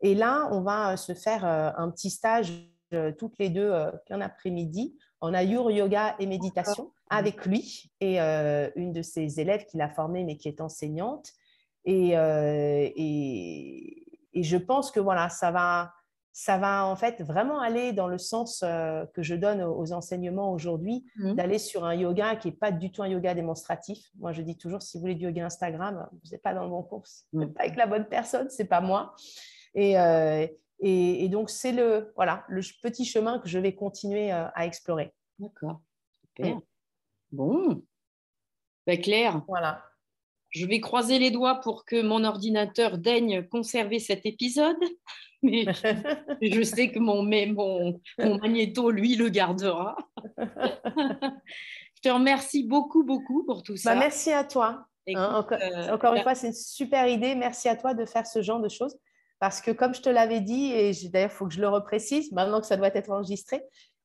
Et 0.00 0.14
là, 0.14 0.48
on 0.52 0.60
va 0.60 0.92
euh, 0.92 0.96
se 0.96 1.14
faire 1.14 1.44
euh, 1.44 1.70
un 1.76 1.90
petit 1.90 2.10
stage 2.10 2.52
euh, 2.94 3.12
toutes 3.12 3.38
les 3.38 3.50
deux 3.50 3.72
qu'un 4.06 4.20
après-midi 4.20 4.96
en 5.20 5.34
ayur 5.34 5.70
yoga 5.70 6.16
et 6.18 6.26
méditation 6.26 6.92
avec 7.10 7.44
lui 7.44 7.90
et 8.00 8.18
une 8.18 8.92
de 8.92 9.02
ses 9.02 9.40
élèves 9.40 9.64
qu'il 9.66 9.80
a 9.80 9.88
formée 9.88 10.24
mais 10.24 10.36
qui 10.36 10.48
est 10.48 10.60
enseignante. 10.60 11.32
Et, 11.84 12.10
et, 12.10 14.04
je 14.42 14.56
pense 14.56 14.90
que 14.90 15.00
voilà, 15.00 15.28
ça 15.28 15.50
va, 15.50 15.92
ça 16.32 16.56
va 16.58 16.86
en 16.86 16.94
fait 16.94 17.20
vraiment 17.22 17.60
aller 17.60 17.92
dans 17.92 18.06
le 18.06 18.18
sens 18.18 18.62
euh, 18.62 19.04
que 19.14 19.22
je 19.22 19.34
donne 19.34 19.62
aux, 19.62 19.92
enseignements 19.92 20.52
aujourd'hui, 20.52 21.04
mmh. 21.16 21.34
d'aller 21.34 21.58
sur 21.58 21.84
un 21.84 21.94
yoga 21.94 22.36
qui 22.36 22.48
n'est 22.48 22.56
pas 22.56 22.70
du 22.70 22.92
tout 22.92 23.02
un 23.02 23.08
yoga 23.08 23.34
démonstratif. 23.34 23.98
Moi, 24.18 24.32
je 24.32 24.42
dis 24.42 24.56
toujours, 24.56 24.82
si 24.82 24.96
vous 24.96 25.02
voulez 25.02 25.14
du 25.14 25.24
yoga 25.24 25.46
Instagram, 25.46 26.08
vous 26.12 26.30
n'êtes 26.30 26.42
pas 26.42 26.54
dans 26.54 26.64
le 26.64 26.70
bon 26.70 26.82
course, 26.82 27.26
n'êtes 27.32 27.54
pas 27.54 27.64
avec 27.64 27.76
la 27.76 27.86
bonne 27.86 28.06
personne, 28.06 28.48
c'est 28.50 28.66
pas 28.66 28.80
moi. 28.80 29.14
Et, 29.74 29.98
euh, 29.98 30.46
et, 30.80 31.28
donc, 31.28 31.50
c'est 31.50 31.72
le, 31.72 32.12
voilà, 32.14 32.44
le 32.48 32.62
petit 32.82 33.04
chemin 33.04 33.40
que 33.40 33.48
je 33.48 33.58
vais 33.58 33.74
continuer 33.74 34.32
euh, 34.32 34.46
à 34.54 34.64
explorer. 34.64 35.12
D'accord, 35.38 35.80
super. 36.22 36.56
Mmh. 36.56 36.60
Bon, 37.32 37.82
ben, 38.86 39.00
Claire. 39.00 39.42
Voilà. 39.48 39.84
Je 40.50 40.66
vais 40.66 40.80
croiser 40.80 41.18
les 41.18 41.30
doigts 41.30 41.56
pour 41.56 41.84
que 41.84 42.00
mon 42.00 42.24
ordinateur 42.24 42.98
daigne 42.98 43.42
conserver 43.42 43.98
cet 43.98 44.26
épisode. 44.26 44.76
Mais 45.42 45.64
je 46.42 46.62
sais 46.62 46.90
que 46.90 46.98
mon, 46.98 47.22
mon, 47.22 48.00
mon 48.18 48.38
magnéto, 48.38 48.90
lui, 48.90 49.14
le 49.14 49.28
gardera. 49.28 49.96
je 50.38 52.00
te 52.02 52.08
remercie 52.08 52.64
beaucoup, 52.64 53.04
beaucoup 53.04 53.44
pour 53.44 53.62
tout 53.62 53.76
ça. 53.76 53.94
Bah, 53.94 54.00
merci 54.00 54.32
à 54.32 54.42
toi. 54.42 54.84
Hein, 55.14 55.46
euh, 55.52 55.92
encore, 55.92 56.14
une 56.14 56.22
fois, 56.22 56.34
c'est 56.34 56.48
une 56.48 56.52
super 56.52 57.06
idée. 57.06 57.34
Merci 57.34 57.68
à 57.68 57.76
toi 57.76 57.94
de 57.94 58.04
faire 58.04 58.26
ce 58.26 58.42
genre 58.42 58.60
de 58.60 58.68
choses. 58.68 58.96
Parce 59.38 59.60
que 59.60 59.70
comme 59.70 59.94
je 59.94 60.02
te 60.02 60.08
l'avais 60.08 60.40
dit, 60.40 60.72
et 60.72 60.92
d'ailleurs, 61.08 61.30
il 61.30 61.36
faut 61.36 61.46
que 61.46 61.54
je 61.54 61.60
le 61.60 61.68
reprécise, 61.68 62.32
maintenant 62.32 62.60
que 62.60 62.66
ça 62.66 62.76
doit 62.76 62.88
être 62.88 63.10
enregistré, 63.10 63.62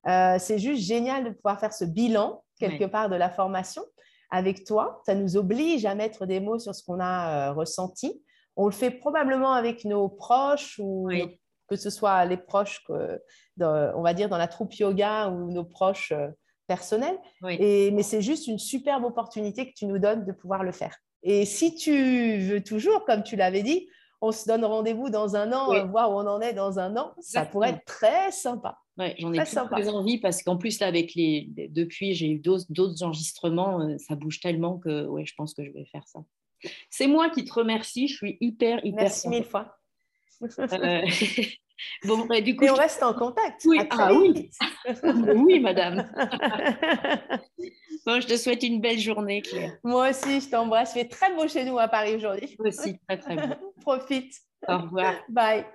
euh, 0.07 0.37
c'est 0.37 0.59
juste 0.59 0.83
génial 0.83 1.23
de 1.23 1.29
pouvoir 1.31 1.59
faire 1.59 1.73
ce 1.73 1.85
bilan 1.85 2.43
quelque 2.59 2.85
part 2.85 3.09
de 3.09 3.15
la 3.15 3.29
formation 3.29 3.83
avec 4.34 4.65
toi. 4.65 4.99
Ça 5.05 5.13
nous 5.13 5.38
oblige 5.38 5.86
à 5.86 5.93
mettre 5.93 6.25
des 6.25 6.39
mots 6.39 6.57
sur 6.57 6.73
ce 6.73 6.84
qu'on 6.84 6.99
a 6.99 7.51
euh, 7.51 7.53
ressenti. 7.53 8.21
On 8.55 8.65
le 8.65 8.71
fait 8.71 8.89
probablement 8.89 9.53
avec 9.53 9.86
nos 9.86 10.09
proches 10.09 10.79
ou 10.84 11.07
que 11.69 11.75
ce 11.75 11.91
soit 11.91 12.25
les 12.25 12.38
proches, 12.38 12.84
que, 12.86 13.21
on 13.59 14.01
va 14.01 14.13
dire 14.13 14.29
dans 14.29 14.38
la 14.38 14.47
troupe 14.47 14.73
yoga 14.73 15.29
ou 15.29 15.51
nos 15.51 15.63
proches 15.63 16.11
euh, 16.11 16.27
personnels. 16.67 17.17
Et, 17.47 17.91
mais 17.91 18.01
c'est 18.01 18.23
juste 18.23 18.47
une 18.47 18.57
superbe 18.57 19.05
opportunité 19.05 19.67
que 19.67 19.73
tu 19.75 19.86
nous 19.86 19.99
donnes 19.99 20.25
de 20.25 20.31
pouvoir 20.31 20.63
le 20.63 20.71
faire. 20.71 20.97
Et 21.21 21.45
si 21.45 21.75
tu 21.75 22.39
veux 22.39 22.63
toujours, 22.63 23.05
comme 23.05 23.21
tu 23.21 23.36
l'avais 23.36 23.61
dit, 23.61 23.88
on 24.19 24.31
se 24.31 24.45
donne 24.47 24.65
rendez-vous 24.65 25.09
dans 25.09 25.36
un 25.36 25.53
an, 25.53 25.71
euh, 25.73 25.84
voir 25.84 26.11
où 26.11 26.15
on 26.15 26.27
en 26.27 26.41
est 26.41 26.53
dans 26.53 26.79
un 26.79 26.97
an. 26.97 27.13
Ça 27.19 27.45
pourrait 27.45 27.69
être 27.69 27.86
très 27.86 28.31
sympa. 28.31 28.79
Ouais, 28.97 29.15
j'en 29.17 29.33
ai 29.33 29.43
très 29.43 29.89
envie 29.89 30.19
parce 30.19 30.43
qu'en 30.43 30.57
plus, 30.57 30.79
là, 30.79 30.87
avec 30.87 31.15
les, 31.15 31.47
depuis, 31.69 32.13
j'ai 32.13 32.29
eu 32.29 32.39
d'autres 32.39 33.03
enregistrements, 33.03 33.81
euh, 33.81 33.97
ça 33.97 34.15
bouge 34.15 34.39
tellement 34.39 34.77
que 34.77 35.05
ouais, 35.07 35.25
je 35.25 35.33
pense 35.35 35.53
que 35.53 35.63
je 35.63 35.71
vais 35.71 35.85
faire 35.85 36.07
ça. 36.07 36.19
C'est 36.89 37.07
moi 37.07 37.29
qui 37.29 37.43
te 37.43 37.53
remercie, 37.53 38.07
je 38.07 38.15
suis 38.15 38.37
hyper, 38.39 38.85
hyper. 38.85 39.03
Merci 39.03 39.29
mille 39.29 39.43
fois. 39.43 39.77
Euh, 40.41 41.01
bon, 42.05 42.27
du 42.41 42.55
coup, 42.55 42.65
Et 42.65 42.69
on 42.69 42.75
reste 42.75 43.01
en 43.01 43.13
contact. 43.13 43.61
Oui, 43.65 43.79
ah, 43.89 44.13
oui. 44.13 44.51
oui, 45.35 45.59
madame. 45.59 46.09
bon, 48.05 48.21
je 48.21 48.27
te 48.27 48.37
souhaite 48.37 48.63
une 48.63 48.79
belle 48.79 48.99
journée, 48.99 49.41
Claire. 49.41 49.77
Moi 49.83 50.11
aussi, 50.11 50.39
je 50.39 50.49
t'embrasse. 50.49 50.91
Il 50.95 50.99
fait 50.99 51.09
très 51.09 51.33
beau 51.33 51.47
chez 51.47 51.65
nous 51.65 51.79
à 51.79 51.87
Paris 51.87 52.15
aujourd'hui. 52.15 52.55
Moi 52.59 52.69
aussi, 52.69 52.97
très, 53.07 53.17
très 53.17 53.35
beau. 53.35 53.73
Profite. 53.81 54.35
Au 54.67 54.77
revoir. 54.77 55.15
Bye. 55.29 55.65